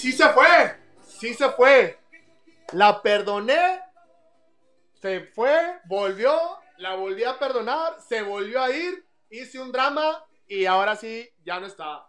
Sí 0.00 0.12
se 0.12 0.26
fue, 0.30 0.46
sí 1.06 1.34
se 1.34 1.50
fue. 1.50 1.98
La 2.72 3.02
perdoné, 3.02 3.82
se 4.94 5.20
fue, 5.20 5.78
volvió, 5.84 6.32
la 6.78 6.94
volví 6.94 7.22
a 7.22 7.38
perdonar, 7.38 8.00
se 8.08 8.22
volvió 8.22 8.62
a 8.62 8.70
ir, 8.70 9.04
hice 9.28 9.60
un 9.60 9.70
drama 9.70 10.24
y 10.48 10.64
ahora 10.64 10.96
sí, 10.96 11.28
ya 11.44 11.60
no 11.60 11.66
está. 11.66 12.06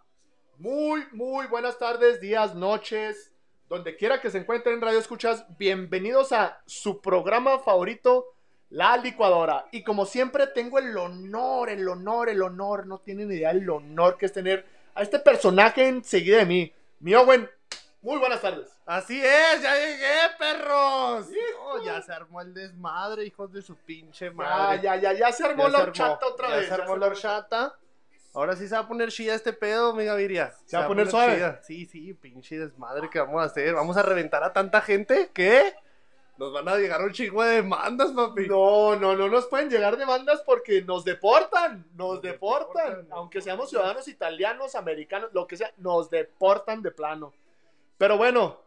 Muy, 0.56 1.04
muy 1.12 1.46
buenas 1.48 1.78
tardes, 1.78 2.18
días, 2.18 2.54
noches, 2.54 3.30
donde 3.68 3.94
quiera 3.94 4.22
que 4.22 4.30
se 4.30 4.38
encuentren 4.38 4.80
Radio 4.80 4.98
Escuchas, 4.98 5.44
bienvenidos 5.58 6.32
a 6.32 6.62
su 6.64 7.02
programa 7.02 7.58
favorito, 7.58 8.24
La 8.70 8.96
Licuadora. 8.96 9.66
Y 9.70 9.84
como 9.84 10.06
siempre 10.06 10.46
tengo 10.46 10.78
el 10.78 10.96
honor, 10.96 11.68
el 11.68 11.86
honor, 11.86 12.30
el 12.30 12.40
honor, 12.40 12.86
no 12.86 13.00
tienen 13.00 13.30
idea 13.30 13.50
el 13.50 13.68
honor 13.68 14.16
que 14.16 14.24
es 14.24 14.32
tener 14.32 14.64
a 14.94 15.02
este 15.02 15.18
personaje 15.18 15.86
enseguida 15.88 16.38
de 16.38 16.46
mí. 16.46 16.72
Mi 17.00 17.14
Owen, 17.14 17.50
muy 18.02 18.18
buenas 18.18 18.40
tardes. 18.40 18.68
Así 18.84 19.20
es, 19.24 19.62
ya 19.62 19.74
llegué, 19.76 20.12
perros. 20.38 21.28
Oh, 21.64 21.82
ya 21.84 22.02
se 22.02 22.12
armó 22.12 22.40
el 22.40 22.52
desmadre, 22.52 23.24
hijos 23.24 23.52
de 23.52 23.62
su 23.62 23.76
pinche 23.76 24.26
Ya, 24.26 24.32
madre. 24.32 24.80
ya, 24.82 24.96
ya, 24.96 25.12
ya 25.12 25.32
se 25.32 25.44
armó 25.44 25.64
Ya 25.64 25.68
la 25.70 25.78
se 25.78 25.82
armó, 25.82 25.88
horchata 25.90 26.26
otra 26.26 26.48
ya 26.50 26.56
vez. 26.56 26.68
se 26.68 26.74
armó 26.74 26.96
la 26.96 27.06
horchata. 27.06 27.78
Ahora 28.34 28.56
sí 28.56 28.66
se 28.66 28.74
va 28.74 28.80
a 28.80 28.88
poner 28.88 29.10
chida 29.10 29.34
este 29.34 29.52
pedo, 29.52 29.92
mi 29.94 30.04
Gaviria. 30.06 30.52
¿Se 30.64 30.76
va 30.76 30.84
a 30.84 30.88
poner 30.88 31.08
suave? 31.10 31.34
chida. 31.36 31.60
Sí, 31.62 31.84
sí, 31.86 32.14
pinche 32.14 32.58
desmadre 32.58 33.08
que 33.10 33.20
vamos 33.20 33.42
a 33.42 33.44
hacer. 33.44 33.74
Vamos 33.74 33.96
a 33.96 34.02
reventar 34.02 34.42
a 34.42 34.52
tanta 34.52 34.80
gente 34.80 35.30
que 35.34 35.74
nos 36.38 36.50
van 36.52 36.66
a 36.66 36.76
llegar 36.76 37.02
un 37.02 37.12
chingo 37.12 37.42
de 37.42 37.56
demandas, 37.56 38.10
papi. 38.12 38.48
No, 38.48 38.96
no, 38.96 39.14
no 39.14 39.28
nos 39.28 39.46
pueden 39.46 39.68
llegar 39.68 39.98
demandas 39.98 40.40
porque 40.46 40.80
nos 40.82 41.04
deportan, 41.04 41.84
nos 41.94 42.14
Nos 42.14 42.22
deportan. 42.22 43.06
Aunque 43.10 43.42
seamos 43.42 43.68
ciudadanos 43.68 44.08
italianos, 44.08 44.74
americanos, 44.74 45.28
lo 45.34 45.46
que 45.46 45.58
sea, 45.58 45.70
nos 45.76 46.08
deportan 46.08 46.80
de 46.82 46.90
plano. 46.90 47.34
Pero 48.02 48.16
bueno, 48.16 48.58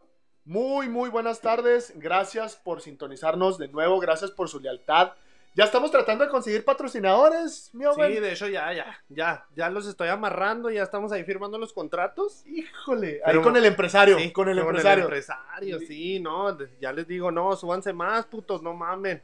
muy, 0.46 0.88
muy 0.88 1.10
buenas 1.10 1.42
tardes. 1.42 1.92
Gracias 1.96 2.56
por 2.56 2.80
sintonizarnos 2.80 3.58
de 3.58 3.68
nuevo, 3.68 4.00
gracias 4.00 4.30
por 4.30 4.48
su 4.48 4.60
lealtad. 4.60 5.12
Ya 5.54 5.64
estamos 5.64 5.90
tratando 5.90 6.24
de 6.24 6.30
conseguir 6.30 6.64
patrocinadores, 6.64 7.68
mi 7.74 7.84
Sí, 7.94 8.14
de 8.14 8.32
hecho 8.32 8.48
ya, 8.48 8.72
ya, 8.72 8.98
ya, 9.10 9.46
ya 9.54 9.68
los 9.68 9.86
estoy 9.88 10.08
amarrando, 10.08 10.70
ya 10.70 10.82
estamos 10.82 11.12
ahí 11.12 11.22
firmando 11.22 11.58
los 11.58 11.74
contratos. 11.74 12.46
Híjole, 12.46 13.20
ahí 13.26 13.38
con 13.42 13.54
el 13.58 13.66
empresario, 13.66 14.16
Sí, 14.18 14.32
con 14.32 14.48
el 14.48 14.58
empresario. 14.58 15.04
empresario, 15.04 15.80
sí, 15.80 16.18
no, 16.18 16.56
ya 16.80 16.94
les 16.94 17.06
digo, 17.06 17.30
no, 17.30 17.54
súbanse 17.56 17.92
más, 17.92 18.24
putos, 18.24 18.62
no 18.62 18.72
mamen. 18.72 19.22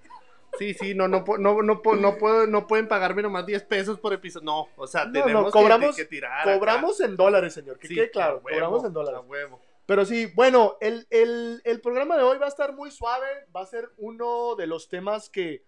Sí, 0.58 0.74
sí, 0.74 0.94
no, 0.94 1.08
no, 1.08 1.24
no, 1.38 1.62
no, 1.62 1.82
no 1.96 2.16
puedo, 2.18 2.46
no 2.46 2.66
pueden 2.66 2.86
pagarme 2.86 3.22
nomás 3.22 3.46
10 3.46 3.62
pesos 3.62 3.98
por 3.98 4.12
episodio. 4.12 4.44
No, 4.44 4.68
o 4.76 4.86
sea, 4.86 5.06
No, 5.06 5.12
tenemos 5.14 5.44
no, 5.44 5.46
que- 5.46 5.58
cobramos- 5.58 5.96
que, 5.96 6.04
tirar. 6.04 6.40
acá. 6.42 6.52
Cobramos 6.58 7.00
en 7.00 7.16
dólares, 7.16 7.54
señor, 7.54 7.78
que 7.78 7.88
Sí, 7.88 7.94
quede 7.94 8.10
claro, 8.10 8.42
huevo, 8.44 8.48
cobramos 8.50 8.84
en 8.84 8.92
dólares. 8.92 9.18
a 9.18 9.22
huevo. 9.22 9.58
Pero 9.86 10.04
sí, 10.04 10.26
bueno, 10.34 10.76
el, 10.80 11.06
el- 11.10 11.60
el 11.64 11.80
programa 11.80 12.16
de 12.16 12.22
hoy 12.22 12.38
va 12.38 12.46
a 12.46 12.48
estar 12.50 12.74
muy 12.74 12.90
suave, 12.90 13.26
va 13.54 13.62
a 13.62 13.66
ser 13.66 13.90
uno 13.98 14.54
de 14.56 14.66
los 14.66 14.88
temas 14.88 15.28
que, 15.28 15.64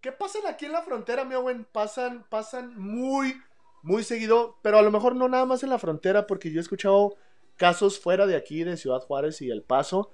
que 0.00 0.12
pasan 0.12 0.42
aquí 0.46 0.66
en 0.66 0.72
la 0.72 0.82
frontera, 0.82 1.24
mi 1.24 1.34
Owen, 1.34 1.66
pasan, 1.72 2.26
pasan 2.30 2.78
muy, 2.78 3.40
muy 3.82 4.04
seguido, 4.04 4.58
pero 4.62 4.78
a 4.78 4.82
lo 4.82 4.90
mejor 4.90 5.16
no 5.16 5.28
nada 5.28 5.46
más 5.46 5.62
en 5.62 5.70
la 5.70 5.78
frontera, 5.78 6.26
porque 6.26 6.50
yo 6.52 6.58
he 6.60 6.62
escuchado 6.62 7.16
casos 7.56 8.00
fuera 8.00 8.26
de 8.26 8.36
aquí, 8.36 8.64
de 8.64 8.76
Ciudad 8.76 9.00
Juárez 9.00 9.42
y 9.42 9.50
El 9.50 9.62
Paso, 9.62 10.12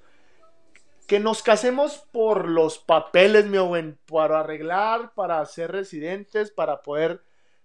que 1.06 1.18
nos 1.18 1.42
casemos 1.42 1.98
por 2.12 2.48
los 2.48 2.78
papeles, 2.78 3.46
mi 3.46 3.58
Owen, 3.58 3.98
para 4.06 4.40
arreglar, 4.40 5.12
para 5.14 5.44
ser 5.46 5.72
residentes, 5.72 6.52
para 6.52 6.82
poder 6.82 7.24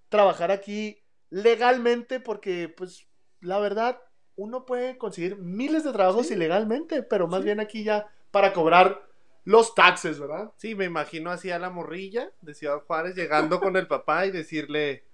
trabajar 0.10 0.52
aquí 0.52 1.04
legalmente, 1.30 2.20
porque 2.20 2.70
pues 2.70 3.08
la 3.42 3.60
verdad, 3.60 4.02
uno 4.36 4.66
puede 4.66 4.98
conseguir 4.98 5.38
miles 5.38 5.84
de 5.84 5.94
trabajos 5.94 6.28
Sí. 6.28 6.34
ilegalmente, 6.34 7.04
pero 7.04 7.28
más 7.28 7.40
Sí. 7.42 7.46
bien 7.46 7.60
aquí 7.60 7.84
ya 7.84 8.08
para 8.32 8.52
cobrar 8.54 9.08
los 9.46 9.76
taxes, 9.76 10.20
¿verdad? 10.20 10.52
Sí, 10.58 10.76
me 10.76 10.86
imagino 10.86 11.30
así 11.32 11.52
a 11.52 11.60
la 11.60 11.70
morrilla 11.70 12.32
de 12.42 12.54
Ciudad 12.54 12.82
Juárez 12.86 13.16
llegando 13.16 13.60
con 13.60 13.78
el 13.78 13.88
papá 13.88 14.26
y 14.26 14.32
decirle, 14.32 15.06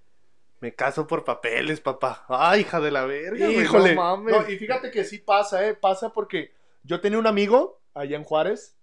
me 0.59 0.73
caso 0.73 1.05
por 1.07 1.23
papeles, 1.25 1.81
papá. 1.81 2.25
Ay, 2.29 2.61
hija 2.61 2.79
de 2.79 2.91
la 2.91 3.05
verga, 3.05 3.49
Híjole. 3.49 3.95
no 3.95 4.01
mames. 4.01 4.33
No, 4.35 4.49
y 4.49 4.57
fíjate 4.57 4.89
que 4.91 5.03
sí 5.03 5.17
pasa, 5.17 5.67
¿eh? 5.67 5.73
Pasa 5.75 6.13
porque 6.13 6.53
yo 6.83 7.01
tenía 7.01 7.19
un 7.19 7.27
amigo 7.27 7.81
allá 7.93 8.15
en 8.15 8.23
Juárez 8.23 8.77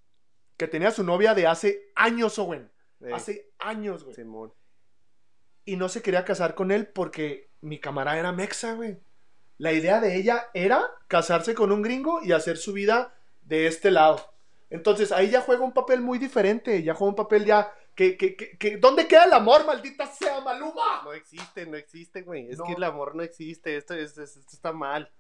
que 0.57 0.69
tenía 0.69 0.91
su 0.91 1.03
novia 1.05 1.35
de 1.35 1.47
hace 1.47 1.91
años, 1.95 2.39
Owen. 2.39 2.71
Eh, 3.01 3.11
Hace 3.15 3.49
años, 3.61 4.03
güey. 4.05 4.15
Simón. 4.17 4.53
Y 5.65 5.77
no 5.77 5.89
se 5.89 6.03
quería 6.03 6.25
casar 6.25 6.55
con 6.57 6.71
él 6.73 6.89
porque 6.89 7.49
mi 7.61 7.79
camarada 7.79 8.19
era 8.19 8.33
mexa, 8.33 8.75
güey. 8.75 8.99
La 9.59 9.73
idea 9.73 10.01
de 10.01 10.17
ella 10.17 10.49
era 10.55 10.83
casarse 11.09 11.55
con 11.55 11.73
un 11.73 11.83
gringo 11.83 12.23
y 12.23 12.33
hacer 12.33 12.57
su 12.57 12.73
vida 12.73 13.15
de 13.43 13.67
este 13.67 13.91
lado. 13.91 14.21
Entonces 14.71 15.13
ahí 15.13 15.31
ya 15.31 15.41
juega 15.41 15.65
un 15.65 15.73
papel 15.73 16.01
muy 16.01 16.19
diferente, 16.19 16.83
ya 16.83 16.95
juega 16.95 17.11
un 17.11 17.17
papel 17.17 17.45
ya 17.45 17.73
que, 17.95 18.17
que, 18.17 18.37
que, 18.37 18.57
que- 18.57 18.77
¿dónde 18.77 19.09
queda 19.09 19.25
el 19.25 19.33
amor, 19.33 19.67
maldita 19.67 20.07
sea 20.07 20.41
Maluma? 20.41 21.03
No 21.05 21.13
existe, 21.13 21.67
no 21.67 21.77
existe, 21.77 22.23
güey. 22.23 22.49
Es 22.51 22.59
No. 22.59 22.65
que 22.65 22.75
el 22.75 22.85
amor 22.85 23.17
no 23.17 23.23
existe. 23.25 23.77
Esto, 23.77 23.95
es- 23.95 24.17
es- 24.19 24.37
esto 24.37 24.51
está 24.55 24.73
mal. 24.73 25.11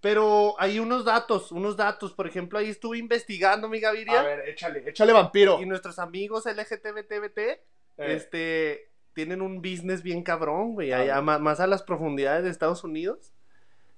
Pero 0.00 0.54
hay 0.58 0.78
unos 0.78 1.04
datos, 1.04 1.52
unos 1.52 1.76
datos. 1.76 2.12
Por 2.12 2.26
ejemplo, 2.26 2.58
ahí 2.58 2.68
estuve 2.68 2.98
investigando, 2.98 3.68
mi 3.68 3.78
A 3.78 3.82
Gaviria. 3.82 4.22
ver, 4.22 4.48
échale, 4.48 4.82
échale 4.88 5.12
vampiro. 5.12 5.60
Y 5.60 5.66
nuestros 5.66 5.98
amigos 5.98 6.46
LGTBTBT, 6.46 7.38
Eh, 7.98 8.12
este, 8.14 8.90
tienen 9.14 9.40
un 9.40 9.62
business 9.62 10.02
bien 10.02 10.22
cabrón, 10.22 10.74
güey. 10.74 10.92
A 10.92 10.98
Allá, 11.00 11.20
más 11.22 11.60
a 11.60 11.66
las 11.66 11.82
profundidades 11.82 12.44
de 12.44 12.50
Estados 12.50 12.82
Unidos. 12.84 13.32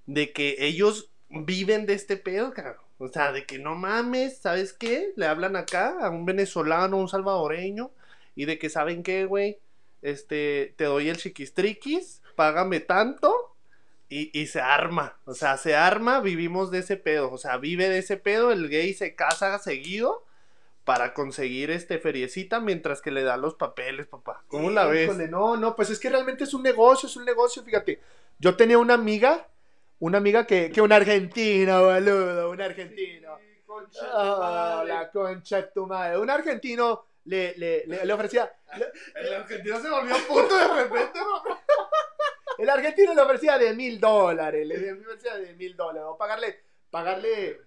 De 0.08 0.32
que 0.32 0.56
ellos 0.58 1.10
viven 1.28 1.86
de 1.86 1.92
este 1.92 2.16
pedo, 2.16 2.52
cabrón. 2.52 2.82
O 2.98 3.08
sea, 3.08 3.30
de 3.30 3.44
que 3.44 3.58
no 3.58 3.76
mames, 3.76 4.38
¿sabes 4.38 4.72
qué? 4.72 5.12
Le 5.16 5.26
hablan 5.26 5.54
acá 5.54 5.96
a 6.00 6.10
un 6.10 6.24
venezolano, 6.24 6.96
un 6.96 7.08
salvadoreño. 7.08 7.92
Y 8.34 8.46
de 8.46 8.58
que, 8.58 8.70
¿saben 8.70 9.02
qué, 9.02 9.26
güey? 9.26 9.58
Este, 10.02 10.74
te 10.76 10.84
doy 10.84 11.08
el 11.08 11.18
chiquistriquis, 11.18 12.22
págame 12.34 12.80
tanto. 12.80 13.54
Y, 14.08 14.30
y 14.32 14.46
se 14.46 14.62
arma, 14.62 15.18
o 15.26 15.34
sea, 15.34 15.58
se 15.58 15.76
arma, 15.76 16.20
vivimos 16.20 16.70
de 16.70 16.78
ese 16.78 16.96
pedo, 16.96 17.30
o 17.30 17.36
sea, 17.36 17.58
vive 17.58 17.90
de 17.90 17.98
ese 17.98 18.16
pedo, 18.16 18.52
el 18.52 18.70
gay 18.70 18.94
se 18.94 19.14
casa 19.14 19.58
seguido 19.58 20.24
para 20.88 21.12
conseguir 21.12 21.70
este 21.70 21.98
feriecita 21.98 22.60
mientras 22.60 23.02
que 23.02 23.10
le 23.10 23.22
da 23.22 23.36
los 23.36 23.56
papeles, 23.56 24.06
papá. 24.06 24.42
¿Cómo 24.48 24.70
la 24.70 24.86
ves? 24.86 25.10
Híjole, 25.10 25.28
no, 25.28 25.58
no, 25.58 25.76
pues 25.76 25.90
es 25.90 25.98
que 25.98 26.08
realmente 26.08 26.44
es 26.44 26.54
un 26.54 26.62
negocio, 26.62 27.06
es 27.06 27.16
un 27.16 27.26
negocio, 27.26 27.62
fíjate. 27.62 28.00
Yo 28.38 28.56
tenía 28.56 28.78
una 28.78 28.94
amiga, 28.94 29.46
una 30.00 30.18
amiga 30.18 30.46
que, 30.46 30.70
que 30.70 30.80
una 30.80 30.96
argentina, 30.96 31.80
boludo, 31.80 32.50
un 32.50 32.60
argentino. 32.60 33.38
Ah, 34.12 34.84
la 34.86 35.10
concha 35.10 35.56
de 35.56 35.62
tu 35.74 35.86
madre. 35.86 36.18
Un 36.18 36.30
argentino 36.30 37.04
le, 37.24 37.54
le, 37.56 37.86
le, 37.86 38.04
le 38.06 38.12
ofrecía, 38.12 38.50
El 39.14 39.34
argentino 39.34 39.80
se 39.80 39.90
volvió 39.90 40.16
puto 40.26 40.56
de 40.56 40.82
repente, 40.82 41.18
papá. 41.20 41.62
el 42.58 42.70
argentino 42.70 43.14
le 43.14 43.20
ofrecía 43.20 43.58
de 43.58 43.74
mil 43.74 44.00
dólares, 44.00 44.66
le 44.66 44.92
ofrecía 44.92 45.36
de 45.36 45.54
mil 45.54 45.76
dólares, 45.76 46.04
o 46.06 46.16
pagarle, 46.16 46.60
pagarle, 46.90 47.60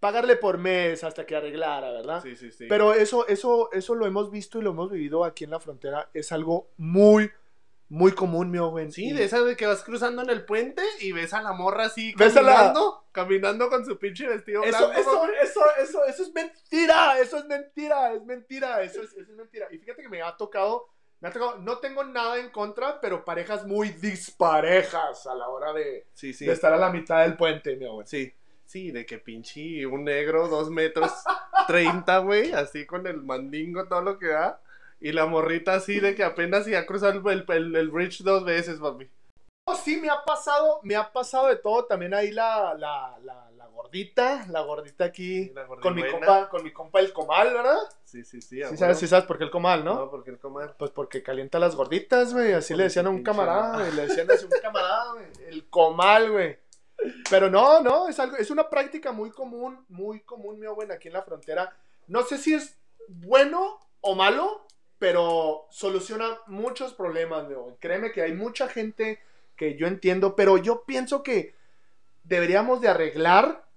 pagarle 0.00 0.36
por 0.36 0.56
mes 0.56 1.04
hasta 1.04 1.26
que 1.26 1.36
arreglara, 1.36 1.90
¿verdad? 1.92 2.22
Sí, 2.22 2.34
sí, 2.34 2.50
sí. 2.50 2.66
Pero 2.66 2.94
eso, 2.94 3.26
eso, 3.28 3.70
eso 3.72 3.94
lo 3.94 4.06
hemos 4.06 4.30
visto 4.30 4.58
y 4.58 4.62
lo 4.62 4.70
hemos 4.70 4.90
vivido 4.90 5.24
aquí 5.24 5.44
en 5.44 5.50
la 5.50 5.60
frontera. 5.60 6.08
Es 6.14 6.32
algo 6.32 6.70
muy, 6.78 7.30
muy 7.88 8.12
común, 8.12 8.50
mi 8.50 8.58
Owen. 8.58 8.90
Sí, 8.90 9.12
de 9.12 9.24
esa 9.24 9.40
de 9.42 9.56
que 9.56 9.66
vas 9.66 9.84
cruzando 9.84 10.22
en 10.22 10.30
el 10.30 10.44
puente 10.44 10.82
y 11.00 11.12
ves 11.12 11.32
a 11.34 11.42
la 11.42 11.52
morra 11.52 11.84
así 11.86 12.14
¿Ves 12.16 12.36
a 12.36 12.42
la- 12.42 12.52
caminando, 12.54 13.04
caminando 13.12 13.68
con 13.68 13.84
su 13.84 13.98
pinche 13.98 14.26
vestido 14.26 14.62
Eso, 14.64 14.88
blanco. 14.88 15.00
eso, 15.00 15.24
eso, 15.42 15.60
eso, 15.82 16.04
eso 16.06 16.22
es 16.24 16.32
mentira, 16.32 17.18
eso 17.20 17.38
es 17.38 17.44
mentira, 17.44 18.12
es 18.12 18.24
mentira, 18.24 18.82
eso 18.82 19.02
es, 19.02 19.12
eso 19.12 19.20
es 19.30 19.36
mentira. 19.36 19.68
Y 19.70 19.78
fíjate 19.78 20.02
que 20.02 20.08
me 20.08 20.22
ha 20.22 20.36
tocado, 20.36 20.88
me 21.20 21.28
ha 21.28 21.32
tocado, 21.32 21.58
no 21.58 21.78
tengo 21.78 22.02
nada 22.04 22.38
en 22.38 22.50
contra, 22.50 23.00
pero 23.00 23.24
parejas 23.24 23.66
muy 23.66 23.90
disparejas 23.90 25.26
a 25.26 25.34
la 25.34 25.48
hora 25.48 25.72
de, 25.72 26.06
Sí, 26.14 26.32
sí. 26.32 26.46
de 26.46 26.52
estar 26.52 26.72
a 26.72 26.76
la 26.78 26.90
mitad 26.90 27.22
del 27.22 27.36
puente, 27.36 27.76
mi 27.76 27.84
Owen. 27.86 28.06
Sí, 28.06 28.32
sí, 28.64 28.90
de 28.90 29.06
que 29.06 29.18
pinche 29.18 29.86
un 29.86 30.04
negro, 30.04 30.48
dos 30.48 30.70
metros, 30.70 31.12
treinta, 31.66 32.18
güey, 32.18 32.52
así 32.52 32.86
con 32.86 33.06
el 33.06 33.22
mandingo, 33.22 33.86
todo 33.86 34.00
lo 34.02 34.18
que 34.18 34.28
da. 34.28 34.60
Y 35.00 35.12
la 35.12 35.26
morrita 35.26 35.74
así 35.74 36.00
de 36.00 36.14
que 36.14 36.24
apenas 36.24 36.66
ya 36.66 36.86
cruzó 36.86 37.08
el, 37.08 37.22
el, 37.26 37.44
el- 37.48 37.76
el 37.76 37.90
bridge 37.90 38.22
dos 38.22 38.44
veces, 38.44 38.78
papi. 38.80 39.08
Oh, 39.66 39.74
sí, 39.74 39.96
me 39.96 40.10
ha 40.10 40.22
pasado, 40.24 40.80
me 40.82 40.94
ha 40.94 41.12
pasado 41.12 41.46
de 41.48 41.56
todo. 41.56 41.86
También 41.86 42.12
ahí 42.14 42.30
la, 42.30 42.74
la, 42.74 43.16
la, 43.22 43.50
la 43.52 43.66
gordita, 43.68 44.46
la 44.50 44.60
gordita 44.60 45.04
aquí, 45.04 45.50
La 45.54 45.66
con 45.66 45.94
mi 45.94 46.08
compa, 46.10 46.48
con 46.50 46.62
mi 46.62 46.72
compa 46.72 47.00
el 47.00 47.12
comal, 47.12 47.52
¿verdad? 47.52 47.78
Sí, 48.04 48.24
sí, 48.24 48.40
sí. 48.42 48.62
a 48.62 48.68
Sí 48.68 48.76
sabes, 48.76 48.98
sí 48.98 49.08
sabes 49.08 49.24
por 49.24 49.38
qué 49.38 49.44
el 49.44 49.50
comal, 49.50 49.84
¿no? 49.84 49.94
No, 49.94 50.10
porque 50.10 50.30
el 50.30 50.38
comal. 50.38 50.74
Pues 50.78 50.90
porque 50.90 51.22
calienta 51.22 51.58
las 51.58 51.74
gorditas, 51.76 52.32
güey. 52.34 52.52
Así 52.52 52.74
le 52.74 52.82
de 52.82 52.84
decían 52.84 53.06
a 53.06 53.10
un 53.10 53.22
camarada, 53.22 53.78
güey. 53.78 53.92
Le 53.92 54.06
decían 54.06 54.30
así 54.30 54.44
a 54.44 54.46
un 54.54 54.60
camarada, 54.62 55.12
güey. 55.14 55.26
El 55.48 55.68
comal, 55.70 56.30
güey. 56.30 56.58
Pero 57.28 57.50
no, 57.50 57.80
no, 57.80 58.08
es 58.08 58.18
algo, 58.20 58.36
es 58.36 58.50
una 58.50 58.68
práctica 58.70 59.12
muy 59.12 59.30
común, 59.30 59.84
muy 59.88 60.20
común, 60.20 60.60
mi 60.60 60.66
güey, 60.66 60.90
aquí 60.92 61.08
en 61.08 61.14
la 61.14 61.22
frontera. 61.22 61.74
No 62.06 62.22
sé 62.22 62.38
si 62.38 62.54
es 62.54 62.78
bueno 63.08 63.80
o 64.00 64.14
malo, 64.14 64.66
pero 65.04 65.66
soluciona 65.68 66.38
muchos 66.46 66.94
problemas, 66.94 67.46
güey. 67.46 67.76
Créeme 67.78 68.10
que 68.10 68.22
hay 68.22 68.32
mucha 68.32 68.68
gente 68.68 69.20
que 69.54 69.76
yo 69.76 69.86
entiendo, 69.86 70.34
pero 70.34 70.56
yo 70.56 70.84
pienso 70.86 71.22
que 71.22 71.54
deberíamos 72.22 72.80
de 72.80 72.88
arreglar 72.88 73.68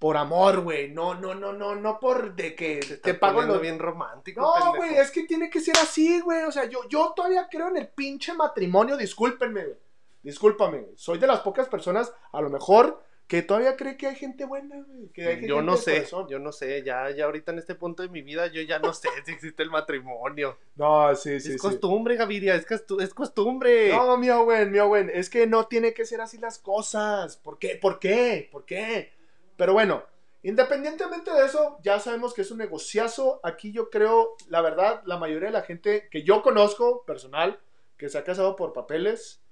por 0.00 0.16
amor, 0.16 0.62
güey. 0.62 0.90
No, 0.90 1.14
no, 1.14 1.36
no, 1.36 1.52
no, 1.52 1.76
no 1.76 2.00
por 2.00 2.34
de 2.34 2.56
que 2.56 2.80
te, 2.80 2.96
Te 2.96 3.14
pago 3.14 3.42
lo 3.42 3.60
bien 3.60 3.78
romántico. 3.78 4.40
No, 4.40 4.74
güey, 4.74 4.96
es 4.96 5.12
que 5.12 5.22
tiene 5.22 5.50
que 5.50 5.60
ser 5.60 5.76
así, 5.78 6.18
güey. 6.18 6.42
O 6.42 6.50
sea, 6.50 6.64
yo, 6.64 6.80
yo 6.88 7.12
todavía 7.14 7.46
creo 7.48 7.68
en 7.68 7.76
el 7.76 7.86
pinche 7.86 8.34
matrimonio. 8.34 8.96
Discúlpenme, 8.96 9.66
güey. 9.66 9.78
Discúlpame. 10.24 10.88
Soy 10.96 11.18
de 11.18 11.28
las 11.28 11.42
pocas 11.42 11.68
personas, 11.68 12.12
a 12.32 12.40
lo 12.40 12.50
mejor, 12.50 13.04
que 13.26 13.42
todavía 13.42 13.76
cree 13.76 13.96
que 13.96 14.06
hay 14.06 14.14
gente 14.14 14.44
buena, 14.44 14.80
güey. 14.82 15.08
Que 15.08 15.26
hay 15.26 15.46
Yo 15.46 15.56
gente 15.56 15.62
no 15.62 15.76
sé, 15.76 16.06
yo 16.28 16.38
no 16.38 16.52
sé, 16.52 16.84
ya, 16.84 17.10
ya 17.10 17.24
ahorita 17.24 17.50
en 17.50 17.58
este 17.58 17.74
punto 17.74 18.02
de 18.02 18.08
mi 18.08 18.22
vida 18.22 18.46
yo 18.46 18.62
ya 18.62 18.78
no 18.78 18.92
sé 18.92 19.08
si 19.24 19.32
existe 19.32 19.62
el 19.64 19.70
matrimonio. 19.70 20.56
No, 20.76 21.14
sí, 21.16 21.40
sí, 21.40 21.48
es 21.48 21.54
sí. 21.54 21.58
costumbre, 21.58 22.16
Gaviria, 22.16 22.54
es, 22.54 22.66
es 22.70 23.14
costumbre. 23.14 23.90
No, 23.90 24.16
mío, 24.16 24.44
güey, 24.44 24.66
mío, 24.66 24.86
güey. 24.86 25.08
Es 25.12 25.28
que 25.28 25.46
no 25.46 25.66
tiene 25.66 25.92
que 25.92 26.04
ser 26.04 26.20
así 26.20 26.38
las 26.38 26.58
cosas. 26.58 27.36
¿Por 27.36 27.58
qué? 27.58 27.76
¿Por 27.80 27.98
qué? 27.98 28.48
¿Por 28.52 28.64
qué? 28.64 29.12
Pero 29.56 29.72
bueno, 29.72 30.04
independientemente 30.44 31.32
de 31.32 31.46
eso, 31.46 31.78
ya 31.82 31.98
sabemos 31.98 32.32
que 32.32 32.42
es 32.42 32.50
un 32.52 32.58
negociazo. 32.58 33.40
Aquí 33.42 33.72
yo 33.72 33.90
creo, 33.90 34.36
la 34.48 34.60
verdad, 34.60 35.02
la 35.04 35.18
mayoría 35.18 35.48
de 35.48 35.54
la 35.54 35.62
gente 35.62 36.08
que 36.12 36.22
yo 36.22 36.42
conozco, 36.42 37.04
personal, 37.04 37.58
que 37.96 38.08
se 38.08 38.18
ha 38.18 38.24
casado 38.24 38.54
por 38.54 38.72
papeles, 38.72 39.42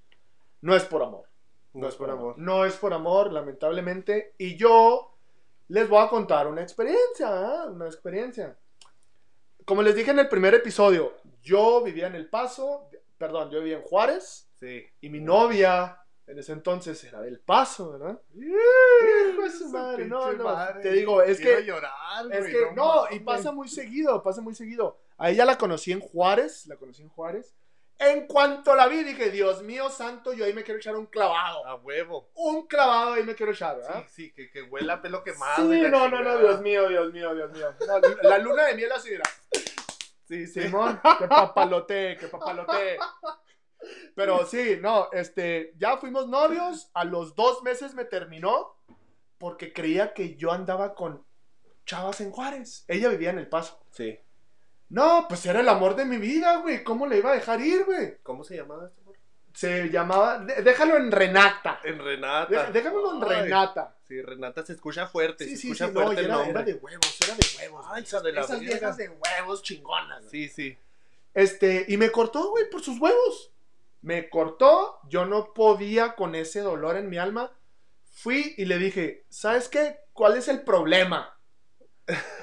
no 0.61 0.76
es 0.76 0.85
por 0.85 1.03
amor. 1.03 1.33
No 1.75 1.88
es 1.88 1.94
por 1.97 2.11
amor. 2.11 2.38
No 2.38 2.65
es 2.65 2.75
por 2.76 2.94
amor, 2.94 3.32
lamentablemente. 3.32 4.35
Y 4.38 4.56
yo 4.56 5.17
les 5.69 5.88
voy 5.88 6.03
a 6.03 6.09
contar 6.09 6.47
una 6.47 6.62
experiencia, 6.62 7.29
¿ah? 7.29 7.67
una 7.71 7.87
experiencia. 7.87 8.56
Como 9.65 9.82
les 9.82 9.94
dije 9.94 10.11
en 10.11 10.21
el 10.21 10.29
primer 10.29 10.55
episodio, 10.55 11.15
yo 11.43 11.82
vivía 11.82 12.06
en 12.06 12.15
El 12.15 12.29
Paso, 12.29 12.88
perdón, 13.19 13.50
yo 13.50 13.59
vivía 13.59 13.79
en 13.79 13.82
Juárez. 13.82 14.49
Sí. 14.61 14.85
Y 15.00 15.09
mi 15.09 15.21
novia 15.21 15.99
en 16.26 16.38
ese 16.38 16.53
entonces 16.53 17.03
era 17.05 17.21
del 17.21 17.41
Paso, 17.41 17.93
¿verdad? 17.93 18.21
Hijo 18.35 19.43
de 19.43 19.50
su 19.50 19.69
madre, 19.69 20.06
no, 20.06 20.32
no. 20.32 20.44
madre. 20.44 20.82
Te 20.82 20.93
digo, 20.93 21.23
es 21.23 21.38
Quiero 21.38 21.59
que, 21.59 21.67
llorar, 21.67 22.32
es 22.32 22.47
que, 22.47 22.73
no, 22.75 23.05
y 23.11 23.21
pasa 23.21 23.53
muy 23.53 23.69
seguido, 23.69 24.23
pasa 24.23 24.41
muy 24.41 24.55
seguido. 24.55 24.99
A 25.19 25.31
ella 25.31 25.44
la 25.44 25.59
conocí 25.59 25.93
en 25.93 26.00
Juárez, 26.00 26.67
la 26.67 26.76
conocí 26.76 27.03
en 27.03 27.09
Juárez. 27.09 27.55
En 27.99 28.26
cuanto 28.26 28.75
la 28.75 28.88
vi, 28.88 29.05
dije, 29.05 29.31
Dios 29.31 29.62
mío 29.62 29.88
santo, 29.88 30.32
yo 30.32 30.44
ahí 30.44 30.52
me 30.52 30.64
quiero 30.64 30.79
echar 30.79 30.96
un 30.96 31.06
clavado. 31.06 31.64
A 31.67 31.76
huevo. 31.76 32.31
Un 32.35 32.67
clavado 32.67 33.14
ahí 33.14 33.23
me 33.23 33.35
quiero 33.35 33.52
echar, 33.52 33.76
¿verdad? 33.76 34.05
Sí, 34.08 34.26
sí, 34.26 34.32
que, 34.32 34.50
que 34.50 34.62
huela 34.62 35.00
pelo 35.00 35.23
quemado. 35.23 35.70
Sí, 35.70 35.79
y 35.79 35.82
no, 35.88 36.08
no, 36.08 36.20
no. 36.20 36.38
Dios 36.38 36.61
mío, 36.61 36.88
Dios 36.88 37.12
mío, 37.12 37.35
Dios 37.35 37.52
mío. 37.52 37.75
La 38.23 38.38
luna 38.38 38.64
de 38.67 38.75
miel 38.75 38.93
así 38.93 39.14
era. 39.14 39.25
Sí, 40.26 40.46
sí. 40.46 40.62
Simón, 40.62 41.00
que 41.19 41.29
papalote, 41.29 42.17
que 42.19 42.26
papalote. 42.29 42.99
Pero 44.14 44.47
sí, 44.47 44.79
no, 44.81 45.08
este, 45.12 45.73
ya 45.76 45.99
fuimos 45.99 46.29
novios, 46.29 46.90
a 46.94 47.05
los 47.05 47.35
dos 47.35 47.62
meses 47.62 47.94
me 47.94 48.05
terminó 48.05 48.76
porque 49.38 49.73
creía 49.73 50.14
que 50.14 50.37
yo 50.37 50.52
andaba 50.52 50.94
con 50.94 51.25
chavas 51.85 52.20
en 52.20 52.31
Juárez. 52.31 52.85
Ella 52.88 53.08
vivía 53.11 53.31
en 53.31 53.38
El 53.38 53.49
Paso. 53.49 53.85
Sí. 53.90 54.19
No, 54.88 55.26
pues 55.28 55.44
era 55.46 55.60
el 55.60 55.69
amor 55.69 55.96
de 55.96 56.04
mi 56.04 56.19
vida, 56.19 56.58
güey. 56.58 56.84
¿Cómo 56.84 57.06
le 57.06 57.19
iba 57.19 57.31
a 57.32 57.34
dejar 57.34 57.60
ir, 57.60 57.84
güey? 57.84 58.19
¿Cómo 58.22 58.44
se 58.44 58.56
llamaba 58.56 58.86
este 58.86 59.00
amor? 59.00 59.16
Se 59.52 59.88
llamaba, 59.88 60.38
de- 60.40 60.62
déjalo 60.62 60.96
en 60.96 61.10
Renata. 61.12 61.81
En 61.84 61.98
Renata. 61.98 62.48
Deja- 62.50 62.70
déjamelo 62.70 63.16
en 63.16 63.22
Ay, 63.25 63.42
Renata. 63.42 63.96
Sí, 64.06 64.20
Renata 64.20 64.64
se 64.66 64.72
escucha 64.75 65.06
fuerte. 65.06 65.44
Sí, 65.44 65.50
se 65.52 65.56
sí, 65.56 65.66
escucha 65.69 65.86
sí, 65.88 65.92
fuerte 65.94 66.20
el 66.20 66.26
era, 66.26 66.34
nombre. 66.34 66.50
era 66.50 66.62
de 66.62 66.75
huevos, 66.75 67.19
era 67.25 67.34
de 67.34 67.46
huevos. 67.58 67.86
Ay, 67.90 68.02
hija 68.02 68.20
de 68.20 68.32
la 68.32 68.40
Esas 68.42 68.58
verga. 68.60 68.66
viejas 68.72 68.96
de 68.96 69.08
huevos 69.08 69.62
chingonas. 69.62 70.19
güey. 70.20 70.31
Sí, 70.31 70.48
sí. 70.48 70.78
Este, 71.32 71.84
y 71.88 71.96
me 71.96 72.10
cortó, 72.10 72.50
güey, 72.50 72.69
por 72.70 72.82
sus 72.82 72.98
huevos. 73.00 73.50
Me 74.02 74.28
cortó, 74.28 74.98
yo 75.08 75.25
no 75.25 75.54
podía 75.54 76.14
con 76.14 76.34
ese 76.34 76.60
dolor 76.60 76.96
en 76.96 77.08
mi 77.08 77.16
alma. 77.19 77.50
Fui 78.12 78.54
y 78.58 78.66
le 78.66 78.78
dije, 78.78 79.25
¿sabes 79.30 79.69
qué? 79.69 79.98
¿Cuál 80.12 80.37
es 80.37 80.46
el 80.48 80.60
problema? 80.62 81.33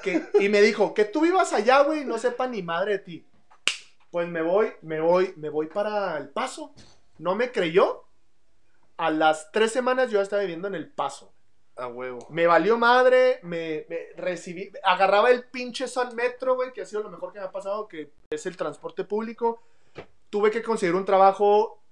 Que, 0.02 0.26
y 0.40 0.48
me 0.48 0.60
dijo, 0.60 0.92
que 0.94 1.04
tú 1.04 1.20
vivas 1.20 1.52
allá, 1.52 1.82
güey, 1.82 2.00
y 2.00 2.04
no 2.04 2.18
sepa 2.18 2.46
ni 2.46 2.62
madre 2.62 2.92
de 2.92 2.98
ti. 2.98 3.26
Pues 4.10 4.28
me 4.28 4.42
voy, 4.42 4.72
me 4.82 5.00
voy, 5.00 5.32
me 5.36 5.48
voy 5.48 5.68
para 5.68 6.18
el 6.18 6.28
paso. 6.28 6.74
No 7.18 7.34
me 7.34 7.52
creyó. 7.52 8.04
A 8.96 9.10
las 9.10 9.50
tres 9.52 9.72
semanas 9.72 10.10
yo 10.10 10.18
ya 10.18 10.22
estaba 10.22 10.42
viviendo 10.42 10.68
en 10.68 10.74
el 10.74 10.90
paso. 10.90 11.32
A 11.76 11.86
huevo. 11.86 12.26
Me 12.30 12.46
valió 12.46 12.76
madre, 12.76 13.40
me, 13.42 13.86
me 13.88 14.08
recibí, 14.16 14.70
agarraba 14.84 15.30
el 15.30 15.44
pinche 15.44 15.88
Sun 15.88 16.14
Metro, 16.14 16.54
güey, 16.56 16.72
que 16.72 16.82
ha 16.82 16.86
sido 16.86 17.02
lo 17.02 17.10
mejor 17.10 17.32
que 17.32 17.38
me 17.38 17.46
ha 17.46 17.50
pasado, 17.50 17.88
que 17.88 18.12
es 18.28 18.44
el 18.44 18.56
transporte 18.56 19.04
público. 19.04 19.62
Tuve 20.28 20.50
que 20.50 20.62
conseguir 20.62 20.94
un 20.94 21.06
trabajo, 21.06 21.82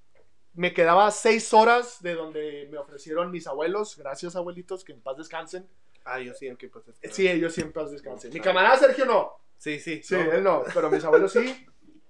me 0.52 0.74
quedaba 0.74 1.10
seis 1.10 1.54
horas 1.54 2.02
de 2.02 2.14
donde 2.14 2.68
me 2.70 2.76
ofrecieron 2.76 3.30
mis 3.30 3.46
abuelos, 3.46 3.96
gracias 3.96 4.36
abuelitos, 4.36 4.84
que 4.84 4.92
en 4.92 5.00
paz 5.00 5.16
descansen. 5.16 5.66
Ah, 6.04 6.18
yo 6.20 6.32
sí, 6.34 6.48
aunque 6.48 6.68
pues. 6.68 6.86
es 6.88 6.98
que- 6.98 7.10
Sí, 7.12 7.28
ellos 7.28 7.54
sí 7.54 7.60
en 7.60 7.72
paz 7.72 7.90
descansen. 7.90 8.32
Mi 8.32 8.40
camarada 8.40 8.76
Sergio 8.76 9.04
no, 9.06 9.32
Sí, 9.58 9.78
sí. 9.78 10.02
sí, 10.02 10.14
no. 10.14 10.32
él 10.32 10.42
no, 10.42 10.64
pero 10.72 10.90
mis 10.90 11.04
abuelos 11.04 11.32
sí. 11.32 11.66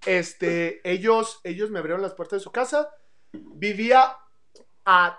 Este, 0.06 0.81
ellos, 0.90 1.40
ellos 1.44 1.70
me 1.70 1.78
abrieron 1.78 2.00
las 2.02 2.14
puertas 2.14 2.38
de 2.40 2.44
su 2.44 2.50
casa. 2.52 2.88
Vivía 3.32 4.16
a 4.87 5.19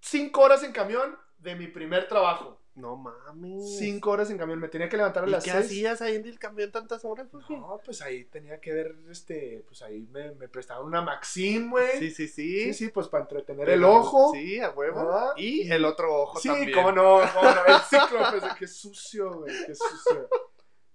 cinco 0.00 0.42
horas 0.42 0.62
en 0.62 0.72
camión 0.72 1.18
de 1.38 1.54
mi 1.54 1.66
primer 1.66 2.08
trabajo. 2.08 2.60
No 2.76 2.96
mames. 2.96 3.78
Cinco 3.78 4.10
horas 4.10 4.30
en 4.30 4.38
camión. 4.38 4.58
Me 4.58 4.68
tenía 4.68 4.88
que 4.88 4.96
levantar 4.96 5.22
a 5.24 5.28
¿Y 5.28 5.30
las 5.30 5.44
qué 5.44 5.50
seis. 5.52 5.64
hacías 5.66 6.02
ahí 6.02 6.16
en 6.16 6.26
el 6.26 6.38
camión 6.40 6.72
tantas 6.72 7.04
horas? 7.04 7.28
No, 7.48 7.80
pues 7.84 8.02
ahí 8.02 8.24
tenía 8.24 8.60
que 8.60 8.72
ver, 8.72 8.96
este, 9.10 9.62
pues 9.68 9.80
ahí 9.82 10.08
me, 10.10 10.32
me 10.32 10.48
prestaban 10.48 10.84
una 10.84 11.00
Maxim, 11.00 11.70
güey. 11.70 11.98
Sí, 12.00 12.10
sí, 12.10 12.26
sí. 12.26 12.64
sí, 12.64 12.74
sí, 12.74 12.88
pues 12.88 13.06
para 13.06 13.22
entretener 13.22 13.64
Pero- 13.66 13.76
el 13.76 13.84
ojo. 13.84 14.32
Sí, 14.34 14.58
a 14.58 14.70
huevo. 14.70 15.08
Y 15.36 15.70
el 15.70 15.84
otro 15.84 16.22
ojo 16.22 16.40
Sí, 16.40 16.48
también. 16.48 16.72
cómo 16.72 16.90
no, 16.90 17.20
cómo 17.32 17.50
no. 17.50 17.64
El 17.66 17.80
ciclo, 17.82 18.18
pues, 18.30 18.54
qué 18.58 18.66
sucio, 18.66 19.32
güey, 19.32 19.54
qué 19.66 19.74
sucio. 19.74 20.28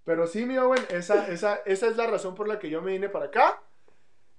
Pero 0.04 0.26
sí, 0.26 0.44
mi 0.44 0.58
güey, 0.58 0.80
esa, 0.90 1.28
esa, 1.28 1.56
esa 1.64 1.86
es 1.86 1.96
la 1.96 2.06
razón 2.06 2.34
por 2.34 2.46
la 2.46 2.58
que 2.58 2.68
yo 2.68 2.82
me 2.82 2.92
vine 2.92 3.08
para 3.08 3.26
acá. 3.26 3.62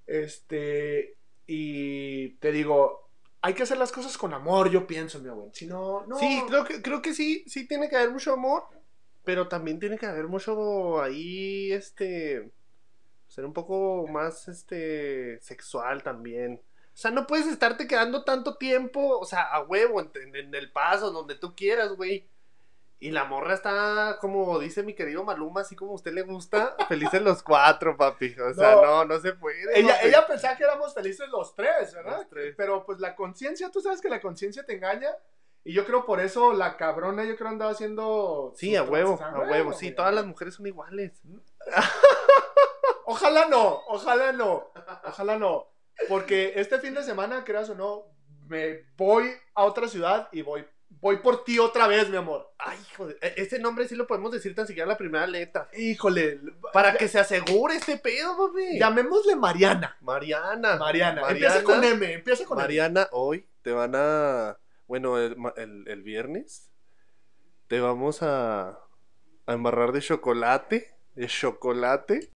Este, 0.05 1.17
y 1.47 2.29
te 2.35 2.51
digo, 2.51 3.09
hay 3.41 3.53
que 3.53 3.63
hacer 3.63 3.77
las 3.77 3.91
cosas 3.91 4.17
con 4.17 4.33
amor, 4.33 4.69
yo 4.69 4.85
pienso, 4.87 5.19
mi 5.19 5.29
güey. 5.29 5.49
Si 5.53 5.65
no, 5.65 6.05
no. 6.05 6.17
Sí, 6.17 6.43
creo 6.47 6.63
que, 6.63 6.81
creo 6.81 7.01
que 7.01 7.13
sí, 7.13 7.43
sí 7.47 7.67
tiene 7.67 7.89
que 7.89 7.95
haber 7.97 8.11
mucho 8.11 8.33
amor, 8.33 8.63
pero 9.23 9.47
también 9.47 9.79
tiene 9.79 9.97
que 9.97 10.05
haber 10.05 10.27
mucho 10.27 11.01
ahí, 11.01 11.71
este, 11.71 12.51
ser 13.27 13.45
un 13.45 13.53
poco 13.53 14.05
más, 14.07 14.47
este, 14.47 15.39
sexual 15.41 16.03
también. 16.03 16.61
O 16.93 16.97
sea, 17.01 17.09
no 17.11 17.25
puedes 17.25 17.47
estarte 17.47 17.87
quedando 17.87 18.23
tanto 18.23 18.57
tiempo, 18.57 19.17
o 19.19 19.25
sea, 19.25 19.43
a 19.43 19.63
huevo, 19.63 20.01
en- 20.01 20.35
en 20.35 20.53
el 20.53 20.71
paso, 20.71 21.11
donde 21.11 21.35
tú 21.35 21.55
quieras, 21.55 21.93
güey. 21.95 22.27
Y 23.01 23.09
la 23.09 23.25
morra 23.25 23.55
está, 23.55 24.19
como 24.21 24.59
dice 24.59 24.83
mi 24.83 24.93
querido 24.93 25.23
Maluma, 25.23 25.61
así 25.61 25.75
como 25.75 25.91
a 25.91 25.95
usted 25.95 26.13
le 26.13 26.21
gusta, 26.21 26.75
felices 26.87 27.21
los 27.21 27.41
cuatro, 27.41 27.97
papi. 27.97 28.35
O 28.39 28.53
sea, 28.53 28.75
No. 28.75 28.81
no, 28.85 29.05
no, 29.05 29.19
se 29.19 29.33
puede. 29.33 29.57
Ella, 29.77 29.95
papi. 29.95 30.07
ella 30.07 30.27
pensaba 30.27 30.55
que 30.55 30.63
éramos 30.63 30.93
felices 30.93 31.27
los 31.29 31.55
tres, 31.55 31.93
¿verdad? 31.95 32.17
Los 32.19 32.29
tres. 32.29 32.53
Pero 32.55 32.85
pues 32.85 32.99
la 32.99 33.15
conciencia, 33.15 33.71
tú 33.71 33.81
sabes 33.81 34.01
que 34.01 34.07
la 34.09 34.21
conciencia 34.21 34.63
te 34.63 34.75
engaña. 34.75 35.09
Y 35.63 35.73
yo 35.73 35.85
creo 35.85 36.05
por 36.05 36.19
eso 36.19 36.53
la 36.53 36.77
cabrona, 36.77 37.23
yo 37.23 37.35
creo 37.35 37.49
andaba 37.49 37.71
haciendo. 37.71 38.53
Sí, 38.55 38.75
a 38.75 38.83
huevo, 38.83 39.19
a 39.21 39.39
huevo, 39.49 39.73
sí, 39.73 39.87
güey. 39.87 39.95
todas 39.95 40.13
las 40.13 40.25
mujeres 40.25 40.53
son 40.55 40.67
iguales. 40.67 41.21
Ojalá 43.05 43.47
no, 43.47 43.81
ojalá 43.87 44.31
no, 44.31 44.71
ojalá 45.03 45.37
no. 45.37 45.67
Porque 46.07 46.53
este 46.55 46.79
fin 46.79 46.93
de 46.93 47.03
semana, 47.03 47.43
creas 47.43 47.69
o 47.69 47.75
no, 47.75 48.05
me 48.47 48.85
voy 48.95 49.31
a 49.53 49.65
otra 49.65 49.87
ciudad 49.87 50.29
y 50.31 50.41
voy, 50.43 50.65
voy 50.89 51.17
por 51.17 51.43
ti 51.43 51.59
otra 51.59 51.87
vez, 51.87 52.09
mi 52.09 52.17
amor. 52.17 52.50
Ay, 52.71 52.79
hijo 52.91 53.07
de... 53.07 53.17
e- 53.21 53.33
Ese 53.37 53.59
nombre 53.59 53.87
sí 53.87 53.95
lo 53.95 54.07
podemos 54.07 54.31
decir 54.31 54.55
tan 54.55 54.65
siquiera 54.65 54.87
la 54.87 54.97
primera 54.97 55.27
letra. 55.27 55.69
Híjole, 55.77 56.39
Para 56.71 56.95
que 56.95 57.07
se 57.09 57.19
asegure 57.19 57.75
este 57.75 57.97
pedo, 57.97 58.37
papi. 58.37 58.79
llamémosle 58.79 59.35
Mariana. 59.35 59.97
Mariana. 60.01 60.77
Mariana, 60.77 61.21
Mariana. 61.21 61.31
empieza 61.31 61.63
con 61.63 61.83
M, 61.83 62.13
empieza 62.13 62.45
con 62.45 62.57
M. 62.57 62.63
Mariana, 62.63 63.07
hoy 63.11 63.45
te 63.61 63.71
van 63.71 63.91
a. 63.95 64.57
Bueno, 64.87 65.17
el, 65.17 65.35
el- 65.57 65.87
el 65.87 66.03
viernes 66.03 66.69
te 67.67 67.79
vamos 67.79 68.21
a, 68.23 68.69
a 68.69 69.53
embarrar 69.53 69.91
de 69.91 70.01
chocolate. 70.01 70.93
De 71.15 71.27
chocolate. 71.27 72.29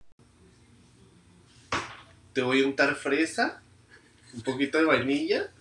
Te 2.32 2.42
voy 2.42 2.62
a 2.62 2.66
untar 2.66 2.94
fresa. 2.96 3.62
Un 4.34 4.42
poquito 4.42 4.78
de 4.78 4.84
vainilla. 4.84 5.52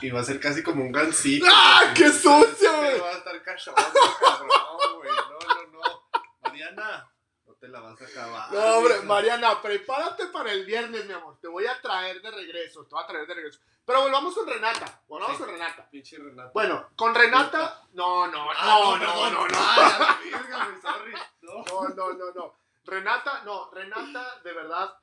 Y 0.00 0.10
va 0.10 0.20
a 0.20 0.24
ser 0.24 0.40
casi 0.40 0.62
como 0.62 0.82
un 0.84 0.92
gansito. 0.92 1.46
¡Ah, 1.50 1.92
qué 1.94 2.10
sucio, 2.10 2.76
güey! 2.76 3.00
va 3.00 3.08
a 3.10 3.12
estar 3.12 3.42
cabrón, 3.44 4.96
güey. 4.96 5.10
No, 5.10 5.54
no, 5.54 5.66
no. 5.72 6.02
Mariana, 6.42 7.10
no 7.46 7.54
te 7.54 7.68
la 7.68 7.80
vas 7.80 8.00
a 8.00 8.04
acabar. 8.04 8.52
No, 8.52 8.76
hombre. 8.78 9.00
Mariana, 9.02 9.62
prepárate 9.62 10.26
para 10.26 10.52
el 10.52 10.64
viernes, 10.66 11.06
mi 11.06 11.12
amor. 11.12 11.38
Te 11.40 11.48
voy 11.48 11.66
a 11.66 11.80
traer 11.80 12.20
de 12.20 12.30
regreso, 12.30 12.84
te 12.84 12.94
voy 12.94 13.02
a 13.04 13.06
traer 13.06 13.26
de 13.26 13.34
regreso. 13.34 13.60
Pero 13.86 14.00
volvamos 14.02 14.34
con 14.34 14.46
Renata, 14.46 15.02
volvamos 15.06 15.36
Sí. 15.36 15.42
con 15.42 15.52
Renata. 15.52 15.88
Pinche 15.90 16.16
Renata. 16.18 16.50
Bueno, 16.54 16.88
con 16.96 17.14
Renata, 17.14 17.82
no, 17.92 18.26
no, 18.28 18.50
Ah, 18.50 18.64
no, 18.66 18.96
no, 18.98 19.30
no, 19.30 19.48
no. 19.48 19.58
Ay, 19.58 19.92
a 19.92 19.98
la 19.98 20.18
verga, 20.38 20.64
güey, 20.66 20.80
sorry. 20.80 21.12
No. 21.42 21.62
No, 21.66 21.88
no, 21.90 22.12
no, 22.14 22.32
no. 22.34 22.54
Renata, 22.84 23.42
no, 23.44 23.70
Renata, 23.70 24.40
de 24.42 24.52
verdad, 24.52 24.94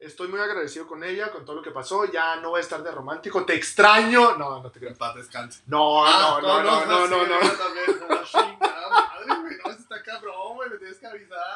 Estoy 0.00 0.28
muy 0.28 0.40
agradecido 0.40 0.86
con 0.86 1.04
ella, 1.04 1.30
con 1.30 1.44
todo 1.44 1.56
lo 1.56 1.62
que 1.62 1.70
pasó. 1.72 2.06
Ya 2.10 2.36
no 2.36 2.50
voy 2.50 2.58
a 2.58 2.62
estar 2.62 2.82
de 2.82 2.90
romántico. 2.90 3.44
Te 3.44 3.54
extraño. 3.54 4.36
No, 4.38 4.62
no 4.62 4.70
te 4.70 4.80
creo. 4.80 4.94
Paz 4.96 5.14
descanse. 5.14 5.62
No, 5.66 6.04
Ah, 6.06 6.38
no, 6.40 6.62
no, 6.62 6.84
no, 6.86 7.06
no, 7.06 7.06
no, 7.06 7.26
no. 7.26 7.36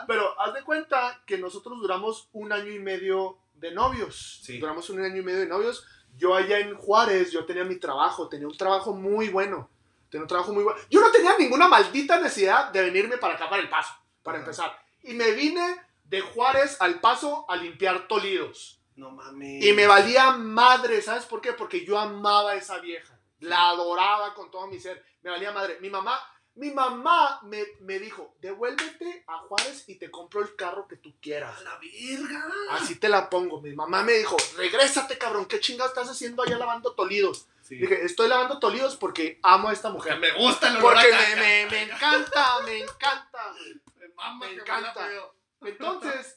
Pero 0.06 0.40
haz 0.40 0.54
de 0.54 0.62
cuenta 0.62 1.22
que 1.26 1.38
nosotros 1.38 1.78
duramos 1.80 2.28
un 2.32 2.52
año 2.52 2.70
y 2.70 2.78
medio 2.78 3.38
de 3.54 3.70
novios. 3.72 4.40
Sí. 4.42 4.58
Duramos 4.58 4.90
un 4.90 5.02
año 5.02 5.16
y 5.16 5.22
medio 5.22 5.40
de 5.40 5.46
novios. 5.46 5.86
Yo 6.16 6.34
allá 6.34 6.58
en 6.58 6.76
Juárez, 6.76 7.32
yo 7.32 7.44
tenía 7.44 7.64
mi 7.64 7.76
trabajo, 7.76 8.28
tenía 8.28 8.46
un 8.46 8.56
trabajo 8.56 8.92
muy 8.92 9.28
bueno. 9.30 9.68
Tenía 10.10 10.22
un 10.22 10.28
trabajo 10.28 10.52
muy 10.52 10.62
bueno. 10.62 10.78
Yo 10.90 11.00
no 11.00 11.10
tenía 11.10 11.36
ninguna 11.38 11.66
maldita 11.66 12.20
necesidad 12.20 12.70
de 12.70 12.82
venirme 12.82 13.16
para 13.18 13.34
acá, 13.34 13.48
para 13.48 13.62
el 13.62 13.68
paso, 13.68 13.94
para 14.22 14.38
Ajá. 14.38 14.44
empezar. 14.44 14.78
Y 15.02 15.14
me 15.14 15.32
vine 15.32 15.80
de 16.04 16.20
Juárez 16.20 16.76
al 16.80 17.00
paso 17.00 17.44
a 17.48 17.56
limpiar 17.56 18.06
tolidos. 18.06 18.80
No 18.96 19.10
mames. 19.10 19.64
Y 19.64 19.72
me 19.72 19.86
valía 19.86 20.30
madre, 20.32 21.02
¿sabes 21.02 21.24
por 21.24 21.40
qué? 21.40 21.52
Porque 21.52 21.84
yo 21.84 21.98
amaba 21.98 22.52
a 22.52 22.54
esa 22.54 22.78
vieja. 22.78 23.18
La 23.40 23.68
adoraba 23.70 24.34
con 24.34 24.50
todo 24.50 24.66
mi 24.68 24.78
ser. 24.78 25.04
Me 25.22 25.30
valía 25.30 25.50
madre. 25.50 25.78
Mi 25.80 25.90
mamá, 25.90 26.18
mi 26.54 26.70
mamá 26.70 27.40
me, 27.42 27.64
me 27.80 27.98
dijo, 27.98 28.36
devuélvete 28.40 29.24
a 29.26 29.38
Juárez 29.38 29.88
y 29.88 29.96
te 29.96 30.10
compro 30.10 30.40
el 30.42 30.54
carro 30.54 30.86
que 30.86 30.96
tú 30.96 31.14
quieras. 31.20 31.58
A 31.58 31.62
la 31.62 31.78
verga. 31.78 32.46
Así 32.70 32.96
te 32.96 33.08
la 33.08 33.28
pongo. 33.28 33.60
Mi 33.60 33.74
mamá 33.74 34.04
me 34.04 34.12
dijo, 34.12 34.36
regrésate, 34.56 35.18
cabrón. 35.18 35.46
¿Qué 35.46 35.58
chingados 35.58 35.92
estás 35.92 36.10
haciendo 36.10 36.42
allá 36.44 36.56
lavando 36.56 36.94
tolidos? 36.94 37.48
Sí. 37.62 37.76
Dije, 37.76 38.04
estoy 38.04 38.28
lavando 38.28 38.60
tolidos 38.60 38.96
porque 38.96 39.40
amo 39.42 39.68
a 39.68 39.72
esta 39.72 39.90
mujer. 39.90 40.18
me 40.18 40.32
gusta 40.32 40.68
el 40.68 40.76
olor 40.76 40.92
Porque 40.92 41.12
a 41.12 41.18
me, 41.18 41.36
me, 41.36 41.66
me 41.70 41.82
encanta, 41.82 42.60
me 42.64 42.78
encanta. 42.78 43.54
Me 43.98 44.08
mama 44.08 44.46
me 44.46 44.54
que 44.54 44.60
encanta. 44.60 45.08
Entonces, 45.66 46.36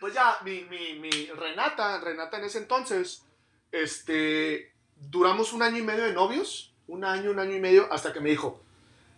pues 0.00 0.14
ya, 0.14 0.38
mi, 0.44 0.62
mi, 0.64 0.98
mi 0.98 1.26
Renata, 1.26 2.00
Renata 2.00 2.38
en 2.38 2.44
ese 2.44 2.58
entonces, 2.58 3.22
este, 3.72 4.72
duramos 4.96 5.52
un 5.52 5.62
año 5.62 5.78
y 5.78 5.82
medio 5.82 6.04
de 6.04 6.12
novios, 6.12 6.72
un 6.86 7.04
año, 7.04 7.30
un 7.30 7.38
año 7.38 7.54
y 7.54 7.60
medio, 7.60 7.92
hasta 7.92 8.12
que 8.12 8.20
me 8.20 8.30
dijo, 8.30 8.60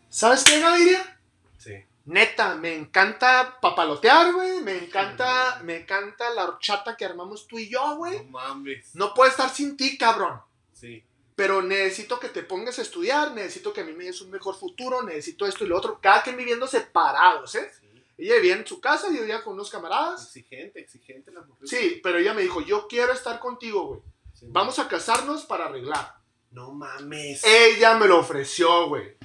¿sabes 0.09 0.45
qué, 0.45 0.61
Gaviria? 0.61 1.21
Sí. 1.59 1.85
Neta, 2.07 2.57
me 2.57 2.75
encanta 2.75 3.59
papalotear, 3.61 4.33
güey, 4.33 4.61
me 4.61 4.79
encanta, 4.79 5.61
me 5.65 5.77
encanta 5.77 6.31
la 6.31 6.45
horchata 6.45 6.97
que 6.97 7.05
armamos 7.05 7.47
tú 7.47 7.59
y 7.59 7.69
yo, 7.69 7.97
güey. 7.97 8.25
No 8.25 8.31
mames. 8.31 8.95
No 8.95 9.15
puedo 9.15 9.31
estar 9.31 9.51
sin 9.51 9.77
ti, 9.77 9.97
cabrón. 9.97 10.41
Sí. 10.73 11.05
Pero 11.37 11.63
necesito 11.63 12.19
que 12.19 12.29
te 12.29 12.43
pongas 12.43 12.79
a 12.79 12.83
estudiar, 12.83 13.33
necesito 13.33 13.73
que 13.73 13.83
a 13.83 13.85
mí 13.85 13.93
me 13.93 14.05
des 14.05 14.21
un 14.21 14.31
mejor 14.31 14.57
futuro, 14.57 15.03
necesito 15.03 15.47
esto 15.47 15.65
y 15.65 15.69
lo 15.69 15.77
otro. 15.79 16.01
Cada 16.01 16.23
quien 16.23 16.37
viviendo 16.37 16.67
separados, 16.67 17.55
¿eh? 17.55 17.71
Sí. 17.81 17.90
Ella 18.21 18.37
vivía 18.37 18.57
en 18.57 18.67
su 18.67 18.81
casa, 18.81 19.09
yo 19.13 19.21
vivía 19.21 19.43
con 19.43 19.55
unos 19.55 19.71
camaradas. 19.71 20.25
Exigente, 20.27 20.81
exigente 20.81 21.33
la 21.33 21.43
mujer. 21.43 21.67
Sí, 21.67 22.01
pero 22.03 22.19
ella 22.19 22.35
me 22.35 22.43
dijo, 22.43 22.61
yo 22.61 22.87
quiero 22.89 23.13
estar 23.13 23.41
contigo, 23.41 23.87
güey. 23.87 24.01
Sí. 24.35 24.47
Vamos 24.51 24.79
a 24.79 24.89
casarnos 24.89 25.45
para 25.45 25.67
arreglar. 25.67 26.17
No 26.51 26.73
mames. 26.73 27.43
Ella 27.45 27.97
me 27.97 28.07
lo 28.07 28.19
ofreció, 28.19 28.89
güey. 28.89 29.17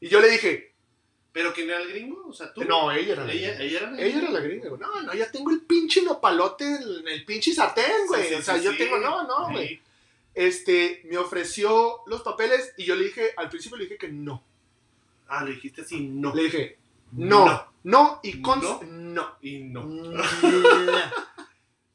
Y 0.00 0.08
yo 0.08 0.20
le 0.20 0.28
dije, 0.30 0.72
¿Pero 1.32 1.54
quién 1.54 1.70
era 1.70 1.80
el 1.80 1.88
gringo? 1.88 2.26
O 2.28 2.32
sea, 2.32 2.52
tú. 2.52 2.62
no, 2.64 2.92
ella 2.92 3.14
era 3.14 3.24
la 3.24 3.32
Ella, 3.32 3.54
gringa. 3.54 3.64
ella 3.64 3.78
era 3.78 3.90
la 3.90 4.02
Ella 4.02 4.18
era 4.18 4.30
la 4.30 4.40
gringa. 4.40 4.68
No, 4.76 5.02
no, 5.02 5.14
ya 5.14 5.30
tengo 5.30 5.50
el 5.50 5.62
pinche 5.62 6.02
nopalote 6.02 6.64
en 6.66 7.08
el 7.08 7.24
pinche 7.24 7.54
sartén, 7.54 8.06
güey. 8.06 8.22
Sí, 8.24 8.28
sí, 8.28 8.34
o 8.34 8.42
sea, 8.42 8.58
yo 8.58 8.76
tengo, 8.76 8.98
no, 8.98 9.26
no, 9.26 9.50
güey. 9.50 9.80
Este, 10.34 11.02
me 11.04 11.16
ofreció 11.16 12.00
los 12.06 12.22
papeles 12.22 12.74
y 12.76 12.84
yo 12.84 12.94
le 12.96 13.04
dije, 13.04 13.30
al 13.36 13.48
principio 13.48 13.78
le 13.78 13.84
dije 13.84 13.96
que 13.96 14.08
no. 14.08 14.44
Ah, 15.28 15.42
le 15.44 15.52
dijiste 15.52 15.80
así, 15.82 16.00
no. 16.00 16.34
Le 16.34 16.44
dije, 16.44 16.78
no, 17.12 17.66
no, 17.84 18.20
y 18.22 18.34
No. 18.34 18.42
conste, 18.42 18.86
no. 18.86 19.36
Y 19.40 19.60
no. 19.64 19.82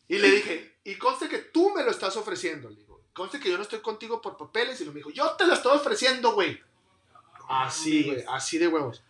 y 0.08 0.18
le 0.18 0.32
dije, 0.32 0.78
y 0.84 0.96
conste 0.96 1.28
que 1.28 1.40
tú 1.40 1.72
me 1.76 1.84
lo 1.84 1.92
estás 1.92 2.16
ofreciendo. 2.18 2.70
Le 2.70 2.78
digo, 2.78 3.02
conste 3.14 3.40
que 3.40 3.50
yo 3.50 3.58
no 3.58 3.64
estoy 3.64 3.80
contigo 3.80 4.22
por 4.22 4.38
papeles. 4.38 4.80
Y 4.82 4.86
lo 4.86 4.92
me 4.92 4.98
dijo, 5.00 5.10
yo 5.12 5.32
te 5.32 5.46
lo 5.46 5.54
estoy 5.54 5.76
ofreciendo, 5.78 6.34
güey. 6.34 6.62
Así, 7.50 8.04
güey, 8.04 8.24
así 8.30 8.58
de 8.58 8.68
huevos. 8.68 9.04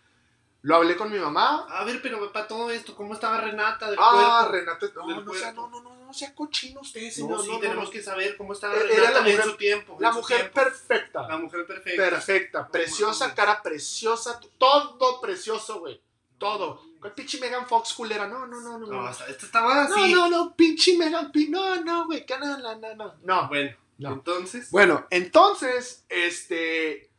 Lo 0.62 0.76
hablé 0.76 0.96
con 0.96 1.10
mi 1.12 1.18
mamá. 1.18 1.66
A 1.70 1.84
ver, 1.84 2.00
pero 2.02 2.32
para 2.32 2.48
todo 2.48 2.70
esto, 2.70 2.94
¿cómo 2.96 3.14
estaba 3.14 3.40
Renata 3.40 3.90
del 3.90 3.98
Ah, 4.00 4.40
cuerpo? 4.48 4.52
Renata, 4.52 4.86
no, 4.94 5.06
Del 5.06 5.24
no, 5.24 5.32
sea, 5.34 5.54
cuerpo. 5.54 5.68
no, 5.70 5.80
no, 5.82 5.94
no, 5.96 5.97
no 6.08 6.14
sea 6.14 6.34
cochino 6.34 6.80
usted, 6.80 7.02
No, 7.02 7.10
señor. 7.10 7.42
sí, 7.42 7.46
no, 7.48 7.54
no, 7.54 7.60
tenemos 7.60 7.84
no. 7.84 7.90
que 7.90 8.02
saber 8.02 8.34
cómo 8.38 8.54
estaba 8.54 8.74
Era 8.76 8.84
Renata 8.86 9.12
la 9.12 9.20
mujer- 9.20 9.40
en 9.40 9.44
su 9.50 9.56
tiempo. 9.58 9.96
La 10.00 10.10
su 10.10 10.18
mujer 10.18 10.38
tiempo. 10.38 10.54
perfecta. 10.54 11.28
La 11.28 11.36
mujer 11.36 11.66
perfecta. 11.66 12.02
Perfecta, 12.10 12.68
preciosa, 12.68 13.34
cara 13.34 13.62
preciosa, 13.62 14.40
todo 14.56 15.20
precioso, 15.20 15.80
güey. 15.80 16.00
Todo. 16.38 16.80
¿Cuál 17.00 17.12
pinche 17.12 17.38
Megan 17.38 17.66
Fox 17.66 17.92
culera? 17.92 18.26
No, 18.26 18.46
no, 18.46 18.58
no, 18.60 18.78
no. 18.78 18.86
No, 18.86 19.02
No, 19.02 19.10
esto 19.10 19.44
estaba 19.46 19.86
no, 19.86 19.94
así. 19.96 20.14
no, 20.14 20.28
no, 20.30 20.56
pinche 20.56 20.96
Megan 20.96 21.30
No, 21.50 21.76
no, 21.84 22.06
güey, 22.06 22.24
no, 22.40 22.58
no, 22.58 22.74
no, 22.78 22.94
no. 22.94 23.14
No. 23.22 23.48
Bueno, 23.48 23.76
No. 23.98 24.12
entonces. 24.14 24.70
Bueno, 24.70 25.06
entonces, 25.10 26.06
este. 26.08 27.10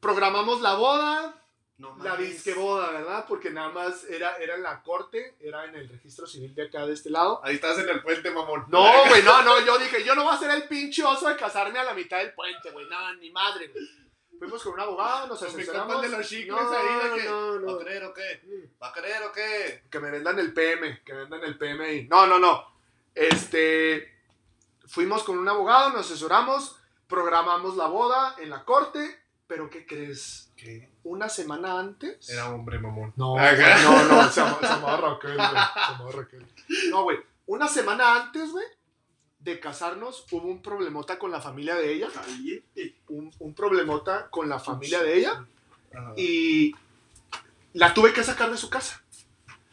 Programamos 0.00 0.60
la 0.60 0.74
boda, 0.74 1.41
No 1.82 2.04
la 2.04 2.16
disque 2.16 2.54
boda, 2.54 2.92
¿verdad? 2.92 3.24
Porque 3.28 3.50
nada 3.50 3.70
más 3.70 4.04
era, 4.04 4.36
era 4.36 4.54
en 4.54 4.62
la 4.62 4.82
corte, 4.82 5.34
era 5.40 5.64
en 5.64 5.74
el 5.74 5.88
registro 5.88 6.26
civil 6.28 6.54
de 6.54 6.66
acá 6.66 6.86
de 6.86 6.94
este 6.94 7.10
lado. 7.10 7.40
Ahí 7.42 7.56
estás 7.56 7.76
en 7.78 7.88
el 7.88 8.00
puente, 8.02 8.30
mamón. 8.30 8.66
No, 8.68 8.84
güey, 9.08 9.22
no, 9.24 9.42
no, 9.42 9.60
yo 9.66 9.78
dije, 9.78 10.04
yo 10.04 10.14
no 10.14 10.22
voy 10.22 10.34
a 10.34 10.38
ser 10.38 10.52
el 10.52 10.68
pinche 10.68 11.02
oso 11.02 11.28
de 11.28 11.36
casarme 11.36 11.80
a 11.80 11.84
la 11.84 11.94
mitad 11.94 12.18
del 12.18 12.32
puente, 12.34 12.70
güey, 12.70 12.86
no, 12.88 13.14
ni 13.14 13.30
madre, 13.32 13.66
güey. 13.68 13.84
Fuimos 14.38 14.62
con 14.62 14.74
un 14.74 14.80
abogado, 14.80 15.26
nos 15.26 15.42
asesoramos. 15.42 16.02
de 16.02 16.08
los 16.08 16.28
chicles 16.28 16.60
no, 16.60 16.72
ahí 16.72 17.10
de 17.10 17.16
que. 17.16 17.28
no, 17.28 17.54
¿Va 17.54 17.60
no. 17.60 17.70
a 17.72 17.78
creer 17.78 18.04
o 18.04 18.14
qué? 18.14 18.42
¿Va 18.82 18.88
a 18.88 18.92
creer 18.92 19.22
o 19.22 19.32
qué? 19.32 19.82
Que 19.90 20.00
me 20.00 20.10
vendan 20.10 20.38
el 20.38 20.52
PM, 20.52 21.02
que 21.04 21.12
me 21.12 21.20
vendan 21.20 21.44
el 21.44 21.58
PM 21.58 21.84
ahí. 21.84 22.08
No, 22.08 22.26
no, 22.26 22.38
no. 22.38 22.64
Este, 23.14 24.12
fuimos 24.86 25.22
con 25.24 25.38
un 25.38 25.48
abogado, 25.48 25.90
nos 25.90 26.06
asesoramos, 26.06 26.76
programamos 27.06 27.76
la 27.76 27.86
boda 27.86 28.34
en 28.38 28.50
la 28.50 28.64
corte, 28.64 29.21
pero 29.52 29.68
¿qué 29.68 29.84
crees? 29.84 30.50
¿Qué? 30.56 30.88
Una 31.04 31.28
semana 31.28 31.78
antes. 31.78 32.26
Era 32.30 32.48
hombre, 32.48 32.78
mamón. 32.78 33.12
No, 33.16 33.36
no, 33.36 34.04
no, 34.08 34.30
se 34.30 34.40
llamaba, 34.40 34.96
Raquel, 34.96 35.36
güey. 35.36 35.46
Se 35.46 35.92
llamaba 35.92 36.10
Raquel. 36.10 36.46
No, 36.88 37.02
güey. 37.02 37.18
Una 37.44 37.68
semana 37.68 38.16
antes, 38.16 38.50
güey, 38.50 38.64
de 39.40 39.60
casarnos, 39.60 40.24
hubo 40.30 40.48
un 40.48 40.62
problemota 40.62 41.18
con 41.18 41.30
la 41.30 41.42
familia 41.42 41.74
de 41.74 41.92
ella. 41.92 42.08
Un, 43.08 43.30
un 43.40 43.54
problemota 43.54 44.30
con 44.30 44.48
la 44.48 44.58
familia 44.58 45.02
de 45.02 45.18
ella. 45.18 45.46
Y 46.16 46.74
la 47.74 47.92
tuve 47.92 48.14
que 48.14 48.24
sacar 48.24 48.50
de 48.50 48.56
su 48.56 48.70
casa. 48.70 49.04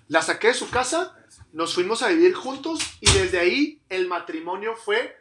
La 0.09 0.21
saqué 0.21 0.48
de 0.48 0.55
su 0.55 0.69
casa, 0.69 1.15
nos 1.53 1.74
fuimos 1.74 2.03
a 2.03 2.09
vivir 2.09 2.33
juntos 2.33 2.81
y 3.00 3.09
desde 3.13 3.39
ahí 3.39 3.81
el 3.88 4.09
matrimonio 4.09 4.75
fue 4.75 5.15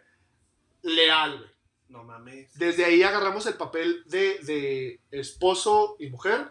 leal, 0.82 1.38
güey. 1.38 1.57
No 1.88 2.04
mames. 2.04 2.52
Desde 2.58 2.84
ahí 2.84 3.02
agarramos 3.02 3.46
el 3.46 3.54
papel 3.54 4.02
de, 4.06 4.38
de 4.42 5.00
esposo 5.10 5.96
y 5.98 6.08
mujer, 6.10 6.50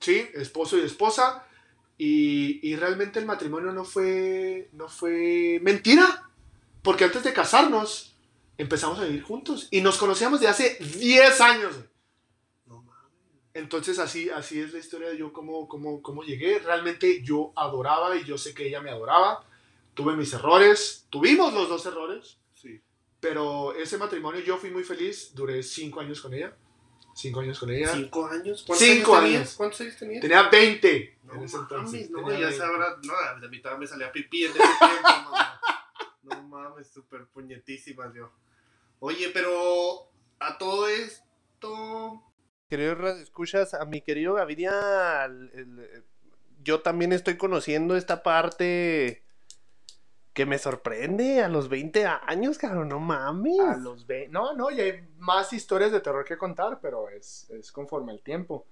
¿sí? 0.00 0.28
Esposo 0.34 0.76
y 0.76 0.82
esposa. 0.82 1.46
Y, 1.96 2.60
y 2.68 2.76
realmente 2.76 3.18
el 3.18 3.26
matrimonio 3.26 3.72
no 3.72 3.84
fue, 3.84 4.68
no 4.72 4.88
fue 4.88 5.58
mentira. 5.62 6.28
Porque 6.82 7.04
antes 7.04 7.22
de 7.22 7.32
casarnos 7.32 8.14
empezamos 8.58 8.98
a 8.98 9.04
vivir 9.04 9.22
juntos. 9.22 9.68
Y 9.70 9.80
nos 9.80 9.96
conocíamos 9.96 10.40
de 10.40 10.48
hace 10.48 10.76
10 10.80 11.40
años. 11.40 11.76
No 12.66 12.82
mames. 12.82 13.02
Entonces 13.54 13.98
así, 13.98 14.28
así 14.30 14.60
es 14.60 14.72
la 14.72 14.80
historia 14.80 15.08
de 15.08 15.18
yo 15.18 15.32
cómo, 15.32 15.68
cómo, 15.68 16.02
cómo 16.02 16.24
llegué. 16.24 16.58
Realmente 16.58 17.22
yo 17.22 17.52
adoraba 17.56 18.16
y 18.16 18.24
yo 18.24 18.36
sé 18.36 18.52
que 18.52 18.66
ella 18.66 18.80
me 18.80 18.90
adoraba. 18.90 19.44
Tuve 19.94 20.16
mis 20.16 20.32
errores. 20.32 21.06
Tuvimos 21.08 21.54
los 21.54 21.68
dos 21.68 21.86
errores. 21.86 22.36
Pero 23.22 23.72
ese 23.76 23.98
matrimonio 23.98 24.40
yo 24.40 24.56
fui 24.58 24.72
muy 24.72 24.82
feliz. 24.82 25.32
Duré 25.32 25.62
cinco 25.62 26.00
años 26.00 26.20
con 26.20 26.34
ella. 26.34 26.56
Cinco 27.14 27.38
años 27.38 27.56
con 27.60 27.70
ella. 27.70 27.86
¿Cinco 27.94 28.26
años? 28.26 28.64
¿Cuántos 28.66 28.84
Cinco 28.88 29.14
años 29.14 29.34
años. 29.36 29.54
¿Cuántos 29.54 29.80
años 29.82 29.96
tenías? 29.96 30.20
Tenía 30.22 30.48
20 30.48 31.18
No 31.22 31.34
en 31.34 31.42
ese 31.44 31.56
mames, 31.58 32.10
no, 32.10 32.18
Tenía 32.18 32.32
ya 32.40 32.46
20. 32.48 32.58
sabrás, 32.58 32.96
no, 33.04 33.40
de 33.40 33.48
mi 33.48 33.62
todavía 33.62 33.78
me 33.80 33.86
salía 33.86 34.10
pipí 34.10 34.44
en 34.46 34.50
ese 34.50 34.58
tiempo, 34.58 35.08
mamá. 35.30 35.60
No 36.24 36.42
mames, 36.48 36.88
súper 36.90 37.26
puñetísimas 37.28 38.12
yo. 38.12 38.32
Oye, 38.98 39.30
pero 39.32 40.10
a 40.40 40.58
todo 40.58 40.88
esto... 40.88 42.22
Queridos 42.68 43.20
escuchas, 43.20 43.74
a 43.74 43.84
mi 43.84 44.00
querido 44.00 44.34
Gaviria, 44.34 45.24
el- 45.26 45.50
el- 45.54 46.04
yo 46.64 46.80
también 46.80 47.12
estoy 47.12 47.36
conociendo 47.36 47.94
esta 47.96 48.22
parte 48.24 49.21
que 50.32 50.46
me 50.46 50.58
sorprende 50.58 51.42
a 51.42 51.48
los 51.48 51.68
20 51.68 52.06
años, 52.06 52.56
cabrón, 52.58 52.88
no 52.88 52.98
mames. 53.00 53.60
A 53.60 53.76
los 53.76 54.06
ve- 54.06 54.28
No, 54.30 54.54
no, 54.54 54.70
y 54.70 54.80
hay 54.80 55.06
más 55.18 55.52
historias 55.52 55.92
de 55.92 56.00
terror 56.00 56.24
que 56.24 56.38
contar, 56.38 56.78
pero 56.80 57.08
es, 57.10 57.48
es 57.50 57.70
conforme 57.70 58.12
al 58.12 58.22
tiempo. 58.22 58.64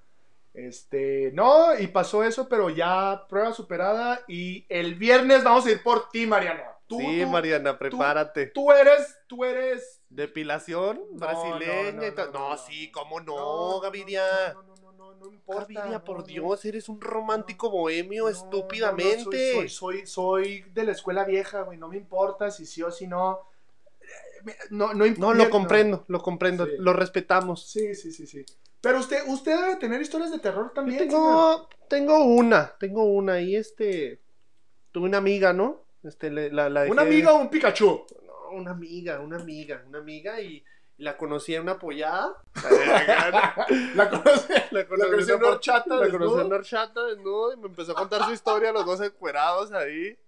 Este, 0.55 1.31
no, 1.33 1.79
y 1.79 1.87
pasó 1.89 2.25
eso, 2.25 2.49
pero 2.49 2.71
ya 2.71 3.25
prueba 3.29 3.53
superada. 3.53 4.21
Y 4.27 4.65
el 4.69 4.95
viernes 4.97 5.45
vamos 5.45 5.67
a 5.67 5.71
ir 5.71 5.83
por 5.83 6.09
ti, 6.11 6.27
Mariana. 6.27 6.65
Tú, 6.87 6.99
sí, 6.99 7.21
tú, 7.23 7.29
Mariana, 7.29 7.79
prepárate. 7.79 8.47
tú 8.47 8.73
eres, 8.73 9.17
tú 9.29 9.45
eres. 9.45 10.01
Depilación 10.09 11.01
brasileña 11.13 11.93
no, 11.93 12.17
no, 12.17 12.33
no, 12.33 12.33
No, 12.33 12.49
no, 12.51 12.57
sí, 12.59 12.87
no. 12.93 13.01
cómo 13.01 13.21
no, 13.21 13.79
Gaviria. 13.81 14.55
No, 14.55 14.63
no, 14.65 14.90
no, 15.19 15.33
importa. 15.33 15.63
Gaviria, 15.63 15.87
no, 15.87 16.05
por. 16.05 16.25
Dios, 16.25 16.65
eres 16.65 16.89
un 16.89 17.01
romántico 17.01 17.71
bohemio 17.71 18.29
estúpidamente. 18.29 19.53
soy, 19.55 19.69
soy, 19.69 19.99
soy, 19.99 20.07
soy 20.07 20.61
de 20.73 20.85
la 20.85 20.93
escuela 20.93 21.25
vieja, 21.25 21.63
güey. 21.63 21.79
No 21.79 21.89
me 21.89 21.97
importa 21.97 22.51
si 22.51 22.67
sí 22.67 22.83
o 22.83 22.91
si 22.91 23.07
no. 23.07 23.41
No, 24.71 24.95
no, 24.95 25.07
No, 25.07 25.35
lo 25.35 25.51
comprendo, 25.51 26.05
lo 26.09 26.21
comprendo, 26.23 26.67
Sí. 26.67 26.73
lo 26.79 26.93
respetamos. 26.93 27.67
Sí, 27.67 27.95
sí, 27.95 28.13
sí, 28.13 28.27
sí. 28.27 28.45
Pero 28.81 28.99
usted, 28.99 29.23
usted 29.27 29.61
debe 29.61 29.77
tener 29.77 30.01
historias 30.01 30.31
de 30.31 30.39
terror 30.39 30.69
Yo 30.69 30.73
también. 30.73 30.99
señor. 31.01 31.11
tengo, 31.11 31.69
tengo 31.89 32.25
una, 32.25 32.75
tengo 32.79 33.05
una, 33.05 33.41
y 33.41 33.57
este, 33.57 34.19
tuve 34.93 35.05
una 35.07 35.19
amiga, 35.19 35.53
¿no? 35.53 35.83
Este, 36.03 36.31
la, 36.31 36.71
la 36.71 36.85
¿Una 36.85 37.03
amiga 37.03 37.35
o 37.35 37.41
un 37.41 37.51
Pikachu? 37.51 38.07
No, 38.25 38.57
una 38.57 38.71
amiga, 38.71 39.21
una 39.21 39.37
amiga, 39.37 39.85
una 39.87 39.99
amiga, 39.99 40.41
y 40.41 40.65
la 41.01 41.17
conocí 41.17 41.55
en 41.55 41.63
una 41.63 41.79
pollada. 41.79 42.35
La 43.95 44.11
conoce. 44.11 44.65
La 44.71 44.87
conocí 44.87 45.31
en 45.33 45.39
una 45.39 45.49
horchata 45.49 45.97
La 45.97 46.11
conocí 46.11 46.41
en 46.41 46.47
una 46.47 46.57
horchata 46.57 47.05
desnudo 47.07 47.53
y 47.53 47.57
me 47.57 47.67
empezó 47.69 47.93
a 47.93 47.95
contar 47.95 48.25
su 48.25 48.33
historia, 48.33 48.73
los 48.73 48.87
dos 48.87 49.01
encuerados 49.01 49.73
ahí. 49.73 50.19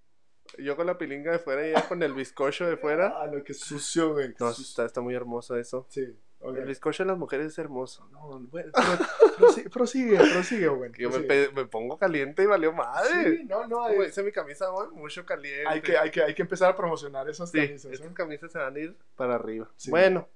Yo 0.59 0.76
con 0.76 0.87
la 0.87 0.99
pilinga 0.99 1.31
de 1.33 1.38
fuera 1.38 1.67
y 1.67 1.71
ella 1.71 1.87
con 1.88 2.02
el 2.02 2.12
bizcocho 2.14 2.67
de 2.67 2.76
fuera. 2.76 3.14
Ah, 3.23 3.26
no, 3.29 3.43
qué 3.45 3.55
sucio, 3.55 4.12
güey. 4.12 4.35
No, 4.38 4.50
está, 4.50 4.85
está 4.85 5.00
muy 5.00 5.14
hermoso 5.14 5.57
eso. 5.57 5.87
Sí. 5.88 6.05
El 6.45 6.64
bizcocho 6.64 7.05
de 7.05 7.09
las 7.11 7.17
mujeres 7.19 7.47
es 7.47 7.59
hermoso. 7.59 8.09
No, 8.11 8.41
bueno, 8.50 8.73
pro- 8.73 9.47
prosi- 9.47 9.71
prosigue, 9.71 10.17
prosigue, 10.17 10.67
güey. 10.67 10.91
Yo 10.99 11.09
me, 11.11 11.21
prosigue. 11.21 11.52
me 11.55 11.67
pongo 11.67 11.97
caliente 11.97 12.43
y 12.43 12.47
valió 12.47 12.73
madre. 12.73 13.37
Sí, 13.38 13.45
no, 13.45 13.69
no, 13.69 13.76
Como 13.87 14.02
dice 14.02 14.25
mi 14.25 14.33
camisa 14.33 14.73
hoy, 14.73 14.88
mucho 14.93 15.25
caliente. 15.25 15.69
hay 15.69 15.81
que, 15.81 15.97
hay, 15.97 16.11
que, 16.11 16.21
hay 16.25 16.35
que 16.35 16.43
empezar 16.43 16.73
a 16.73 16.76
promocionar 16.76 17.29
esas 17.31 17.49
Sí, 17.52 17.64
camisas. 17.64 17.93
¿eh? 18.00 18.11
camisas 18.12 18.50
se 18.50 18.59
van 18.59 18.75
a 18.75 18.79
ir 18.81 18.97
para 19.14 19.37
arriba. 19.37 19.71
Sí. 19.76 19.91
Bueno, 19.91 20.29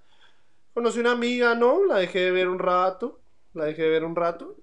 conocí 0.77 1.01
una 1.01 1.13
amiga, 1.13 1.55
¿no? 1.55 1.87
La 1.87 1.97
dejé 1.97 2.19
de 2.19 2.31
ver 2.33 2.49
un 2.49 2.59
rato. 2.59 3.19
La 3.55 3.65
dejé 3.65 3.81
de 3.85 3.89
ver 3.89 4.05
un 4.05 4.15
rato. 4.15 4.57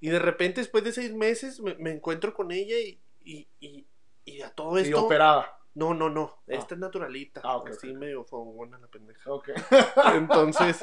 Y 0.00 0.08
de 0.08 0.18
repente, 0.18 0.62
después 0.62 0.82
de 0.82 0.92
seis 0.92 1.12
meses, 1.12 1.60
me, 1.60 1.74
me 1.74 1.90
encuentro 1.90 2.32
con 2.32 2.50
ella 2.52 2.74
y, 2.78 2.98
y, 3.22 3.46
y, 3.60 3.86
y 4.24 4.40
a 4.40 4.48
todo 4.50 4.78
Y 4.78 4.84
esto. 4.84 5.04
operada. 5.04 5.58
No, 5.74 5.92
no, 5.92 6.08
no. 6.08 6.38
Ah. 6.40 6.54
Esta 6.54 6.74
es 6.74 6.80
naturalita. 6.80 7.42
Ah, 7.44 7.56
ok, 7.58 7.68
Así 7.68 7.90
ok. 7.90 7.98
medio 7.98 8.24
fongona 8.24 8.78
la 8.78 8.86
pendeja. 8.86 9.30
Ok. 9.30 9.50
Entonces, 10.14 10.82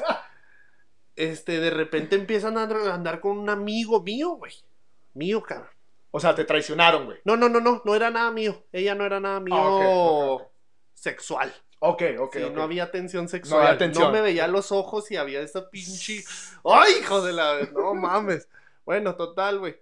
este, 1.16 1.58
de 1.58 1.70
repente 1.70 2.14
empiezan 2.14 2.58
a 2.58 2.62
andar, 2.94 3.18
con 3.20 3.36
un 3.38 3.50
amigo 3.50 4.00
mío, 4.02 4.36
güey. 4.36 4.52
Mío, 5.14 5.42
cabrón. 5.42 5.68
O 6.12 6.20
sea, 6.20 6.32
te 6.36 6.44
traicionaron, 6.44 7.06
güey. 7.06 7.18
No, 7.24 7.36
no, 7.36 7.48
no, 7.48 7.58
no. 7.60 7.82
No 7.84 7.94
era 7.96 8.10
nada 8.10 8.30
mío. 8.30 8.62
Ella 8.70 8.94
no 8.94 9.04
era 9.04 9.18
nada 9.18 9.40
mío 9.40 9.56
Ah, 9.56 9.68
ok, 10.36 10.42
ok. 10.42 10.52
sexual. 10.94 11.52
Ok, 11.88 12.02
ok, 12.18 12.36
Sí, 12.36 12.42
ok. 12.42 12.52
no 12.54 12.62
había 12.62 12.90
tensión 12.90 13.28
sexual. 13.28 13.60
había 13.62 13.72
No, 13.74 13.78
tensión. 13.78 14.12
me 14.12 14.20
veía 14.20 14.46
los 14.48 14.72
ojos 14.72 15.10
y 15.10 15.16
había 15.16 15.40
esa 15.40 15.70
pinche. 15.70 16.24
¡Ay, 16.64 16.94
hijo 17.00 17.22
de 17.22 17.32
la! 17.32 17.60
No 17.72 17.94
mames. 17.94 18.48
Bueno, 18.84 19.14
total, 19.16 19.58
güey. 19.58 19.76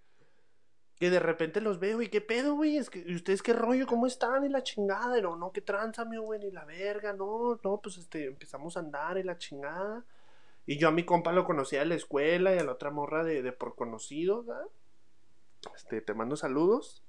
Que 0.98 1.10
de 1.10 1.18
repente 1.18 1.60
los 1.60 1.78
veo 1.80 2.00
y 2.02 2.08
qué 2.08 2.20
pedo, 2.20 2.54
güey. 2.54 2.76
Es 2.78 2.88
que, 2.90 3.04
¿y 3.06 3.14
ustedes 3.14 3.42
qué 3.42 3.52
rollo? 3.52 3.86
¿Cómo 3.86 4.06
están? 4.06 4.44
Y 4.44 4.48
la 4.48 4.62
chingada. 4.62 5.20
No, 5.20 5.36
no, 5.36 5.52
qué 5.52 5.60
tranza, 5.60 6.04
mi 6.04 6.16
güey. 6.16 6.40
Ni 6.40 6.50
la 6.50 6.64
verga. 6.64 7.12
No, 7.12 7.58
no, 7.62 7.80
pues 7.82 7.98
este, 7.98 8.26
empezamos 8.26 8.76
a 8.76 8.80
andar 8.80 9.18
y 9.18 9.22
la 9.22 9.36
chingada. 9.38 10.04
Y 10.66 10.78
yo 10.78 10.88
a 10.88 10.92
mi 10.92 11.04
compa 11.04 11.32
lo 11.32 11.44
conocía 11.44 11.80
de 11.80 11.86
la 11.86 11.94
escuela 11.96 12.54
y 12.54 12.58
a 12.58 12.64
la 12.64 12.72
otra 12.72 12.90
morra 12.90 13.22
de, 13.24 13.42
de 13.42 13.52
por 13.52 13.74
conocido, 13.74 14.44
¿verdad? 14.44 14.64
Este, 15.76 16.00
te 16.00 16.14
mando 16.14 16.36
saludos. 16.36 17.02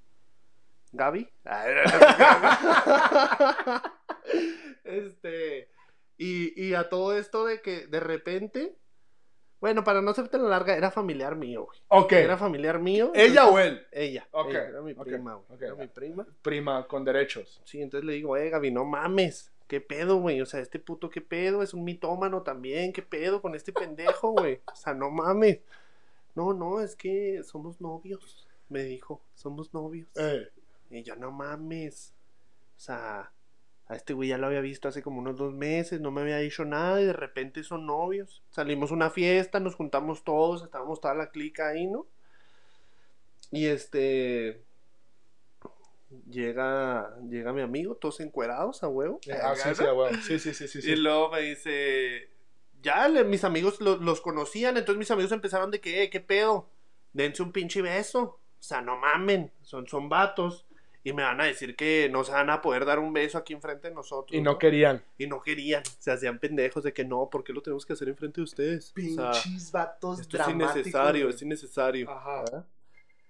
Gaby. 0.92 1.30
este. 4.86 5.70
Y, 6.18 6.60
y 6.62 6.74
a 6.76 6.88
todo 6.90 7.18
esto 7.18 7.46
de 7.46 7.62
que 7.62 7.88
de 7.88 8.00
repente. 8.00 8.76
Bueno, 9.62 9.84
para 9.84 10.02
no 10.02 10.12
hacerte 10.12 10.38
la 10.38 10.50
larga, 10.50 10.76
era 10.76 10.92
familiar 10.92 11.36
mío, 11.36 11.66
güey. 11.66 11.80
Ok. 11.88 12.12
Era 12.14 12.38
familiar 12.38 12.78
mío. 12.80 13.12
¿Ella 13.16 13.28
entonces- 13.46 13.54
o 13.54 13.60
él? 13.60 13.88
Ella. 13.92 14.28
Ok, 14.32 14.50
ella, 14.52 14.68
era 14.68 14.82
mi 14.82 14.94
prima, 14.94 15.36
güey. 15.36 15.64
Era 15.64 15.76
mi 15.76 15.88
prima. 15.88 16.28
Prima 16.42 16.88
con 16.88 17.04
derechos. 17.04 17.62
Sí, 17.64 17.82
entonces 17.82 18.06
le 18.06 18.14
digo, 18.14 18.38
eh, 18.38 18.50
Gaby, 18.50 18.72
no 18.72 18.86
mames. 18.86 19.52
¿Qué 19.68 19.82
pedo, 19.82 20.18
güey? 20.18 20.40
O 20.42 20.46
sea, 20.46 20.60
este 20.60 20.78
puto, 20.78 21.10
¿qué 21.10 21.22
pedo? 21.22 21.64
Es 21.64 21.74
un 21.74 21.84
mitómano 21.84 22.44
también. 22.44 22.94
¿Qué 22.94 23.02
pedo 23.02 23.42
con 23.42 23.56
este 23.56 23.74
pendejo, 23.74 24.34
güey? 24.34 24.62
O 24.72 24.76
sea, 24.76 24.94
no 24.94 25.10
mames. 25.10 25.60
No, 26.36 26.54
no, 26.54 26.82
es 26.82 26.96
que 26.96 27.42
somos 27.44 27.82
novios. 27.82 28.48
Me 28.70 28.84
dijo, 28.84 29.22
somos 29.34 29.74
novios. 29.74 30.08
Eh. 30.16 30.48
Y 30.92 31.02
yo, 31.02 31.16
no 31.16 31.32
mames. 31.32 32.14
O 32.76 32.80
sea, 32.80 33.32
a 33.88 33.96
este 33.96 34.14
güey 34.14 34.30
ya 34.30 34.38
lo 34.38 34.48
había 34.48 34.62
visto 34.62 34.88
hace 34.88 35.04
como 35.04 35.20
unos 35.20 35.38
dos 35.38 35.54
meses, 35.54 36.02
no 36.02 36.10
me 36.12 36.22
había 36.22 36.38
dicho 36.38 36.66
nada 36.66 37.02
y 37.02 37.06
de 37.06 37.14
repente 37.14 37.64
son 37.64 37.86
novios. 37.86 38.42
Salimos 38.50 38.92
a 38.92 38.96
una 38.96 39.10
fiesta, 39.12 39.60
nos 39.60 39.76
juntamos 39.76 40.24
todos, 40.24 40.64
estábamos 40.64 41.00
toda 41.02 41.14
la 41.14 41.30
clica 41.30 41.70
ahí, 41.70 41.86
¿no? 41.88 42.08
Y 43.52 43.68
este. 43.68 44.64
Llega, 46.30 47.16
llega 47.30 47.52
mi 47.52 47.62
amigo, 47.62 47.96
todos 47.96 48.20
encuerados 48.22 48.84
a 48.84 48.88
huevo. 48.88 49.20
Ah, 49.44 49.56
sí, 49.56 49.74
sí, 49.76 49.84
a 49.84 49.94
huevo. 49.94 50.10
sí, 50.22 50.40
sí, 50.40 50.54
sí, 50.54 50.68
sí, 50.68 50.82
sí. 50.82 50.92
Y 50.92 50.96
luego 50.96 51.30
me 51.32 51.42
dice, 51.42 52.30
ya 52.82 53.08
le- 53.08 53.24
mis 53.24 53.44
amigos 53.44 53.82
lo- 53.82 53.98
los 53.98 54.22
conocían, 54.22 54.78
entonces 54.78 54.98
mis 55.00 55.12
amigos 55.12 55.32
empezaron 55.32 55.72
de 55.72 55.82
que, 55.82 56.04
"Eh, 56.04 56.10
¿qué 56.10 56.22
pedo? 56.22 56.70
Dense 57.14 57.42
un 57.44 57.52
pinche 57.52 57.82
beso. 57.82 58.22
O 58.60 58.64
sea, 58.68 58.82
no 58.82 58.98
mamen, 58.98 59.52
son, 59.62 59.88
son 59.88 60.08
vatos. 60.10 60.66
Y 61.06 61.14
me 61.14 61.22
van 61.22 61.40
a 61.40 61.46
decir 61.46 61.76
que 61.76 62.10
no 62.12 62.24
se 62.24 62.32
van 62.32 62.50
a 62.50 62.64
poder 62.64 62.84
dar 62.84 62.98
un 62.98 63.14
beso 63.14 63.38
aquí 63.38 63.54
enfrente 63.54 63.90
de 63.90 63.94
nosotros. 63.94 64.36
Y 64.36 64.42
no 64.42 64.58
querían. 64.58 65.04
Y 65.20 65.28
no 65.28 65.40
querían, 65.40 65.84
se 66.00 66.12
hacían 66.12 66.40
pendejos 66.40 66.84
de 66.84 66.94
que 66.94 67.06
no, 67.06 67.30
¿por 67.30 67.44
qué 67.44 67.54
lo 67.54 67.62
tenemos 67.62 67.86
que 67.86 67.94
hacer 67.94 68.10
enfrente 68.10 68.42
de 68.42 68.44
ustedes? 68.46 68.92
O 68.92 69.00
sea, 69.14 69.32
Pinches 69.44 69.72
vatos 69.72 70.20
esto 70.22 70.36
es 70.38 70.44
dramáticos. 70.46 70.76
innecesario, 70.78 71.26
güey. 71.26 71.36
es 71.36 71.42
innecesario. 71.44 72.10
Ajá. 72.10 72.40
¿verdad? 72.40 72.66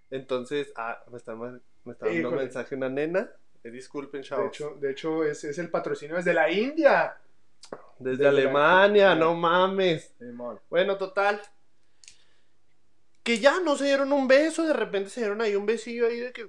Entonces, 0.10 0.72
ah, 0.78 1.04
me 1.12 1.18
está, 1.18 1.36
me 1.36 1.60
está 1.92 2.08
dando 2.08 2.30
un 2.30 2.36
mensaje 2.38 2.76
una 2.76 2.88
nena. 2.88 3.30
Eh, 3.62 3.72
disculpen, 3.72 4.22
De 4.22 4.28
chavos. 4.28 4.48
hecho, 4.48 4.78
de 4.80 4.92
hecho 4.92 5.26
es, 5.26 5.44
es 5.44 5.58
el 5.58 5.70
patrocinio 5.70 6.16
desde 6.16 6.34
la 6.34 6.50
India. 6.50 7.18
Desde, 8.00 8.26
Alemania, 8.26 9.16
no 9.16 9.36
mames. 9.36 10.16
Bueno, 10.70 10.98
total. 10.98 11.42
Que 13.24 13.40
ya 13.40 13.60
no 13.60 13.76
se 13.76 13.86
dieron 13.86 14.14
un 14.14 14.28
beso, 14.28 14.66
de 14.66 14.74
repente 14.74 15.10
se 15.10 15.20
dieron 15.22 15.42
ahí 15.42 15.56
un 15.56 15.66
besillo 15.66 16.08
ahí 16.08 16.20
de 16.20 16.32
que. 16.32 16.48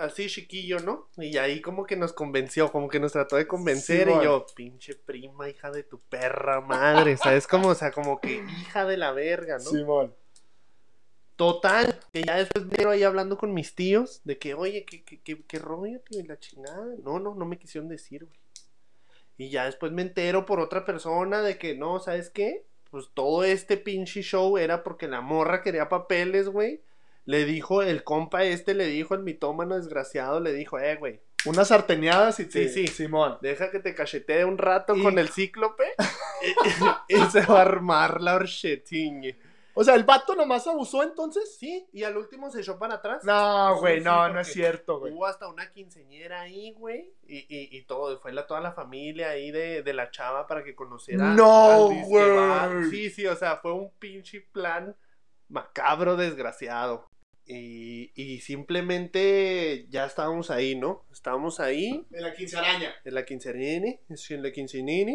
Así 0.00 0.28
chiquillo, 0.28 0.80
¿no? 0.80 1.08
Y 1.18 1.36
ahí 1.36 1.60
como 1.60 1.84
que 1.84 1.94
nos 1.94 2.12
convenció, 2.12 2.72
como 2.72 2.88
que 2.88 2.98
nos 2.98 3.12
trató 3.12 3.36
de 3.36 3.46
convencer. 3.46 4.08
Y 4.08 4.24
yo, 4.24 4.46
pinche 4.56 4.94
prima, 4.94 5.48
hija 5.48 5.70
de 5.70 5.82
tu 5.82 5.98
perra 5.98 6.60
madre. 6.60 7.16
¿Sabes? 7.16 7.46
Como, 7.46 7.68
o 7.68 7.74
sea, 7.74 7.92
como 7.92 8.20
que 8.20 8.42
hija 8.60 8.86
de 8.86 8.96
la 8.96 9.12
verga, 9.12 9.58
¿no? 9.58 9.70
Simón. 9.70 10.14
Total, 11.36 11.98
que 12.12 12.22
ya 12.22 12.36
después 12.36 12.66
me 12.66 12.90
ahí 12.90 13.02
hablando 13.02 13.38
con 13.38 13.54
mis 13.54 13.74
tíos 13.74 14.20
de 14.24 14.38
que, 14.38 14.54
oye, 14.54 14.84
¿qué, 14.84 15.04
qué, 15.04 15.20
qué, 15.22 15.42
qué 15.46 15.58
rollo, 15.58 16.00
tío? 16.00 16.20
Y 16.20 16.24
la 16.24 16.38
chingada. 16.38 16.96
No, 17.02 17.18
no, 17.18 17.34
no 17.34 17.46
me 17.46 17.58
quisieron 17.58 17.88
decir, 17.88 18.24
güey. 18.24 18.38
Y 19.38 19.48
ya 19.48 19.64
después 19.64 19.90
me 19.90 20.02
entero 20.02 20.44
por 20.44 20.60
otra 20.60 20.84
persona 20.84 21.40
de 21.40 21.56
que, 21.56 21.74
no, 21.74 21.98
¿sabes 21.98 22.28
qué? 22.28 22.66
Pues 22.90 23.08
todo 23.14 23.44
este 23.44 23.78
pinche 23.78 24.20
show 24.22 24.58
era 24.58 24.82
porque 24.82 25.08
la 25.08 25.22
morra 25.22 25.62
quería 25.62 25.88
papeles, 25.88 26.48
güey. 26.48 26.82
Le 27.24 27.44
dijo, 27.44 27.82
el 27.82 28.02
compa 28.04 28.44
este 28.44 28.74
le 28.74 28.86
dijo, 28.86 29.14
el 29.14 29.22
mitómano 29.22 29.76
desgraciado, 29.76 30.40
le 30.40 30.52
dijo, 30.52 30.78
eh, 30.78 30.96
güey, 30.96 31.20
Unas 31.46 31.68
sarteneadas 31.68 32.40
y. 32.40 32.50
Sí, 32.50 32.68
sí. 32.68 32.86
Simón. 32.86 33.38
deja 33.40 33.70
que 33.70 33.78
te 33.78 33.94
cachetee 33.94 34.44
un 34.44 34.58
rato 34.58 34.94
Y- 34.96 35.02
con 35.02 35.18
el 35.18 35.28
cíclope 35.30 35.84
y, 37.08 37.14
y 37.16 37.24
se 37.30 37.44
va 37.46 37.58
a 37.58 37.62
armar 37.62 38.20
la 38.20 38.34
horchetiñe. 38.36 39.38
O 39.72 39.84
sea, 39.84 39.94
¿el 39.94 40.02
vato 40.04 40.34
nomás 40.34 40.66
abusó 40.66 41.02
entonces? 41.02 41.56
Sí, 41.56 41.86
y 41.92 42.02
al 42.02 42.16
último 42.16 42.50
se 42.50 42.60
echó 42.60 42.78
para 42.78 42.96
atrás. 42.96 43.22
No, 43.24 43.78
güey, 43.78 43.98
sí, 44.00 44.04
no, 44.04 44.28
no 44.28 44.40
es 44.40 44.48
cierto, 44.52 44.98
güey. 44.98 45.12
Hubo 45.12 45.26
hasta 45.26 45.46
una 45.48 45.70
quinceñera 45.70 46.40
ahí, 46.40 46.72
güey. 46.72 47.14
Y, 47.26 47.38
y, 47.48 47.68
y 47.78 47.82
todo, 47.84 48.18
fue 48.20 48.32
la, 48.32 48.46
toda 48.48 48.60
la 48.60 48.72
familia 48.72 49.30
ahí 49.30 49.50
de, 49.52 49.82
de 49.82 49.92
la 49.94 50.10
chava 50.10 50.46
para 50.48 50.64
que 50.64 50.74
conociera. 50.74 51.32
No, 51.34 51.88
güey. 52.04 52.90
Sí, 52.90 53.10
sí, 53.10 53.26
o 53.26 53.36
sea, 53.36 53.58
fue 53.58 53.72
un 53.72 53.90
pinche 53.98 54.40
plan 54.52 54.94
macabro, 55.48 56.16
desgraciado. 56.16 57.08
Y, 57.46 58.12
y 58.14 58.40
simplemente 58.40 59.86
ya 59.90 60.04
estábamos 60.06 60.50
ahí, 60.50 60.76
¿no? 60.76 61.04
Estábamos 61.12 61.58
ahí 61.60 62.06
En 62.12 62.22
la 62.22 62.32
quincearaña. 62.34 62.94
en 63.04 63.14
la 63.14 63.24
quinceañera, 63.24 63.98
en 64.30 64.42
la 64.42 64.52
quinceañera. 64.52 65.12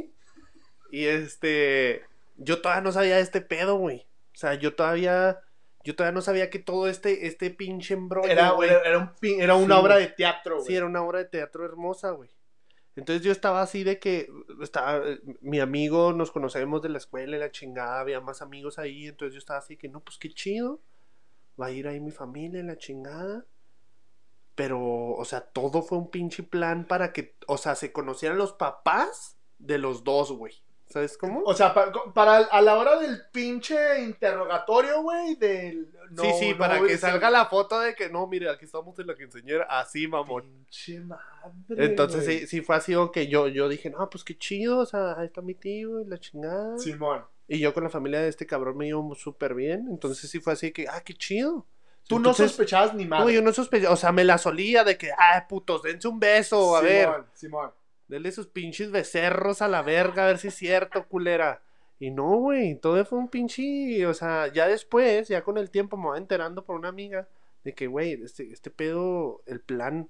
Y 0.92 1.06
este, 1.06 2.04
yo 2.38 2.62
todavía 2.62 2.82
no 2.82 2.92
sabía 2.92 3.16
de 3.16 3.22
este 3.22 3.42
pedo, 3.42 3.78
güey. 3.78 4.06
O 4.34 4.38
sea, 4.38 4.56
yo 4.56 4.76
todavía, 4.76 5.40
yo 5.84 5.96
todavía 5.96 6.14
no 6.14 6.22
sabía 6.22 6.50
que 6.50 6.60
todo 6.60 6.88
este, 6.90 7.28
este 7.28 7.52
pinche 7.52 7.94
embrollo, 7.94 8.30
Era, 8.30 8.52
güey. 8.52 8.70
era, 8.70 8.82
era 8.82 8.98
un 9.00 9.10
pin- 9.16 9.42
era 9.42 9.56
una 9.56 9.76
Sí, 9.76 9.82
obra 9.82 9.98
de 9.98 10.08
teatro, 10.08 10.56
güey. 10.58 10.68
Sí, 10.68 10.76
era 10.76 10.86
una 10.86 11.02
obra 11.04 11.20
de 11.20 11.26
teatro 11.26 11.64
hermosa, 11.66 12.12
güey. 12.12 12.30
Entonces 12.98 13.26
yo 13.26 13.32
estaba 13.32 13.62
así 13.62 13.84
de 13.84 14.00
que 14.00 14.30
estaba 14.62 15.04
mi 15.42 15.60
amigo, 15.60 16.14
nos 16.14 16.32
conocemos 16.32 16.82
de 16.82 16.90
la 16.90 16.98
escuela 16.98 17.36
y 17.36 17.40
la 17.40 17.52
chingada, 17.52 18.00
había 18.00 18.22
más 18.22 18.42
amigos 18.42 18.80
ahí, 18.80 19.08
entonces 19.08 19.34
yo 19.34 19.40
estaba 19.40 19.60
así 19.60 19.76
que 19.76 19.90
no, 19.90 20.02
pues 20.02 20.18
qué 20.18 20.30
chido. 20.30 20.82
Va 21.60 21.68
a 21.68 21.72
ir 21.72 21.88
ahí 21.88 22.00
mi 22.00 22.12
familia 22.12 22.64
la 22.64 22.78
chingada. 22.78 23.46
Pero, 24.56 24.80
o 24.82 25.26
sea, 25.26 25.42
todo 25.42 25.82
fue 25.82 25.98
un 25.98 26.10
pinche 26.10 26.42
plan 26.44 26.86
para 26.86 27.12
que, 27.12 27.36
o 27.48 27.58
sea, 27.58 27.76
se 27.76 27.92
conocieran 27.92 28.38
los 28.38 28.54
papás 28.54 29.38
de 29.60 29.78
los 29.78 30.04
dos, 30.04 30.32
güey. 30.32 30.54
¿Sabes 30.88 31.18
cómo? 31.18 31.42
O 31.46 31.54
sea, 31.54 31.74
pa- 31.74 31.92
para, 32.14 32.38
a 32.38 32.62
la 32.62 32.78
hora 32.78 33.00
del 33.00 33.20
pinche 33.32 34.02
interrogatorio, 34.04 35.02
güey, 35.02 35.36
del... 35.36 35.92
no, 36.12 36.24
sí, 36.24 36.32
sí, 36.40 36.52
no 36.52 36.58
para 36.60 36.80
que 36.80 36.98
salga 36.98 37.30
la 37.32 37.48
foto 37.48 37.80
de 37.80 37.96
que 37.96 38.08
no, 38.08 38.28
mire, 38.28 38.50
aquí 38.50 38.66
estamos 38.66 38.98
en 39.00 39.08
la 39.08 39.16
quinceañera, 39.16 39.66
así, 39.68 40.08
mamón. 40.08 40.44
Pinche 40.44 41.00
madre, 41.02 41.86
Entonces 41.86 42.24
sí, 42.24 42.48
sí 42.48 42.62
fue 42.62 42.76
así 42.76 42.94
que 43.12 43.28
yo, 43.28 43.48
yo 43.48 43.68
dije, 43.68 43.90
no, 43.90 44.10
pues 44.10 44.24
qué 44.24 44.38
chido, 44.38 44.78
o 44.78 44.86
sea, 44.86 45.20
ahí 45.20 45.26
está 45.26 45.42
mi 45.42 45.56
tío 45.56 46.00
y 46.02 46.06
la 46.06 46.20
chingada. 46.20 46.78
Simón. 46.78 47.26
Y 47.48 47.60
yo 47.60 47.74
con 47.74 47.84
la 47.84 47.90
familia 47.90 48.22
de 48.22 48.30
este 48.30 48.46
cabrón 48.46 48.78
me 48.78 48.86
llevo 48.86 49.14
súper 49.16 49.54
bien, 49.54 49.88
entonces 49.90 50.30
sí 50.30 50.40
fue 50.40 50.54
así 50.54 50.72
que, 50.72 50.88
ah, 50.88 51.02
qué 51.02 51.14
chido. 51.14 51.68
Tú 52.08 52.20
no 52.20 52.34
sospechabas 52.34 52.94
ni 52.94 53.06
madre. 53.06 53.26
No, 53.26 53.32
yo 53.32 53.42
no 53.42 53.52
sospechaba, 53.52 53.94
o 53.94 53.98
sea, 53.98 54.12
me 54.12 54.24
la 54.24 54.38
solía 54.38 54.84
de 54.84 54.98
que, 54.98 55.12
ah, 55.12 55.46
putos, 55.48 55.82
dense 55.84 56.08
un 56.08 56.20
beso, 56.20 56.76
a 56.76 56.82
ver. 56.82 57.06
Simón, 57.06 57.26
Simón. 57.34 57.72
Denle 58.08 58.32
sus 58.32 58.48
pinches 58.48 58.92
becerros 58.92 59.62
a 59.62 59.68
la 59.68 59.82
verga, 59.82 60.24
a 60.24 60.28
ver 60.28 60.38
si 60.38 60.50
es 60.50 60.56
cierto, 60.56 61.08
culera. 61.08 61.64
Y 61.98 62.12
no, 62.12 62.38
güey, 62.38 62.76
todo 62.76 63.04
fue 63.06 63.18
un 63.18 63.30
pinche, 63.30 64.06
o 64.06 64.14
sea, 64.14 64.52
ya 64.52 64.68
después, 64.68 65.28
ya 65.28 65.44
con 65.44 65.58
el 65.58 65.72
tiempo 65.72 65.98
me 65.98 66.04
voy 66.04 66.18
enterando 66.20 66.64
por 66.64 66.76
una 66.76 66.90
amiga 66.90 67.28
de 67.64 67.74
que, 67.74 67.88
güey, 67.88 68.14
este, 68.24 68.52
este 68.52 68.70
pedo, 68.70 69.42
el 69.48 69.62
plan, 69.62 70.10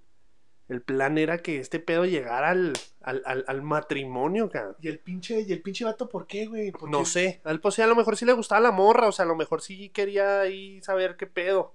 el 0.68 0.82
plan 0.82 1.18
era 1.18 1.38
que 1.40 1.60
este 1.60 1.80
pedo 1.80 2.06
llegara 2.06 2.50
al, 2.50 2.74
al, 3.02 3.22
al, 3.26 3.46
al 3.48 3.62
matrimonio, 3.62 4.50
cabrón. 4.50 4.76
Y 4.82 4.88
el 4.88 5.00
pinche, 5.00 5.42
y 5.42 5.52
el 5.54 5.62
pinche 5.62 5.86
vato, 5.86 6.10
¿por 6.10 6.26
qué, 6.28 6.48
güey? 6.48 6.72
¿Por 6.72 6.90
No 6.90 7.00
qué? 7.00 7.06
sé, 7.06 7.42
al 7.44 7.60
pues 7.60 7.76
sí, 7.76 7.82
a 7.82 7.88
lo 7.88 7.96
mejor 7.96 8.18
sí 8.18 8.26
le 8.26 8.34
gustaba 8.34 8.62
la 8.62 8.72
morra, 8.72 9.08
o 9.08 9.12
sea, 9.12 9.26
a 9.26 9.28
lo 9.28 9.36
mejor 9.36 9.62
sí 9.62 9.90
quería 9.90 10.42
ahí 10.42 10.82
saber 10.82 11.16
qué 11.18 11.28
pedo. 11.28 11.74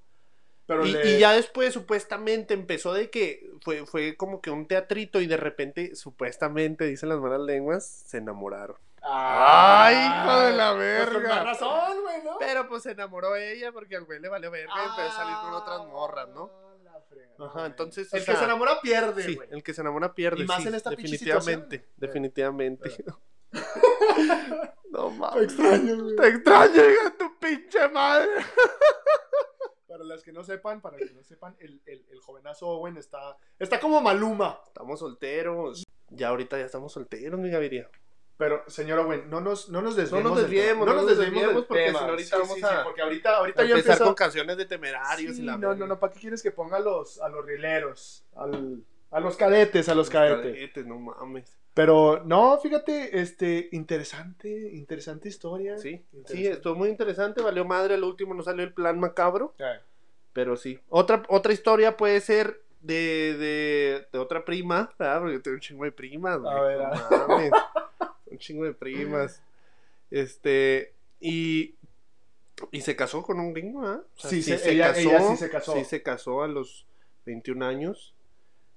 Pero 0.66 0.86
Y, 0.86 0.92
le- 0.92 1.06
y 1.16 1.18
ya 1.18 1.32
después, 1.32 1.72
supuestamente, 1.74 2.54
empezó 2.54 2.92
de 2.92 3.10
que 3.10 3.50
fue, 3.62 3.86
fue 3.86 4.16
como 4.16 4.40
que 4.40 4.50
un 4.50 4.66
teatrito 4.66 5.20
y 5.20 5.26
de 5.26 5.36
repente, 5.36 5.96
supuestamente, 5.96 6.84
dicen 6.84 7.08
las 7.08 7.18
malas 7.18 7.40
lenguas, 7.40 7.84
se 8.06 8.18
enamoraron. 8.18 8.76
Ay, 9.02 9.96
hijo 9.96 10.40
de 10.40 10.52
la 10.52 10.72
Pues 10.74 11.08
con 11.08 11.22
verga. 11.22 11.28
más 11.36 11.44
razón, 11.44 12.02
güey, 12.02 12.22
¿no? 12.22 12.36
Pero 12.38 12.68
pues 12.68 12.82
se 12.82 12.90
enamoró 12.92 13.34
ella 13.34 13.72
porque 13.72 13.96
al 13.96 14.04
güey 14.04 14.20
le 14.20 14.28
valió 14.28 14.50
verga 14.50 14.72
y 14.76 14.88
empezó 14.88 15.08
a 15.08 15.16
salir 15.16 15.34
con 15.42 15.54
otras 15.54 15.86
morras, 15.88 16.28
¿no? 16.28 16.50
Fregada. 17.08 17.46
Ajá, 17.46 17.66
entonces, 17.66 18.12
o 18.12 18.16
El 18.16 18.24
que 18.24 18.36
se 18.36 18.44
enamora 18.44 18.80
pierde, 18.80 19.22
Sí, 19.22 19.34
güey. 19.36 19.48
el 19.50 19.62
que 19.62 19.74
se 19.74 19.80
enamora 19.80 20.14
pierde. 20.14 20.42
Y 20.42 20.46
más 20.46 20.62
sí, 20.62 20.68
en 20.68 20.74
esta 20.74 20.90
definitivamente, 20.90 21.88
definitivamente. 21.96 22.90
no 24.90 25.10
Te 25.10 25.16
mames. 25.18 25.42
extraño, 25.44 26.02
güey. 26.02 26.16
Te 26.16 26.28
extraño, 26.28 26.74
hija 26.90 27.16
tu 27.18 27.38
pinche 27.38 27.88
madre. 27.88 28.30
Para 29.88 30.04
las 30.04 30.22
que 30.22 30.32
no 30.32 30.44
sepan, 30.44 30.80
para 30.80 30.96
que 30.98 31.10
no 31.12 31.22
sepan, 31.24 31.56
el, 31.58 31.82
el, 31.84 32.06
el 32.10 32.20
jovenazo 32.20 32.68
Owen 32.68 32.96
está, 32.96 33.36
está 33.58 33.80
como 33.80 34.00
Maluma. 34.00 34.60
Estamos 34.64 35.00
solteros. 35.00 35.82
Ya 36.10 36.28
ahorita 36.28 36.56
ya 36.58 36.66
estamos 36.66 36.92
solteros, 36.92 37.40
mi 37.40 37.50
Gaviria. 37.50 37.90
Pero, 38.40 38.64
señor 38.68 38.98
Owen, 39.00 39.28
no 39.28 39.40
nos, 39.42 39.68
no 39.68 39.82
nos 39.82 39.94
desviemos. 39.96 40.24
No 40.24 40.30
nos 40.30 40.40
desviemos, 40.42 40.86
no 40.86 40.94
no 40.94 41.02
nos 41.02 41.18
desviemos 41.18 41.66
porque 41.66 41.84
tema. 41.84 41.98
ahorita 42.00 42.36
Sí, 42.36 42.42
vamos 42.42 42.54
sí, 42.56 42.62
a- 42.64 42.68
sí, 42.68 42.74
porque 42.84 43.02
ahorita, 43.02 43.36
ahorita 43.36 43.62
A 43.62 43.64
yo 43.66 43.74
empezar 43.74 43.92
empiezo... 43.92 44.04
con 44.06 44.14
canciones 44.14 44.56
de 44.56 44.64
temerarios 44.64 45.36
Sí, 45.36 45.42
y 45.42 45.44
la 45.44 45.58
no, 45.58 45.74
no, 45.74 45.86
no, 45.86 46.00
¿para 46.00 46.12
qué 46.14 46.20
quieres 46.20 46.42
que 46.42 46.50
ponga 46.50 46.78
a 46.78 46.80
los, 46.80 47.20
a 47.20 47.28
los 47.28 47.44
rieleros? 47.44 48.24
Al, 48.34 48.82
a 49.10 49.20
los 49.20 49.36
cadetes, 49.36 49.90
a 49.90 49.94
los 49.94 50.08
cadetes. 50.08 50.54
cadetes, 50.54 50.86
no 50.86 50.98
mames. 50.98 51.54
Pero, 51.74 52.22
no, 52.24 52.58
fíjate, 52.58 53.20
este, 53.20 53.68
interesante, 53.72 54.48
interesante 54.72 55.28
historia. 55.28 55.76
Sí, 55.76 55.90
sí, 55.90 56.16
Interesante. 56.16 56.50
estuvo 56.52 56.74
muy 56.74 56.88
interesante. 56.88 57.42
Valió 57.42 57.64
madre, 57.66 57.92
al 57.94 58.04
último 58.04 58.32
no 58.34 58.42
salió 58.42 58.64
el 58.64 58.72
plan 58.72 58.98
macabro. 58.98 59.54
Eh, 59.58 59.80
Pero 60.32 60.56
sí. 60.56 60.80
Otra, 60.88 61.22
otra 61.28 61.52
historia 61.52 61.96
puede 61.98 62.20
ser 62.22 62.62
de, 62.80 63.36
de, 63.38 64.08
de 64.10 64.18
otra 64.18 64.44
prima, 64.46 64.90
¿verdad? 64.98 65.18
Porque 65.20 65.34
yo 65.34 65.42
tengo 65.42 65.54
un 65.56 65.60
chingo 65.60 65.84
de 65.84 65.92
primas, 65.92 66.40
güey. 66.40 66.52
A 66.56 66.60
ver, 66.62 66.78
no 66.78 66.84
a- 66.86 67.26
mames. 67.28 67.52
chingo 68.40 68.64
de 68.64 68.74
primas. 68.74 69.42
Este, 70.10 70.92
y, 71.20 71.74
y 72.72 72.80
se 72.80 72.96
casó 72.96 73.22
con 73.22 73.38
un 73.38 73.52
gringo, 73.52 73.86
¿ah? 73.86 74.02
O 74.16 74.20
sea, 74.20 74.30
Sí, 74.30 74.42
se- 74.42 74.54
ella- 74.72 74.92
ella 74.96 75.20
sí 75.30 75.36
se 75.36 75.50
casó. 75.50 75.74
Sí 75.74 75.84
se 75.84 76.02
casó 76.02 76.42
a 76.42 76.48
los 76.48 76.86
21 77.26 77.62
años. 77.64 78.14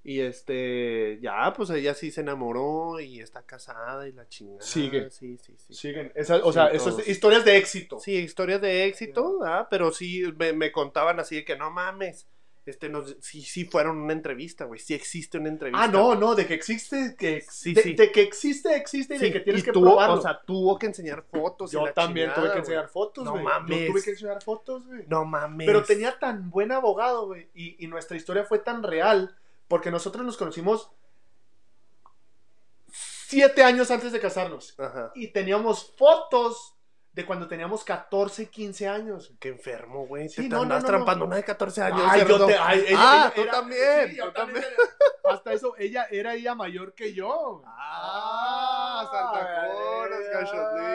Y 0.05 0.19
este, 0.19 1.17
ya, 1.21 1.53
pues 1.55 1.69
ella 1.69 1.93
sí 1.93 2.11
se 2.11 2.19
enamoró 2.21 2.99
y 2.99 3.21
está 3.21 3.41
casada 3.43 4.05
y 4.05 4.11
la 4.11 4.27
chingada. 4.27 4.61
Sigue. 4.61 5.09
Sí, 5.09 5.37
sí, 5.41 5.53
sí. 5.57 5.73
Siguen, 5.73 6.11
esa- 6.13 6.43
o 6.43 6.51
sea, 6.51 6.69
Sí, 6.71 6.75
eso 6.75 6.89
es 6.89 6.95
todos. 6.97 7.07
historias 7.07 7.45
de 7.45 7.57
éxito. 7.57 7.99
Sí, 7.99 8.15
historias 8.17 8.59
de 8.61 8.85
éxito, 8.85 9.39
¿verdad? 9.39 9.67
pero 9.71 9.93
sí 9.93 10.23
me, 10.37 10.51
me 10.51 10.73
contaban 10.73 11.21
así 11.21 11.35
de 11.37 11.45
que 11.45 11.55
no 11.55 11.71
mames. 11.71 12.27
Este, 12.65 12.87
nos, 12.87 13.17
sí, 13.19 13.41
sí 13.41 13.65
fueron 13.65 13.97
una 13.97 14.13
entrevista, 14.13 14.63
güey. 14.63 14.79
Sí 14.79 14.93
existe 14.93 15.37
una 15.37 15.49
entrevista. 15.49 15.83
Ah, 15.83 15.87
no, 15.89 16.15
no, 16.15 16.33
de 16.33 16.47
que 16.47 16.53
existe, 16.53 17.13
que 17.17 17.41
Sí, 17.41 17.73
de, 17.73 17.81
sí. 17.81 17.93
de 17.93 18.09
que 18.11 18.21
existe, 18.21 18.73
existe 18.77 19.15
y 19.15 19.19
de 19.19 19.31
que 19.33 19.39
tienes 19.41 19.61
y 19.63 19.65
que 19.65 19.71
tuvo, 19.73 19.87
probarlo. 19.87 20.15
O 20.15 20.21
sea, 20.21 20.41
tuvo 20.45 20.79
que 20.79 20.85
enseñar 20.85 21.23
fotos. 21.29 21.71
y 21.71 21.73
yo 21.73 21.85
la 21.85 21.93
también 21.93 22.33
tuve 22.33 22.51
que 22.53 22.59
enseñar 22.59 22.87
fotos, 22.87 23.25
No 23.25 23.31
güey. 23.33 23.43
mames. 23.43 23.79
Yo 23.81 23.87
tuve 23.91 24.01
que 24.03 24.09
enseñar 24.11 24.41
fotos, 24.41 24.87
güey. 24.87 25.03
No 25.09 25.25
mames. 25.25 25.67
Pero 25.67 25.83
tenía 25.83 26.17
tan 26.19 26.49
buen 26.49 26.71
abogado, 26.71 27.25
güey. 27.27 27.49
Y, 27.53 27.83
y 27.83 27.87
nuestra 27.87 28.15
historia 28.15 28.45
fue 28.45 28.59
tan 28.59 28.81
real. 28.81 29.35
Porque 29.67 29.91
nosotros 29.91 30.23
nos 30.25 30.37
conocimos 30.37 30.91
siete 32.91 33.63
años 33.63 33.91
antes 33.91 34.11
de 34.11 34.19
casarnos. 34.19 34.79
Ajá. 34.79 35.11
Y 35.15 35.27
teníamos 35.29 35.93
fotos 35.97 36.75
de 37.13 37.25
cuando 37.25 37.47
teníamos 37.47 37.83
14, 37.83 38.49
15 38.49 38.87
años. 38.87 39.31
Qué 39.39 39.49
enfermo, 39.49 40.07
güey. 40.07 40.29
Sí, 40.29 40.43
te 40.43 40.49
no, 40.49 40.65
no, 40.65 40.79
no, 40.79 40.85
trampando 40.85 41.25
una 41.25 41.35
de 41.35 41.43
14 41.43 41.81
años. 41.83 42.01
Ay, 42.05 42.25
yo 42.27 42.45
te- 42.47 42.57
ay, 42.57 42.85
ella- 42.87 42.97
ah, 42.99 43.25
ella 43.27 43.33
tú 43.35 43.41
era- 43.41 43.51
también. 43.51 44.09
sí, 44.09 44.15
yo 44.17 44.33
también 44.33 44.65
era- 44.65 45.33
hasta 45.35 45.53
eso, 45.53 45.75
ella 45.77 46.07
era 46.09 46.33
ella 46.33 46.55
mayor 46.55 46.93
que 46.95 47.13
yo. 47.13 47.59
güey. 47.59 47.65
Ah, 47.67 49.07
Santa 49.11 49.67
Coras. 49.71 50.19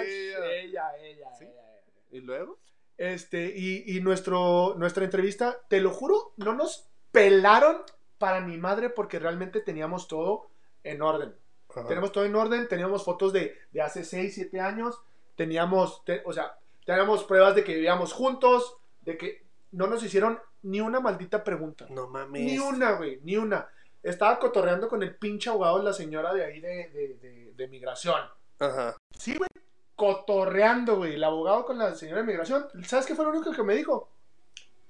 Ella, 0.07 0.97
ella, 1.01 1.31
¿Sí? 1.39 1.45
ella, 1.45 1.47
ella. 1.47 1.83
¿Y 2.11 2.21
luego? 2.21 2.59
Este, 2.97 3.53
y, 3.55 3.97
y 3.97 4.01
nuestro, 4.01 4.75
nuestra 4.77 5.05
entrevista, 5.05 5.61
te 5.69 5.81
lo 5.81 5.91
juro, 5.93 6.33
no 6.37 6.53
nos 6.55 6.89
pelaron 7.13 7.83
para 8.19 8.41
mi 8.41 8.59
madre 8.59 8.91
porque 8.91 9.21
realmente 9.21 9.61
teníamos 9.61 10.09
todo 10.09 10.51
en 10.83 11.01
orden. 11.03 11.37
Ajá. 11.71 11.87
Tenemos 11.87 12.11
todo 12.11 12.25
en 12.25 12.35
orden, 12.35 12.67
teníamos 12.67 13.05
fotos 13.05 13.33
de, 13.33 13.57
de 13.71 13.81
hace 13.83 14.05
6, 14.05 14.35
7 14.35 14.61
años, 14.61 15.01
teníamos, 15.39 16.05
te- 16.05 16.21
o 16.27 16.33
sea, 16.33 16.59
teníamos 16.85 17.23
pruebas 17.25 17.55
de 17.55 17.63
que 17.65 17.73
vivíamos 17.75 18.13
juntos, 18.13 18.77
de 19.03 19.17
que 19.17 19.47
no 19.73 19.87
nos 19.87 20.03
hicieron 20.03 20.39
ni 20.63 20.81
una 20.81 20.99
maldita 20.99 21.45
pregunta. 21.45 21.87
No 21.91 22.09
mames. 22.09 22.43
Ni 22.43 22.59
una, 22.59 22.93
güey, 22.93 23.21
ni 23.23 23.37
una. 23.37 23.69
Estaba 24.03 24.39
cotorreando 24.41 24.89
con 24.89 25.03
el 25.05 25.15
pinche 25.17 25.49
abogado, 25.49 25.81
la 25.83 25.93
señora 25.93 26.35
de 26.35 26.45
ahí 26.45 26.61
de, 26.61 26.89
de, 26.91 27.15
de- 27.23 27.53
de 27.55 27.69
migración. 27.69 28.21
Ajá. 28.59 28.97
Sí, 29.17 29.37
güey. 29.37 29.49
Cotorreando, 29.95 30.97
güey. 30.97 31.15
El 31.15 31.25
abogado 31.25 31.65
con 31.65 31.79
la 31.79 31.95
señora 31.95 32.21
de 32.23 32.27
migración. 32.27 32.67
¿Sabes 32.85 33.07
qué 33.07 33.15
fue 33.15 33.25
lo 33.25 33.31
único 33.31 33.53
que 33.53 33.63
me 33.63 33.75
dijo? 33.77 34.11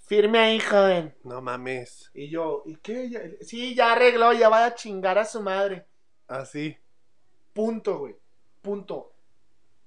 Firme 0.07 0.39
ahí, 0.39 0.61
joven. 0.61 1.15
No 1.25 1.43
mames. 1.43 2.11
Y 2.15 2.31
yo, 2.31 2.63
¿y 2.65 2.77
qué? 2.77 3.11
Ya- 3.11 3.21
Sí, 3.43 3.75
ya 3.75 3.93
arregló, 3.93 4.33
ya 4.33 4.49
va 4.49 4.65
a 4.65 4.75
chingar 4.75 5.19
a 5.19 5.25
su 5.27 5.43
madre. 5.43 5.87
Así. 6.27 6.77
Punto, 7.53 7.99
güey. 7.99 8.17
Punto. 8.63 9.13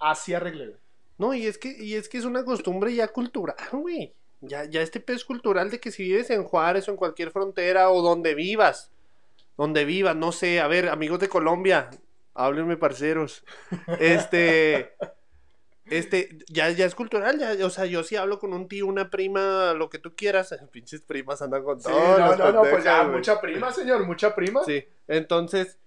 Así 0.01 0.33
arreglé, 0.33 0.67
güey. 0.67 0.79
No, 1.17 1.33
y 1.33 1.45
es 1.45 1.57
que, 1.57 1.69
y 1.79 1.93
es 1.95 2.09
que 2.09 2.17
es 2.17 2.25
una 2.25 2.43
costumbre 2.43 2.93
ya 2.93 3.07
cultural, 3.07 3.55
güey. 3.71 4.13
Ya, 4.41 4.65
ya 4.65 4.81
este 4.81 4.99
pez 4.99 5.23
cultural 5.23 5.69
de 5.69 5.79
que 5.79 5.91
si 5.91 6.03
vives 6.03 6.31
en 6.31 6.43
Juárez 6.43 6.87
o 6.87 6.91
en 6.91 6.97
cualquier 6.97 7.31
frontera 7.31 7.91
o 7.91 8.01
donde 8.01 8.33
vivas, 8.33 8.91
donde 9.55 9.85
vivas, 9.85 10.15
no 10.15 10.31
sé, 10.31 10.59
a 10.59 10.67
ver, 10.67 10.89
amigos 10.89 11.19
de 11.19 11.29
Colombia, 11.29 11.91
háblenme 12.33 12.75
parceros. 12.75 13.43
Este, 13.99 14.93
este, 15.85 16.39
ya, 16.47 16.71
ya 16.71 16.85
es 16.85 16.95
cultural, 16.95 17.37
ya, 17.37 17.65
o 17.65 17.69
sea, 17.69 17.85
yo 17.85 18.03
sí 18.03 18.15
hablo 18.15 18.39
con 18.39 18.53
un 18.53 18.67
tío, 18.67 18.87
una 18.87 19.11
prima, 19.11 19.73
lo 19.73 19.89
que 19.89 19.99
tú 19.99 20.15
quieras, 20.15 20.55
pinches 20.71 21.01
primas 21.01 21.41
andan 21.43 21.63
con 21.63 21.79
Sí, 21.79 21.89
todo. 21.89 22.17
no, 22.17 22.35
no, 22.35 22.51
no, 22.51 22.61
pues 22.61 22.83
ya, 22.83 23.03
mucha 23.03 23.39
prima, 23.41 23.71
señor, 23.71 24.05
mucha 24.07 24.33
prima. 24.33 24.63
Sí, 24.63 24.83
entonces 25.07 25.77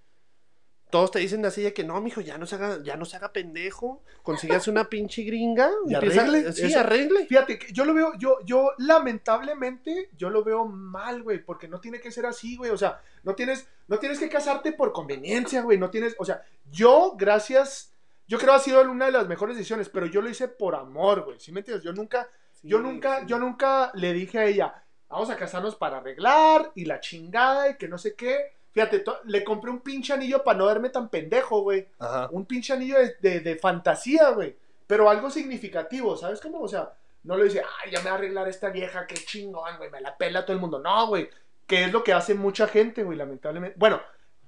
todos 0.94 1.10
te 1.10 1.18
dicen 1.18 1.44
así 1.44 1.60
de 1.60 1.74
que 1.74 1.82
no, 1.82 2.00
mijo, 2.00 2.20
ya 2.20 2.38
no 2.38 2.46
se 2.46 2.54
haga, 2.54 2.78
ya 2.84 2.94
no 2.96 3.04
se 3.04 3.16
haga 3.16 3.32
pendejo, 3.32 4.04
consígase 4.22 4.70
una 4.70 4.84
pinche 4.88 5.24
gringa, 5.24 5.68
Y 5.88 5.92
empieza- 5.94 6.20
arregle, 6.22 6.52
sí, 6.52 6.66
eso. 6.66 6.78
arregle. 6.78 7.26
Fíjate, 7.26 7.58
que 7.58 7.72
yo 7.72 7.84
lo 7.84 7.94
veo, 7.94 8.12
yo, 8.16 8.38
yo 8.44 8.70
lamentablemente, 8.78 10.10
yo 10.16 10.30
lo 10.30 10.44
veo 10.44 10.66
mal, 10.66 11.24
güey, 11.24 11.42
porque 11.44 11.66
no 11.66 11.80
tiene 11.80 12.00
que 12.00 12.12
ser 12.12 12.26
así, 12.26 12.56
güey, 12.56 12.70
o 12.70 12.78
sea, 12.78 13.00
no 13.24 13.34
tienes, 13.34 13.66
no 13.88 13.98
tienes 13.98 14.20
que 14.20 14.28
casarte 14.28 14.70
por 14.72 14.92
conveniencia, 14.92 15.62
güey, 15.62 15.78
no 15.78 15.90
tienes, 15.90 16.14
o 16.18 16.24
sea, 16.24 16.44
yo, 16.70 17.14
gracias, 17.18 17.92
yo 18.28 18.38
creo 18.38 18.52
ha 18.52 18.60
sido 18.60 18.80
una 18.88 19.06
de 19.06 19.10
las 19.12 19.26
mejores 19.26 19.56
decisiones, 19.56 19.88
pero 19.88 20.06
yo 20.06 20.22
lo 20.22 20.28
hice 20.30 20.46
por 20.46 20.76
amor, 20.76 21.24
güey, 21.24 21.40
¿sí 21.40 21.50
me 21.50 21.58
entiendes? 21.58 21.84
Yo 21.84 21.92
nunca, 21.92 22.28
yo 22.62 22.78
nunca, 22.78 23.26
yo 23.26 23.40
nunca 23.40 23.90
le 23.94 24.12
dije 24.12 24.38
a 24.38 24.44
ella, 24.44 24.84
vamos 25.08 25.28
a 25.30 25.36
casarnos 25.36 25.74
para 25.74 25.96
arreglar, 25.96 26.70
y 26.76 26.84
la 26.84 27.00
chingada, 27.00 27.70
y 27.70 27.76
que 27.78 27.88
no 27.88 27.98
sé 27.98 28.14
qué, 28.14 28.54
fíjate, 28.74 29.02
le 29.24 29.42
compré 29.44 29.70
un 29.70 29.80
pinche 29.80 30.12
anillo 30.12 30.44
para 30.44 30.58
no 30.58 30.66
verme 30.66 30.90
tan 30.90 31.08
pendejo, 31.08 31.62
güey, 31.62 31.88
Ajá. 31.98 32.28
un 32.32 32.44
pinche 32.44 32.72
anillo 32.74 32.98
de, 32.98 33.16
de- 33.20 33.40
de 33.40 33.56
fantasía, 33.56 34.30
güey. 34.30 34.54
Pero 34.86 35.08
algo 35.08 35.30
significativo, 35.30 36.16
¿sabes 36.16 36.40
cómo? 36.40 36.60
O 36.60 36.68
sea, 36.68 36.92
no 37.22 37.36
le 37.38 37.44
dice, 37.44 37.62
ay, 37.82 37.90
ya 37.92 38.00
me 38.00 38.10
va 38.10 38.16
a 38.16 38.18
arreglar 38.18 38.48
esta 38.48 38.68
vieja, 38.68 39.06
qué 39.06 39.14
chingón, 39.14 39.78
güey, 39.78 39.90
me 39.90 40.00
la 40.02 40.14
pela 40.18 40.44
todo 40.44 40.52
el 40.54 40.60
mundo. 40.60 40.78
No, 40.78 41.06
güey, 41.06 41.30
que 41.66 41.84
es 41.84 41.92
lo 41.92 42.04
que 42.04 42.12
hace 42.12 42.34
mucha 42.34 42.66
gente, 42.68 43.02
güey, 43.02 43.16
lamentablemente. 43.16 43.76
Bueno, 43.78 44.02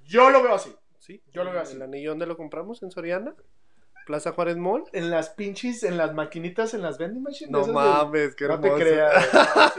yo 0.05 0.29
lo 0.29 0.43
veo 0.43 0.53
así. 0.53 0.75
Sí, 0.99 1.23
Yo 1.31 1.43
lo 1.43 1.51
veo 1.51 1.61
así. 1.61 1.75
¿El 1.75 1.81
anillo 1.83 2.09
dónde 2.11 2.25
lo 2.27 2.35
compramos? 2.37 2.83
¿En 2.83 2.91
Soriana? 2.91 3.33
Plaza 4.05 4.31
Juárez 4.33 4.57
Mall. 4.57 4.83
En 4.93 5.09
las 5.09 5.29
pinches, 5.31 5.83
en 5.83 5.97
las 5.97 6.13
maquinitas, 6.13 6.73
en 6.73 6.81
las 6.81 6.97
vending 6.97 7.23
machines. 7.23 7.49
No 7.51 7.59
esas 7.61 7.67
de- 7.69 7.73
mames, 7.73 8.35
qué 8.35 8.45
No 8.47 8.53
hermoso. 8.55 8.75
te 8.75 8.81
creas. 8.81 9.29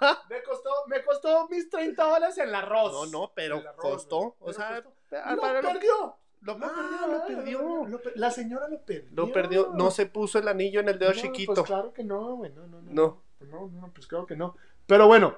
No, 0.00 0.53
me, 0.86 1.02
costó, 1.04 1.48
mis 1.48 1.68
30 1.70 2.02
dólares 2.04 2.38
el 2.38 2.54
arroz. 2.54 2.92
No, 2.92 3.06
no, 3.06 3.32
pero 3.34 3.56
arroz, 3.56 3.74
costó. 3.76 4.36
O 4.40 4.52
sea, 4.52 4.82
costó. 4.82 5.16
¡Lo 5.36 5.42
perdió! 5.62 6.16
Lo 6.40 6.52
Ah, 6.52 6.58
perdió, 6.58 7.06
lo 7.06 7.26
perdió. 7.26 7.86
lo 7.86 8.00
la 8.16 8.30
señora 8.30 8.68
lo 8.68 8.82
perdió. 8.84 9.08
Lo 9.12 9.32
perdió. 9.32 9.70
No 9.74 9.90
se 9.90 10.04
puso 10.06 10.38
el 10.38 10.46
anillo 10.48 10.80
en 10.80 10.88
el 10.90 10.98
dedo 10.98 11.12
No, 11.12 11.16
chiquito. 11.20 11.54
Pues 11.54 11.66
claro 11.66 11.92
que 11.92 12.04
no, 12.04 12.36
güey. 12.36 12.52
No, 12.52 12.66
no, 12.66 12.82
no. 12.82 12.92
No. 12.92 13.22
No, 13.40 13.68
no, 13.68 13.92
pues 13.94 14.06
claro 14.06 14.26
que 14.26 14.36
no. 14.36 14.54
Pero 14.86 15.06
bueno, 15.06 15.36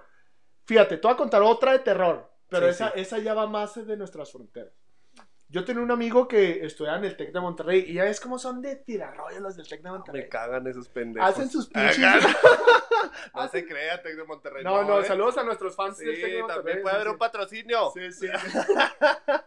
fíjate, 0.65 0.97
te 0.97 1.07
voy 1.07 1.15
a 1.15 1.17
contar 1.17 1.43
otra 1.43 1.73
de 1.73 1.79
terror. 1.81 2.29
Pero 2.49 2.67
Sí, 2.67 2.71
esa, 2.73 2.93
sí. 2.93 3.01
esa 3.01 3.19
ya 3.19 3.35
va 3.35 3.47
más 3.47 3.75
de 3.87 3.97
nuestras 3.97 4.33
fronteras. 4.33 4.73
Yo 5.49 5.65
tenía 5.65 5.81
un 5.83 5.91
amigo 5.93 6.27
que 6.27 6.65
estudiaba 6.67 6.99
en 6.99 7.05
el 7.05 7.17
Tec 7.17 7.33
de 7.33 7.39
Monterrey 7.41 7.85
y 7.87 7.95
ya 7.95 8.05
ves 8.05 8.21
cómo 8.21 8.37
son 8.39 8.61
de 8.61 8.75
tirarrollos 8.77 9.41
los 9.41 9.57
del 9.57 9.69
Tec 9.69 9.81
de 9.81 9.91
Monterrey. 9.91 10.23
Me 10.23 10.29
cagan 10.29 10.67
esos 10.67 10.89
pendejos. 10.89 11.31
Hacen 11.31 11.49
sus 11.49 11.69
pinches. 11.73 12.01
No 13.35 13.43
Hacen- 13.43 13.61
se 13.63 13.67
crea, 13.67 14.03
Tec 14.03 14.17
de 14.17 14.25
Monterrey. 14.25 14.65
No, 14.65 14.83
no, 14.83 15.01
¿eh? 15.01 15.05
saludos 15.05 15.37
a 15.39 15.43
nuestros 15.45 15.77
fans 15.77 15.97
Sí, 15.99 16.05
del 16.05 16.15
Tec 16.21 16.33
de 16.33 16.39
Monterrey. 16.41 16.57
también 16.65 16.83
puede 16.83 16.93
sí, 16.93 16.97
haber 16.97 17.07
sí. 17.07 17.13
un 17.13 17.19
patrocinio. 17.19 17.91
Sí, 17.95 18.13
sí. 18.13 18.27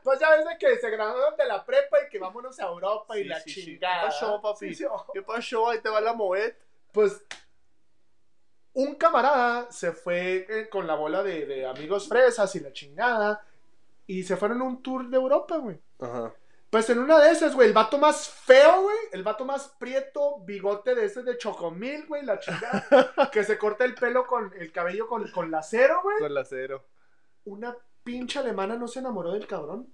pues 0.04 0.20
ya 0.20 0.30
ves 0.32 0.46
de 0.48 0.58
que 0.58 0.78
se 0.78 0.90
graduaron 0.90 1.36
de 1.38 1.46
la 1.46 1.66
prepa 1.66 1.98
y 2.06 2.10
que 2.10 2.20
vámonos 2.20 2.60
a 2.60 2.68
Europa 2.68 3.18
y 3.18 3.26
la 3.26 3.44
chingada. 3.44 4.02
¿Qué 4.02 4.06
pasó, 4.08 4.42
papi? 4.42 4.78
Oh. 4.90 5.06
¿Qué 5.14 5.22
pasó? 5.22 5.70
Ahí 5.70 5.80
te 5.82 5.90
va 5.90 6.00
la 6.02 6.14
moet. 6.14 6.54
Pues 6.94 7.24
un 8.74 8.96
camarada 8.96 9.72
se 9.72 9.92
fue 9.92 10.46
eh, 10.50 10.70
con 10.70 10.88
la 10.88 10.96
bola 10.96 11.24
de, 11.24 11.46
de 11.46 11.66
amigos 11.66 12.08
fresas 12.08 12.54
y 12.56 12.60
la 12.62 12.72
chingada 12.72 13.44
y 14.10 14.24
se 14.24 14.38
fueron 14.38 14.60
a 14.62 14.64
un 14.64 14.82
tour 14.82 15.08
de 15.08 15.18
Europa, 15.18 15.58
güey. 15.58 15.80
Ajá. 16.00 16.34
Pues 16.72 16.90
en 16.90 16.98
una 16.98 17.20
de 17.20 17.30
esas, 17.30 17.54
güey, 17.54 17.68
el 17.68 17.76
vato 17.76 18.00
más 18.00 18.28
feo, 18.28 18.82
güey, 18.82 18.98
el 19.12 19.22
vato 19.22 19.46
más 19.46 19.76
prieto, 19.80 20.40
bigote 20.40 20.96
de 20.96 21.06
ese 21.06 21.22
de 21.22 21.38
chocomil, 21.38 22.08
güey, 22.08 22.26
la 22.26 22.40
chingada, 22.40 22.88
que 23.32 23.44
se 23.44 23.60
corta 23.60 23.86
el 23.86 23.94
pelo 23.94 24.26
con 24.26 24.52
el 24.58 24.72
cabello 24.72 25.08
con, 25.08 25.30
con 25.30 25.52
lacero, 25.52 26.02
güey. 26.02 26.18
Con 26.18 26.34
la 26.34 26.44
cero. 26.44 26.88
Una 27.46 27.78
pinche 28.04 28.40
alemana 28.40 28.78
no 28.78 28.88
se 28.88 28.98
enamoró 28.98 29.32
del 29.34 29.46
cabrón. 29.46 29.94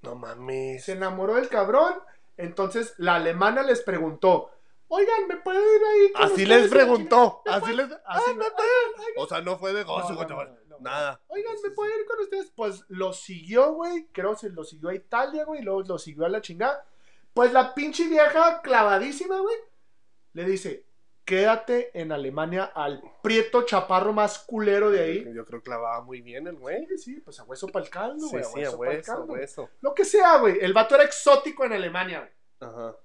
No 0.00 0.16
mames. 0.16 0.84
Se 0.84 0.92
enamoró 0.92 1.34
del 1.34 1.48
cabrón. 1.48 1.94
Entonces 2.36 2.94
la 2.98 3.14
alemana 3.14 3.62
les 3.62 3.82
preguntó, 3.82 4.50
oigan, 4.88 5.28
¿me 5.28 5.36
pueden 5.36 5.62
ir 5.62 5.82
ahí? 5.86 6.12
con 6.14 6.22
Así 6.24 6.46
les 6.46 6.68
preguntó. 6.68 7.42
Así 7.46 7.72
les. 7.76 7.86
Así 7.86 8.00
Ah, 8.06 8.20
oigan, 8.26 8.52
O 9.18 9.26
sea, 9.28 9.40
no 9.40 9.56
fue 9.56 9.72
de 9.72 9.84
gozo, 9.84 10.14
No, 10.14 10.34
güey, 10.34 10.48
no, 10.72 10.80
Nada. 10.80 11.20
Oigan, 11.28 11.54
¿me 11.62 11.70
pueden 11.70 12.00
ir 12.00 12.06
con 12.06 12.20
ustedes? 12.20 12.52
Pues 12.54 12.84
lo 12.88 13.12
siguió, 13.12 13.72
güey. 13.74 14.08
Creo 14.12 14.36
que 14.36 14.48
lo 14.48 14.64
siguió 14.64 14.88
a 14.90 14.94
Italia, 14.94 15.44
güey. 15.44 15.62
Luego 15.62 15.82
lo 15.82 15.98
siguió 15.98 16.24
a 16.24 16.28
la 16.28 16.40
chingada. 16.40 16.84
Pues 17.34 17.52
la 17.52 17.74
pinche 17.74 18.08
vieja 18.08 18.60
clavadísima, 18.62 19.38
güey. 19.40 19.56
Le 20.34 20.44
dice, 20.44 20.86
quédate 21.24 21.90
en 21.98 22.12
Alemania 22.12 22.64
al 22.64 23.02
prieto 23.22 23.62
chaparro 23.62 24.12
más 24.12 24.38
culero 24.38 24.90
de 24.90 25.00
ahí. 25.00 25.34
Yo 25.34 25.44
creo 25.44 25.60
que 25.60 25.64
clavaba 25.64 26.02
muy 26.02 26.20
bien 26.20 26.46
el 26.46 26.56
güey. 26.56 26.86
Sí, 26.86 26.98
sí, 26.98 27.20
pues 27.20 27.38
a 27.40 27.44
hueso 27.44 27.68
para 27.68 27.84
el 27.84 27.90
caldo, 27.90 28.28
güey. 28.28 28.44
sí, 28.44 28.64
a 28.64 28.70
pa'l 28.70 28.78
hueso, 28.78 29.12
a 29.12 29.16
caldo. 29.16 29.32
hueso. 29.32 29.70
Lo 29.80 29.94
que 29.94 30.04
sea, 30.04 30.38
güey. 30.38 30.58
El 30.60 30.72
vato 30.72 30.94
era 30.94 31.04
exótico 31.04 31.64
en 31.64 31.72
Alemania, 31.72 32.20
güey. 32.20 32.32
Ajá. 32.70 32.96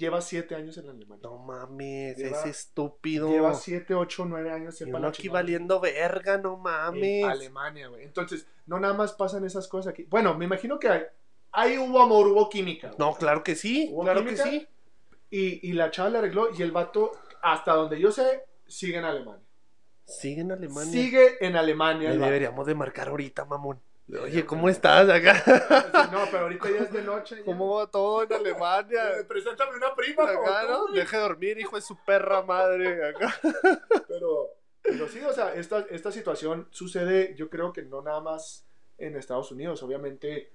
Lleva 0.00 0.20
siete 0.22 0.54
años 0.54 0.76
en 0.78 0.88
Alemania. 0.88 1.20
No 1.22 1.36
mames, 1.38 2.16
Lleva- 2.16 2.40
es 2.40 2.46
estúpido. 2.46 3.28
Lleva 3.28 3.52
siete, 3.54 3.94
ocho, 3.94 4.24
nueve 4.24 4.50
años 4.50 4.74
Y 4.74 4.78
sepa 4.78 4.90
uno 4.90 5.00
la 5.00 5.08
aquí 5.08 5.22
chingada. 5.22 5.40
valiendo 5.42 5.78
verga, 5.80 6.38
no 6.38 6.54
en 6.54 6.62
mames. 6.62 7.24
Alemania, 7.24 7.88
güey. 7.88 8.04
Entonces, 8.04 8.46
no 8.66 8.80
nada 8.80 8.94
más 8.94 9.12
pasan 9.12 9.44
esas 9.44 9.68
cosas 9.68 9.92
aquí. 9.92 10.04
Bueno, 10.04 10.34
me 10.36 10.46
imagino 10.46 10.78
que 10.78 10.88
hay, 10.88 11.02
ahí 11.52 11.76
hubo 11.76 12.00
amor, 12.00 12.26
hubo 12.28 12.48
química. 12.48 12.88
güey. 12.88 12.98
No, 12.98 13.14
claro 13.14 13.44
que 13.44 13.54
sí, 13.54 13.88
¿Hubo 13.92 14.02
claro 14.04 14.24
química? 14.24 14.44
que 14.44 14.50
sí. 14.50 14.68
Y, 15.30 15.68
y 15.68 15.72
la 15.74 15.90
chava 15.90 16.08
le 16.10 16.18
arregló 16.18 16.48
y 16.56 16.62
el 16.62 16.72
vato, 16.72 17.12
hasta 17.42 17.74
donde 17.74 18.00
yo 18.00 18.10
sé, 18.10 18.44
sigue 18.66 18.96
en 18.98 19.04
Alemania. 19.04 19.44
Sigue 20.04 20.40
en 20.40 20.50
Alemania. 20.50 20.90
Sigue 20.92 21.36
en 21.46 21.56
Alemania. 21.56 22.10
Le 22.10 22.16
deberíamos 22.18 22.66
de 22.66 22.74
marcar 22.74 23.08
ahorita, 23.08 23.44
mamón. 23.44 23.80
Oye, 24.22 24.44
¿cómo 24.46 24.68
estás 24.68 25.08
acá? 25.08 25.42
No, 26.10 26.24
pero 26.30 26.44
ahorita 26.44 26.70
ya 26.70 26.78
es 26.78 26.92
de 26.92 27.02
noche. 27.02 27.36
ya. 27.38 27.44
¿Cómo 27.44 27.76
va 27.76 27.86
todo 27.86 28.22
en 28.24 28.32
Alemania? 28.32 29.18
Eh, 29.18 29.24
Preséntame 29.24 29.76
una 29.76 29.94
prima. 29.94 30.24
Acá, 30.24 30.64
¿no? 30.68 30.86
Deje 30.92 31.16
de 31.16 31.22
dormir, 31.22 31.58
hijo 31.58 31.76
de 31.76 31.82
su 31.82 31.96
perra 32.04 32.42
madre. 32.42 33.08
Acá. 33.08 33.38
Pero, 34.08 34.48
pero 34.82 35.08
sí, 35.08 35.20
o 35.20 35.32
sea, 35.32 35.54
esta, 35.54 35.86
esta 35.90 36.10
situación 36.10 36.68
sucede, 36.70 37.34
yo 37.36 37.48
creo 37.50 37.72
que 37.72 37.82
no 37.82 38.02
nada 38.02 38.20
más 38.20 38.66
en 38.98 39.16
Estados 39.16 39.52
Unidos, 39.52 39.82
obviamente 39.82 40.52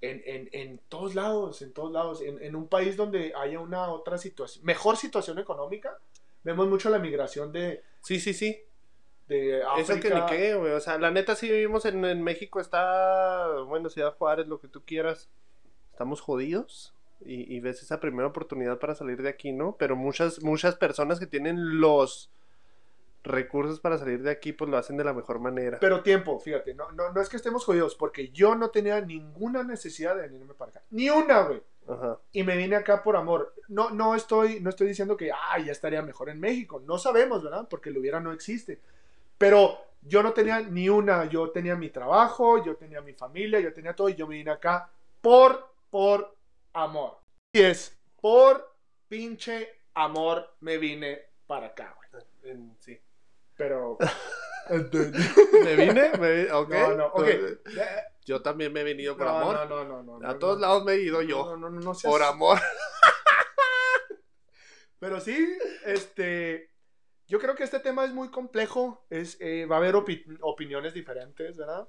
en, 0.00 0.22
en, 0.24 0.48
en 0.52 0.78
todos 0.88 1.14
lados, 1.14 1.62
en 1.62 1.72
todos 1.72 1.90
lados, 1.92 2.20
en, 2.22 2.40
en 2.42 2.54
un 2.54 2.68
país 2.68 2.96
donde 2.96 3.32
haya 3.34 3.58
una 3.58 3.90
otra 3.90 4.18
situación, 4.18 4.64
mejor 4.64 4.96
situación 4.96 5.38
económica, 5.38 5.98
vemos 6.44 6.68
mucho 6.68 6.90
la 6.90 6.98
migración 6.98 7.50
de, 7.50 7.82
Sí, 8.02 8.20
sí, 8.20 8.32
sí. 8.34 8.64
De 9.28 9.62
Eso 9.78 10.00
que 10.00 10.10
ni 10.10 10.24
qué, 10.26 10.54
güey. 10.54 10.72
O 10.72 10.80
sea, 10.80 10.98
la 10.98 11.10
neta, 11.10 11.34
sí 11.34 11.48
vivimos 11.48 11.84
en, 11.84 12.04
en 12.04 12.22
México, 12.22 12.60
está, 12.60 13.60
bueno, 13.66 13.88
Ciudad 13.90 14.16
Juárez, 14.16 14.48
lo 14.48 14.60
que 14.60 14.68
tú 14.68 14.82
quieras. 14.84 15.28
Estamos 15.92 16.20
jodidos. 16.20 16.94
Y, 17.24 17.52
y 17.52 17.58
ves 17.60 17.82
esa 17.82 17.98
primera 17.98 18.28
oportunidad 18.28 18.78
para 18.78 18.94
salir 18.94 19.22
de 19.22 19.28
aquí, 19.28 19.52
¿no? 19.52 19.76
Pero 19.76 19.96
muchas, 19.96 20.42
muchas 20.42 20.76
personas 20.76 21.18
que 21.18 21.26
tienen 21.26 21.80
los 21.80 22.30
recursos 23.24 23.80
para 23.80 23.98
salir 23.98 24.22
de 24.22 24.30
aquí, 24.30 24.52
pues 24.52 24.70
lo 24.70 24.76
hacen 24.76 24.96
de 24.96 25.04
la 25.04 25.12
mejor 25.12 25.38
manera. 25.40 25.78
Pero 25.80 26.02
tiempo, 26.02 26.38
fíjate, 26.38 26.74
no, 26.74 26.90
no, 26.92 27.12
no 27.12 27.20
es 27.20 27.28
que 27.28 27.36
estemos 27.36 27.64
jodidos, 27.64 27.94
porque 27.94 28.30
yo 28.30 28.54
no 28.54 28.70
tenía 28.70 29.00
ninguna 29.00 29.62
necesidad 29.62 30.16
de 30.16 30.22
venirme 30.22 30.54
para 30.54 30.70
acá. 30.70 30.82
Ni 30.90 31.10
una, 31.10 31.42
güey. 31.42 31.62
Ajá. 31.88 32.18
y 32.32 32.42
me 32.42 32.54
vine 32.58 32.76
acá 32.76 33.02
por 33.02 33.16
amor. 33.16 33.54
No, 33.68 33.88
no 33.88 34.14
estoy, 34.14 34.60
no 34.60 34.68
estoy 34.68 34.88
diciendo 34.88 35.16
que 35.16 35.32
ah, 35.32 35.58
ya 35.58 35.72
estaría 35.72 36.02
mejor 36.02 36.28
en 36.28 36.38
México. 36.38 36.82
No 36.86 36.98
sabemos, 36.98 37.42
¿verdad? 37.42 37.66
Porque 37.68 37.90
lo 37.90 38.00
hubiera 38.00 38.20
no 38.20 38.32
existe. 38.32 38.78
Pero 39.38 39.78
yo 40.02 40.22
no 40.22 40.32
tenía 40.32 40.60
ni 40.60 40.88
una. 40.88 41.26
Yo 41.26 41.50
tenía 41.50 41.76
mi 41.76 41.90
trabajo, 41.90 42.64
yo 42.64 42.76
tenía 42.76 43.00
mi 43.00 43.12
familia, 43.14 43.60
yo 43.60 43.72
tenía 43.72 43.94
todo 43.94 44.08
y 44.08 44.14
yo 44.16 44.26
me 44.26 44.34
vine 44.36 44.50
acá 44.50 44.90
por, 45.20 45.72
por 45.90 46.34
amor. 46.72 47.18
Y 47.52 47.62
es 47.62 47.96
por 48.20 48.74
pinche 49.08 49.80
amor 49.94 50.54
me 50.60 50.78
vine 50.78 51.22
para 51.46 51.68
acá, 51.68 51.96
güey. 51.96 52.24
Sí. 52.80 53.00
Pero. 53.56 53.96
¿Me 54.70 55.76
vine? 55.76 56.10
¿Me 56.18 56.32
vi- 56.44 56.50
ok. 56.50 56.68
No, 56.70 56.94
no, 56.94 57.06
ok. 57.06 57.26
Yo 58.26 58.42
también 58.42 58.70
me 58.72 58.80
he 58.80 58.84
venido 58.84 59.16
por 59.16 59.26
No, 59.26 59.38
amor. 59.38 59.54
No, 59.54 59.64
no, 59.64 59.84
no, 59.84 60.02
no, 60.02 60.18
no, 60.18 60.28
A 60.28 60.38
todos 60.38 60.56
no. 60.58 60.66
lados 60.66 60.84
me 60.84 60.92
he 60.92 61.00
ido 61.02 61.22
yo. 61.22 61.44
No, 61.46 61.56
no, 61.56 61.70
no, 61.70 61.80
no 61.80 61.94
seas- 61.94 62.12
por 62.12 62.22
amor. 62.22 62.58
Pero 64.98 65.20
sí, 65.20 65.56
este, 65.84 66.70
yo 67.28 67.38
creo 67.38 67.54
que 67.54 67.64
este 67.64 67.78
tema 67.80 68.04
es 68.04 68.12
muy 68.12 68.30
complejo, 68.30 69.04
es, 69.10 69.36
eh, 69.40 69.66
va 69.66 69.76
a 69.76 69.78
haber 69.78 69.94
opi- 69.94 70.24
opiniones 70.40 70.94
diferentes, 70.94 71.56
¿verdad? 71.56 71.86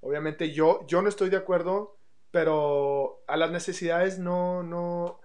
Obviamente 0.00 0.52
yo, 0.52 0.86
yo 0.86 1.00
no 1.02 1.08
estoy 1.08 1.30
de 1.30 1.36
acuerdo, 1.36 1.96
pero 2.30 3.22
a 3.26 3.36
las 3.36 3.50
necesidades 3.50 4.18
no, 4.18 4.62
no, 4.62 5.20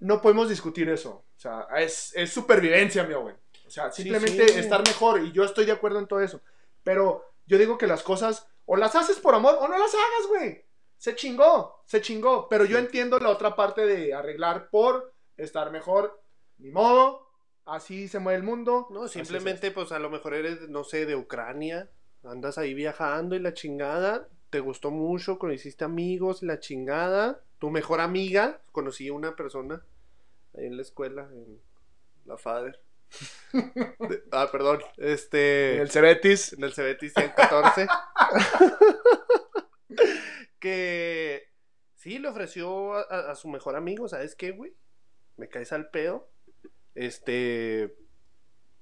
no 0.00 0.20
podemos 0.20 0.48
discutir 0.48 0.88
eso. 0.88 1.24
O 1.36 1.40
sea, 1.42 1.66
es, 1.78 2.12
es 2.14 2.32
supervivencia, 2.32 3.02
mi 3.04 3.14
güey. 3.14 3.34
O 3.66 3.70
sea, 3.70 3.90
Sí, 3.90 4.02
simplemente 4.02 4.48
sí. 4.48 4.58
estar 4.58 4.86
mejor 4.86 5.22
y 5.22 5.32
yo 5.32 5.44
estoy 5.44 5.64
de 5.64 5.72
acuerdo 5.72 5.98
en 5.98 6.06
todo 6.06 6.20
eso. 6.20 6.40
Pero 6.84 7.24
yo 7.46 7.58
digo 7.58 7.78
que 7.78 7.86
las 7.86 8.02
cosas 8.02 8.46
o 8.66 8.76
las 8.76 8.94
haces 8.94 9.18
por 9.18 9.34
amor 9.34 9.56
o 9.60 9.66
no 9.68 9.78
las 9.78 9.92
hagas, 9.94 10.28
güey. 10.28 10.64
Se 10.98 11.16
chingó, 11.16 11.82
se 11.84 12.00
chingó. 12.00 12.48
Pero 12.48 12.64
yo 12.64 12.78
Sí. 12.78 12.84
entiendo 12.84 13.18
la 13.18 13.30
otra 13.30 13.56
parte 13.56 13.86
de 13.86 14.14
arreglar 14.14 14.68
por 14.70 15.12
estar 15.36 15.70
mejor. 15.72 16.22
Ni 16.58 16.70
modo, 16.70 17.26
así 17.66 18.08
se 18.08 18.18
mueve 18.18 18.38
el 18.38 18.42
mundo. 18.44 18.86
No, 18.90 19.08
simplemente, 19.08 19.70
pues 19.70 19.92
a 19.92 19.98
lo 19.98 20.10
mejor 20.10 20.34
eres, 20.34 20.68
no 20.68 20.84
sé, 20.84 21.06
de 21.06 21.16
Ucrania. 21.16 21.90
Andas 22.24 22.58
ahí 22.58 22.74
viajando 22.74 23.34
y 23.34 23.38
la 23.40 23.54
chingada. 23.54 24.28
Te 24.50 24.60
gustó 24.60 24.90
mucho, 24.90 25.38
conociste 25.38 25.84
amigos, 25.84 26.42
la 26.42 26.60
chingada. 26.60 27.42
Tu 27.58 27.70
mejor 27.70 28.00
amiga, 28.00 28.60
conocí 28.72 29.08
a 29.08 29.12
una 29.14 29.34
persona 29.36 29.84
ahí 30.56 30.66
en 30.66 30.76
la 30.76 30.82
escuela, 30.82 31.28
en 31.32 31.60
la 32.26 32.36
FADER. 32.36 32.80
De- 33.52 34.22
ah, 34.32 34.48
perdón. 34.52 34.80
Este. 34.98 35.76
En 35.76 35.80
el 35.82 35.90
Cebetis. 35.90 36.52
en 36.54 36.64
el 36.64 36.72
Cebetis 36.74 37.14
114. 37.14 37.86
que 40.58 41.48
sí 41.94 42.18
le 42.18 42.28
ofreció 42.28 42.94
a, 42.94 43.02
a- 43.02 43.30
a 43.32 43.34
su 43.34 43.48
mejor 43.48 43.76
amigo, 43.76 44.08
¿sabes 44.08 44.34
qué, 44.34 44.52
güey? 44.52 44.74
Me 45.36 45.48
caes 45.48 45.72
al 45.72 45.90
pedo. 45.90 46.30
Este. 46.94 47.96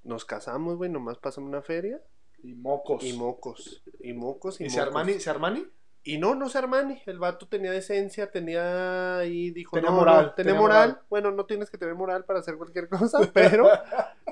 Nos 0.02 0.24
casamos, 0.24 0.76
güey, 0.76 0.90
nomás 0.90 1.18
pasamos 1.18 1.48
una 1.48 1.62
feria. 1.62 2.00
Y 2.42 2.54
mocos. 2.54 3.04
Y 3.04 3.12
mocos. 3.12 3.82
Y 4.00 4.12
mocos 4.14 4.60
y, 4.60 4.64
¿Y 4.64 4.66
mocos. 4.66 4.74
se 4.74 4.80
Armani? 4.80 5.20
¿Se 5.20 5.30
Armani? 5.30 5.66
Y 6.02 6.16
no, 6.16 6.34
no 6.34 6.48
se 6.48 6.56
Armani. 6.56 7.02
El 7.04 7.18
vato 7.18 7.46
tenía 7.46 7.70
decencia, 7.70 8.30
tenía 8.30 9.18
ahí, 9.18 9.50
dijo, 9.50 9.76
Tenía 9.76 9.90
no, 9.90 9.96
moral, 9.96 10.26
no, 10.26 10.34
tenía 10.34 10.52
tenía 10.52 10.60
moral. 10.60 10.88
moral. 10.90 11.04
Bueno, 11.10 11.30
no 11.32 11.44
tienes 11.44 11.70
que 11.70 11.76
tener 11.76 11.94
moral 11.94 12.24
para 12.24 12.38
hacer 12.38 12.56
cualquier 12.56 12.88
cosa, 12.88 13.18
pero 13.34 13.68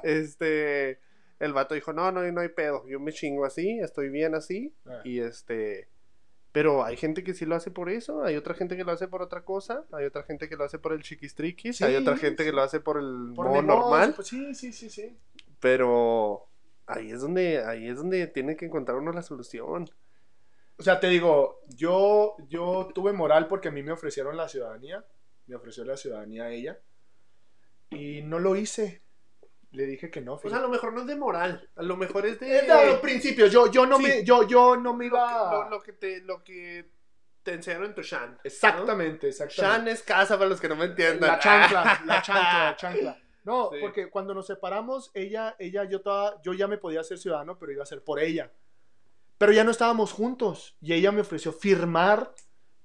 este, 0.03 1.01
el 1.39 1.53
vato 1.53 1.75
dijo, 1.75 1.93
no, 1.93 2.11
no, 2.11 2.23
no 2.33 2.41
hay 2.41 2.49
pedo. 2.49 2.87
Yo 2.89 2.99
me 2.99 3.13
chingo 3.13 3.45
así, 3.45 3.79
estoy 3.81 4.09
bien 4.09 4.35
así. 4.35 4.75
Ah. 4.87 5.03
Y 5.05 5.21
este, 5.21 5.89
Pero 6.53 6.85
hay 6.85 6.97
gente 6.97 7.23
que 7.23 7.35
sí 7.35 7.45
lo 7.45 7.55
hace 7.57 7.71
por 7.71 7.91
eso, 7.91 8.23
hay 8.25 8.37
otra 8.37 8.55
gente 8.55 8.77
que 8.77 8.85
lo 8.85 8.93
hace 8.93 9.07
por 9.07 9.23
otra 9.23 9.45
cosa, 9.45 9.85
hay 9.93 10.07
otra 10.07 10.23
gente 10.23 10.49
que 10.49 10.57
lo 10.57 10.65
hace 10.65 10.79
por 10.79 10.93
el 10.93 11.03
chiquistriquis, 11.03 11.77
Sí, 11.77 11.85
hay 11.85 11.95
otra 11.97 12.17
gente 12.17 12.43
sí. 12.43 12.49
que 12.51 12.57
lo 12.57 12.63
hace 12.63 12.81
por 12.81 12.99
el 12.99 13.33
Por 13.35 13.49
modo 13.49 13.63
negocio, 13.63 13.63
normal, 13.63 14.15
pues 14.15 14.29
sí, 14.29 14.55
sí, 14.55 14.73
sí, 14.73 14.89
sí. 14.91 15.19
pero 15.61 16.49
ahí 16.87 17.11
es 17.11 17.21
donde 17.21 17.63
ahí 17.65 17.87
es 17.89 17.97
donde 17.97 18.27
tiene 18.29 18.57
que 18.57 18.65
encontrar 18.67 18.97
uno 18.99 19.13
la 19.13 19.23
solución. 19.23 19.89
O 20.79 20.83
sea, 20.83 21.01
te 21.01 21.09
digo, 21.09 21.61
yo, 21.77 22.37
yo 22.49 22.89
tuve 22.95 23.13
moral 23.13 23.49
porque 23.49 23.69
a 23.69 23.73
mí 23.73 23.83
me 23.83 23.91
ofrecieron 23.93 24.37
la 24.37 24.49
ciudadanía. 24.49 25.05
Me 25.47 25.57
ofreció 25.57 25.85
la 25.85 25.97
ciudadanía 25.97 26.45
a 26.45 26.51
ella. 26.53 26.79
Y 27.91 28.23
no 28.23 28.39
lo 28.39 28.55
hice. 28.55 29.03
Le 29.73 29.85
dije 29.87 30.11
que 30.11 30.21
no. 30.23 30.39
Pues 30.39 30.55
a 30.55 30.61
lo 30.61 30.69
mejor 30.69 30.93
no 30.95 31.01
es 31.03 31.07
de 31.07 31.17
moral, 31.17 31.69
a 31.77 31.83
lo 31.83 31.97
mejor 31.97 32.25
es 32.27 32.41
de 32.41 32.59
Es 32.59 32.67
de 32.67 32.87
los 32.87 33.01
principios. 33.01 33.53
Yo, 33.53 33.71
yo, 33.71 33.85
no 33.87 33.99
Sí. 33.99 34.03
me, 34.05 34.25
yo, 34.25 34.47
yo 34.49 34.77
no 34.77 34.95
me 34.95 35.05
lo, 35.09 35.17
iba. 35.17 35.53
lo- 35.53 35.69
lo 35.71 35.83
que 35.83 35.93
te 35.93 36.21
lo 36.23 36.43
que 36.43 36.91
te 37.43 37.53
enseñaron 37.55 37.87
en 37.87 37.95
tu 37.95 38.03
Shan. 38.03 38.33
¿no? 38.33 38.39
Exactamente, 38.45 39.31
Shan 39.31 39.47
exactamente. 39.49 39.91
es 39.93 40.03
casa 40.03 40.37
para 40.39 40.49
los 40.51 40.61
que 40.61 40.69
no 40.69 40.77
me 40.77 40.87
entiendan. 40.87 41.31
La 41.31 41.39
chancla, 41.39 42.03
la 42.07 42.23
chancla, 42.23 42.65
la 42.71 42.77
chancla. 42.77 43.23
No, 43.45 43.71
Sí. 43.73 43.79
porque 43.81 44.11
cuando 44.11 44.35
nos 44.35 44.47
separamos, 44.47 45.11
ella, 45.15 45.55
ella, 45.59 45.85
yo, 45.85 45.99
estaba, 45.99 46.41
yo 46.43 46.53
ya 46.53 46.67
me 46.67 46.77
podía 46.79 47.03
ser 47.05 47.19
ciudadano, 47.19 47.59
pero 47.59 47.73
iba 47.73 47.83
a 47.83 47.87
ser 47.87 48.03
por 48.05 48.21
ella. 48.21 48.51
Pero 49.39 49.53
ya 49.53 49.65
no 49.65 49.71
estábamos 49.71 50.13
juntos. 50.13 50.77
Y 50.83 50.93
ella 50.95 51.13
me 51.13 51.21
ofreció 51.21 51.53
firmar 51.53 52.35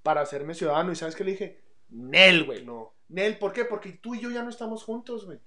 para 0.03 0.21
hacerme 0.21 0.53
ciudadano. 0.53 0.91
¿Y 0.91 0.95
sabes 0.95 1.15
qué 1.15 1.23
le 1.23 1.31
dije? 1.31 1.61
Nel, 1.89 2.43
güey. 2.45 2.63
No. 2.63 2.93
Nel, 3.09 3.37
¿por 3.39 3.51
qué? 3.53 3.65
Porque 3.65 3.91
tú 3.93 4.15
y 4.15 4.19
yo 4.21 4.29
ya 4.29 4.43
no 4.43 4.49
estamos 4.49 4.83
juntos, 4.83 5.25
güey. 5.25 5.39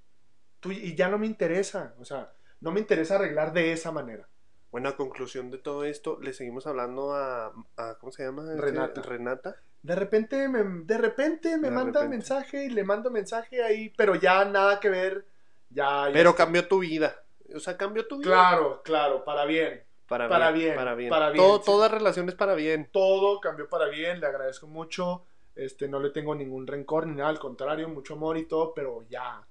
Tú 0.67 0.73
y 0.73 0.95
ya 0.95 1.09
no 1.09 1.19
me 1.19 1.27
interesa. 1.27 1.95
O 1.99 2.05
sea, 2.05 2.33
no 2.61 2.73
me 2.73 2.81
interesa 2.81 3.17
arreglar 3.17 3.53
de 3.53 3.73
esa 3.73 3.93
manera. 3.93 4.29
Bueno, 4.71 4.89
a 4.89 4.97
conclusión 4.97 5.51
de 5.51 5.59
todo 5.59 5.85
esto, 5.85 6.19
le 6.21 6.33
seguimos 6.33 6.67
hablando 6.67 7.15
a, 7.15 7.53
a- 7.77 7.95
¿cómo 7.99 8.13
se 8.13 8.25
llama? 8.25 8.43
Este, 8.51 8.61
Renata. 8.61 9.03
Renata. 9.03 9.57
De 9.83 9.95
repente 9.95 10.49
me, 10.49 10.63
de 10.85 10.99
repente 10.99 11.57
me 11.57 11.69
De 11.71 11.75
manda 11.75 12.01
repente. 12.01 12.09
mensaje 12.17 12.65
y 12.65 12.71
le 12.71 12.83
mando 12.85 13.11
mensaje 13.11 13.63
ahí, 13.63 13.91
pero 13.97 14.15
ya 14.17 14.45
nada 14.45 14.81
que 14.81 14.89
ver. 14.89 15.27
Ya, 15.71 16.09
Pero 16.13 16.35
cambió 16.35 16.67
tu 16.67 16.81
vida. 16.81 17.23
O 17.55 17.61
sea, 17.61 17.77
cambió 17.77 18.07
tu 18.07 18.19
vida. 18.19 18.29
Claro, 18.31 18.83
claro, 18.83 19.25
para 19.25 19.45
bien. 19.45 19.83
Para, 20.09 20.29
Para 20.29 20.51
bien, 20.53 20.67
bien, 20.67 20.77
Para 20.77 20.95
bien. 20.95 21.11
para 21.11 21.31
bien, 21.31 21.45
Todo, 21.45 21.59
sí. 21.59 21.65
Toda 21.67 21.89
relación 21.89 22.29
es 22.29 22.35
para 22.37 22.55
bien. 22.55 22.89
Todo 22.93 23.41
cambió 23.41 23.69
para 23.69 23.87
bien, 23.87 24.21
le 24.21 24.27
agradezco 24.27 24.67
mucho. 24.69 25.25
Este, 25.57 25.89
no 25.89 25.99
le 26.01 26.11
tengo 26.11 26.35
ningún 26.35 26.67
rencor 26.67 27.07
ni 27.07 27.15
nada, 27.17 27.31
al 27.31 27.39
contrario, 27.39 27.89
mucho 27.89 28.15
amor 28.15 28.37
y 28.39 28.45
todo, 28.47 28.75
pero 28.75 29.05
ya, 29.09 29.45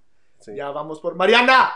Sí. 0.45 0.55
ya 0.55 0.69
vamos 0.71 0.99
por. 0.99 1.15
¡Mariana! 1.15 1.71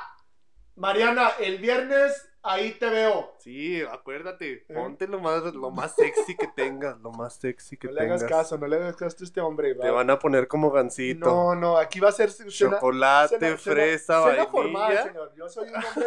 Mariana, 0.76 1.32
el 1.40 1.58
viernes 1.58 2.26
ahí 2.42 2.72
te 2.72 2.90
veo. 2.90 3.34
Sí, 3.40 3.82
acuérdate. 3.82 4.66
¿Eh? 4.70 4.74
Ponte 4.74 5.08
lo 5.08 5.20
más, 5.20 5.44
lo 5.54 5.72
más 5.72 5.94
sexy 5.96 6.38
que 6.38 6.48
tengas. 6.48 6.98
Lo 7.02 7.12
más 7.12 7.34
sexy 7.36 7.76
que 7.76 7.88
No 7.88 7.94
le 7.96 8.02
hagas 8.02 8.22
tengas. 8.22 8.38
caso, 8.44 8.58
no 8.58 8.66
le 8.68 8.78
hagas 8.78 8.96
caso 8.96 9.18
a 9.20 9.24
este 9.26 9.42
hombre. 9.42 9.76
Te 9.76 9.90
va. 9.90 9.96
van 9.98 10.10
a 10.10 10.20
poner 10.20 10.48
como 10.48 10.72
gancito. 10.72 11.26
No, 11.26 11.54
no, 11.56 11.78
aquí 11.78 12.00
va 12.00 12.10
a 12.10 12.14
ser 12.14 12.32
cena- 12.32 12.50
Chocolate, 12.50 13.40
cena- 13.40 13.58
fresa, 13.58 14.14
cena 14.22 14.26
vainilla. 14.46 14.50
formal, 14.52 15.04
señor. 15.04 15.34
Yo 15.36 15.50
soy 15.50 15.68
un 15.68 15.76
hombre. 15.76 16.06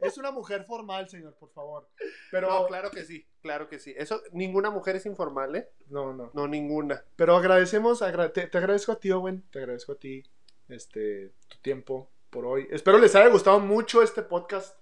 es 0.00 0.18
una 0.18 0.32
mujer 0.32 0.64
formal, 0.64 1.08
señor, 1.08 1.34
por 1.36 1.52
favor. 1.52 1.88
Pero 2.32 2.48
No, 2.50 2.66
claro 2.66 2.90
que 2.90 3.04
sí, 3.04 3.24
claro 3.40 3.68
que 3.68 3.78
sí. 3.78 3.94
Eso, 3.96 4.20
ninguna 4.32 4.70
mujer 4.70 4.96
es 4.96 5.06
informal, 5.06 5.54
¿eh? 5.54 5.68
no, 5.88 6.12
no. 6.12 6.30
No, 6.34 6.48
ninguna. 6.48 7.04
Pero 7.14 7.36
agradecemos, 7.36 8.02
agra- 8.02 8.32
te, 8.32 8.48
te 8.48 8.58
agradezco 8.58 8.90
a 8.90 8.98
ti, 8.98 9.12
Owen, 9.12 9.48
te 9.52 9.60
agradezco 9.60 9.92
a 9.92 9.96
ti 9.96 10.24
este, 10.68 11.32
tu 11.48 11.58
tiempo 11.58 12.10
por 12.30 12.44
hoy. 12.46 12.66
Espero 12.70 12.98
les 12.98 13.14
haya 13.14 13.28
gustado 13.28 13.60
mucho 13.60 14.02
este 14.02 14.22
podcast. 14.22 14.76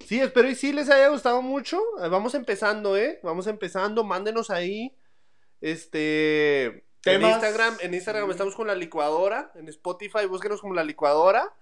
Sí, 0.00 0.20
espero 0.20 0.48
y 0.48 0.54
sí 0.54 0.72
les 0.72 0.90
haya 0.90 1.08
gustado 1.08 1.40
mucho. 1.42 1.78
Eh, 2.02 2.08
Vamos 2.08 2.34
empezando, 2.34 2.96
¿eh? 2.96 3.20
Vamos 3.22 3.46
empezando. 3.46 4.04
Mándenos 4.04 4.50
ahí. 4.50 4.94
Este. 5.60 6.84
En. 7.06 7.22
Instagram, 7.22 7.76
en 7.80 7.94
Instagram 7.94 8.24
Sí. 8.26 8.30
estamos 8.32 8.54
con 8.54 8.66
la 8.66 8.74
licuadora. 8.74 9.52
En 9.54 9.68
Spotify, 9.68 10.26
búsquenos 10.26 10.60
como 10.60 10.74
la 10.74 10.84
licuadora. 10.84 11.52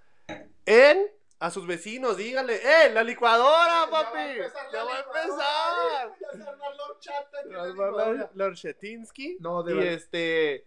En. 0.67 1.07
A 1.39 1.51
sus 1.51 1.67
vecinos, 1.67 2.17
díganle, 2.17 2.55
¡eh! 2.55 2.91
¡La 2.95 3.03
licuadora, 3.03 3.89
papi! 3.91 4.39
¡Ya 4.73 4.85
va 4.85 4.95
a 4.95 5.01
empezar! 5.01 6.13
Ya 6.21 7.19
aquí 7.19 7.25
en 7.45 7.51
la 7.51 7.59
Nos 7.59 7.67
va 7.67 7.69
licuadora. 7.71 8.13
Lor- 8.13 8.31
Lord 8.35 8.55
Shetinsky. 8.55 9.39
No, 9.41 9.65
de 9.65 9.73
y 9.73 9.77
verdad. 9.77 9.93
este. 9.93 10.67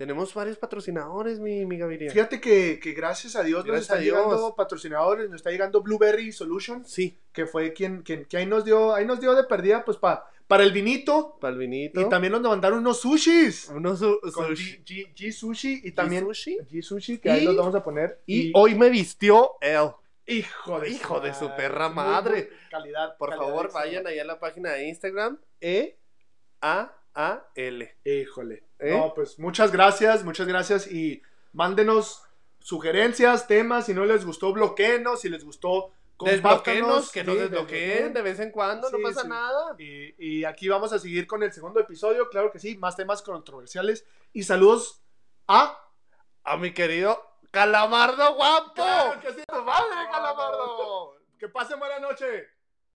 Tenemos 0.00 0.32
varios 0.32 0.56
patrocinadores, 0.56 1.40
mi, 1.40 1.66
mi 1.66 1.76
Gaviria. 1.76 2.10
Fíjate 2.10 2.40
que, 2.40 2.80
que 2.82 2.94
gracias 2.94 3.36
a 3.36 3.42
Dios 3.42 3.66
nos 3.66 3.82
están 3.82 3.98
a 3.98 4.00
Dios. 4.00 4.16
llegando 4.16 4.54
patrocinadores, 4.56 5.28
nos 5.28 5.36
está 5.40 5.50
llegando 5.50 5.82
Blueberry 5.82 6.32
Solutions, 6.32 6.90
Sí, 6.90 7.18
que 7.34 7.44
fue 7.44 7.74
quien, 7.74 8.00
quien 8.00 8.24
que 8.24 8.38
ahí 8.38 8.46
nos 8.46 8.64
dio, 8.64 8.94
ahí 8.94 9.04
nos 9.04 9.20
dio 9.20 9.34
de 9.34 9.44
perdida, 9.44 9.84
pues 9.84 9.98
pa- 9.98 10.26
para 10.46 10.62
el 10.62 10.72
vinito. 10.72 11.36
Palvinito. 11.38 12.00
Y 12.00 12.08
también 12.08 12.32
nos 12.32 12.40
mandaron 12.40 12.78
unos 12.78 12.98
sushis. 13.02 13.68
Unos 13.68 13.98
su- 13.98 14.18
Con 14.32 14.46
sushi. 14.56 14.78
G, 14.78 14.84
G- 14.86 15.14
G 15.14 15.32
Sushi 15.32 15.80
y 15.84 15.92
también 15.92 16.24
sushi. 16.24 16.56
G 16.70 16.80
Sushi, 16.82 17.18
que 17.18 17.30
ahí 17.30 17.44
los 17.44 17.54
vamos 17.56 17.74
a 17.74 17.82
poner. 17.82 18.22
Y 18.24 18.52
hoy 18.54 18.74
me 18.76 18.88
vistió 18.88 19.50
él. 19.60 19.90
hijo 20.26 20.80
de 20.80 20.88
Hijo 20.88 21.20
de 21.20 21.34
su 21.34 21.54
perra 21.54 21.90
madre. 21.90 22.48
muy 22.50 22.68
calidad. 22.70 23.18
Por 23.18 23.28
calidad 23.28 23.46
favor, 23.48 23.70
vayan 23.74 24.06
allá 24.06 24.22
a 24.22 24.24
la 24.24 24.40
página 24.40 24.72
de 24.72 24.88
Instagram. 24.88 25.38
E 25.60 25.98
A 26.62 26.90
A 27.14 27.44
L. 27.54 27.96
Híjole. 28.04 28.64
¿Eh? 28.78 28.96
No, 28.96 29.12
pues 29.14 29.38
muchas 29.38 29.72
gracias, 29.72 30.24
muchas 30.24 30.46
gracias 30.46 30.86
y 30.90 31.22
mándenos 31.52 32.22
sugerencias, 32.60 33.46
temas, 33.46 33.86
si 33.86 33.94
no 33.94 34.04
les 34.04 34.24
gustó, 34.24 34.52
bloqueenos, 34.52 35.20
si 35.20 35.28
les 35.28 35.44
gustó, 35.44 35.92
Desbloqueenos, 36.22 37.10
que 37.10 37.24
nos 37.24 37.34
Sí, 37.34 37.40
desbloqueen 37.40 38.12
de 38.12 38.20
vez 38.20 38.38
en 38.40 38.50
cuando, 38.50 38.90
no 38.90 38.98
Sí, 38.98 39.02
pasa 39.02 39.22
sí. 39.22 39.28
nada. 39.28 39.74
Y, 39.78 40.14
y 40.18 40.44
aquí 40.44 40.68
vamos 40.68 40.92
a 40.92 40.98
seguir 40.98 41.26
con 41.26 41.42
el 41.42 41.50
segundo 41.50 41.80
episodio, 41.80 42.28
claro 42.28 42.50
que 42.52 42.58
sí, 42.58 42.76
más 42.76 42.94
temas 42.94 43.22
controversiales. 43.22 44.04
Y 44.34 44.42
saludos 44.42 45.02
a... 45.48 45.78
A 46.44 46.56
mi 46.56 46.72
querido 46.72 47.22
Calamardo 47.50 48.34
guapo. 48.34 48.72
¡Claro 48.74 49.20
que 49.20 49.32
sí! 49.32 49.42
¡Tu 49.46 49.62
madre, 49.62 50.08
Calamardo! 50.10 51.16
¡Que 51.38 51.48
pasen 51.48 51.78
buena 51.78 51.98
noche! 51.98 52.48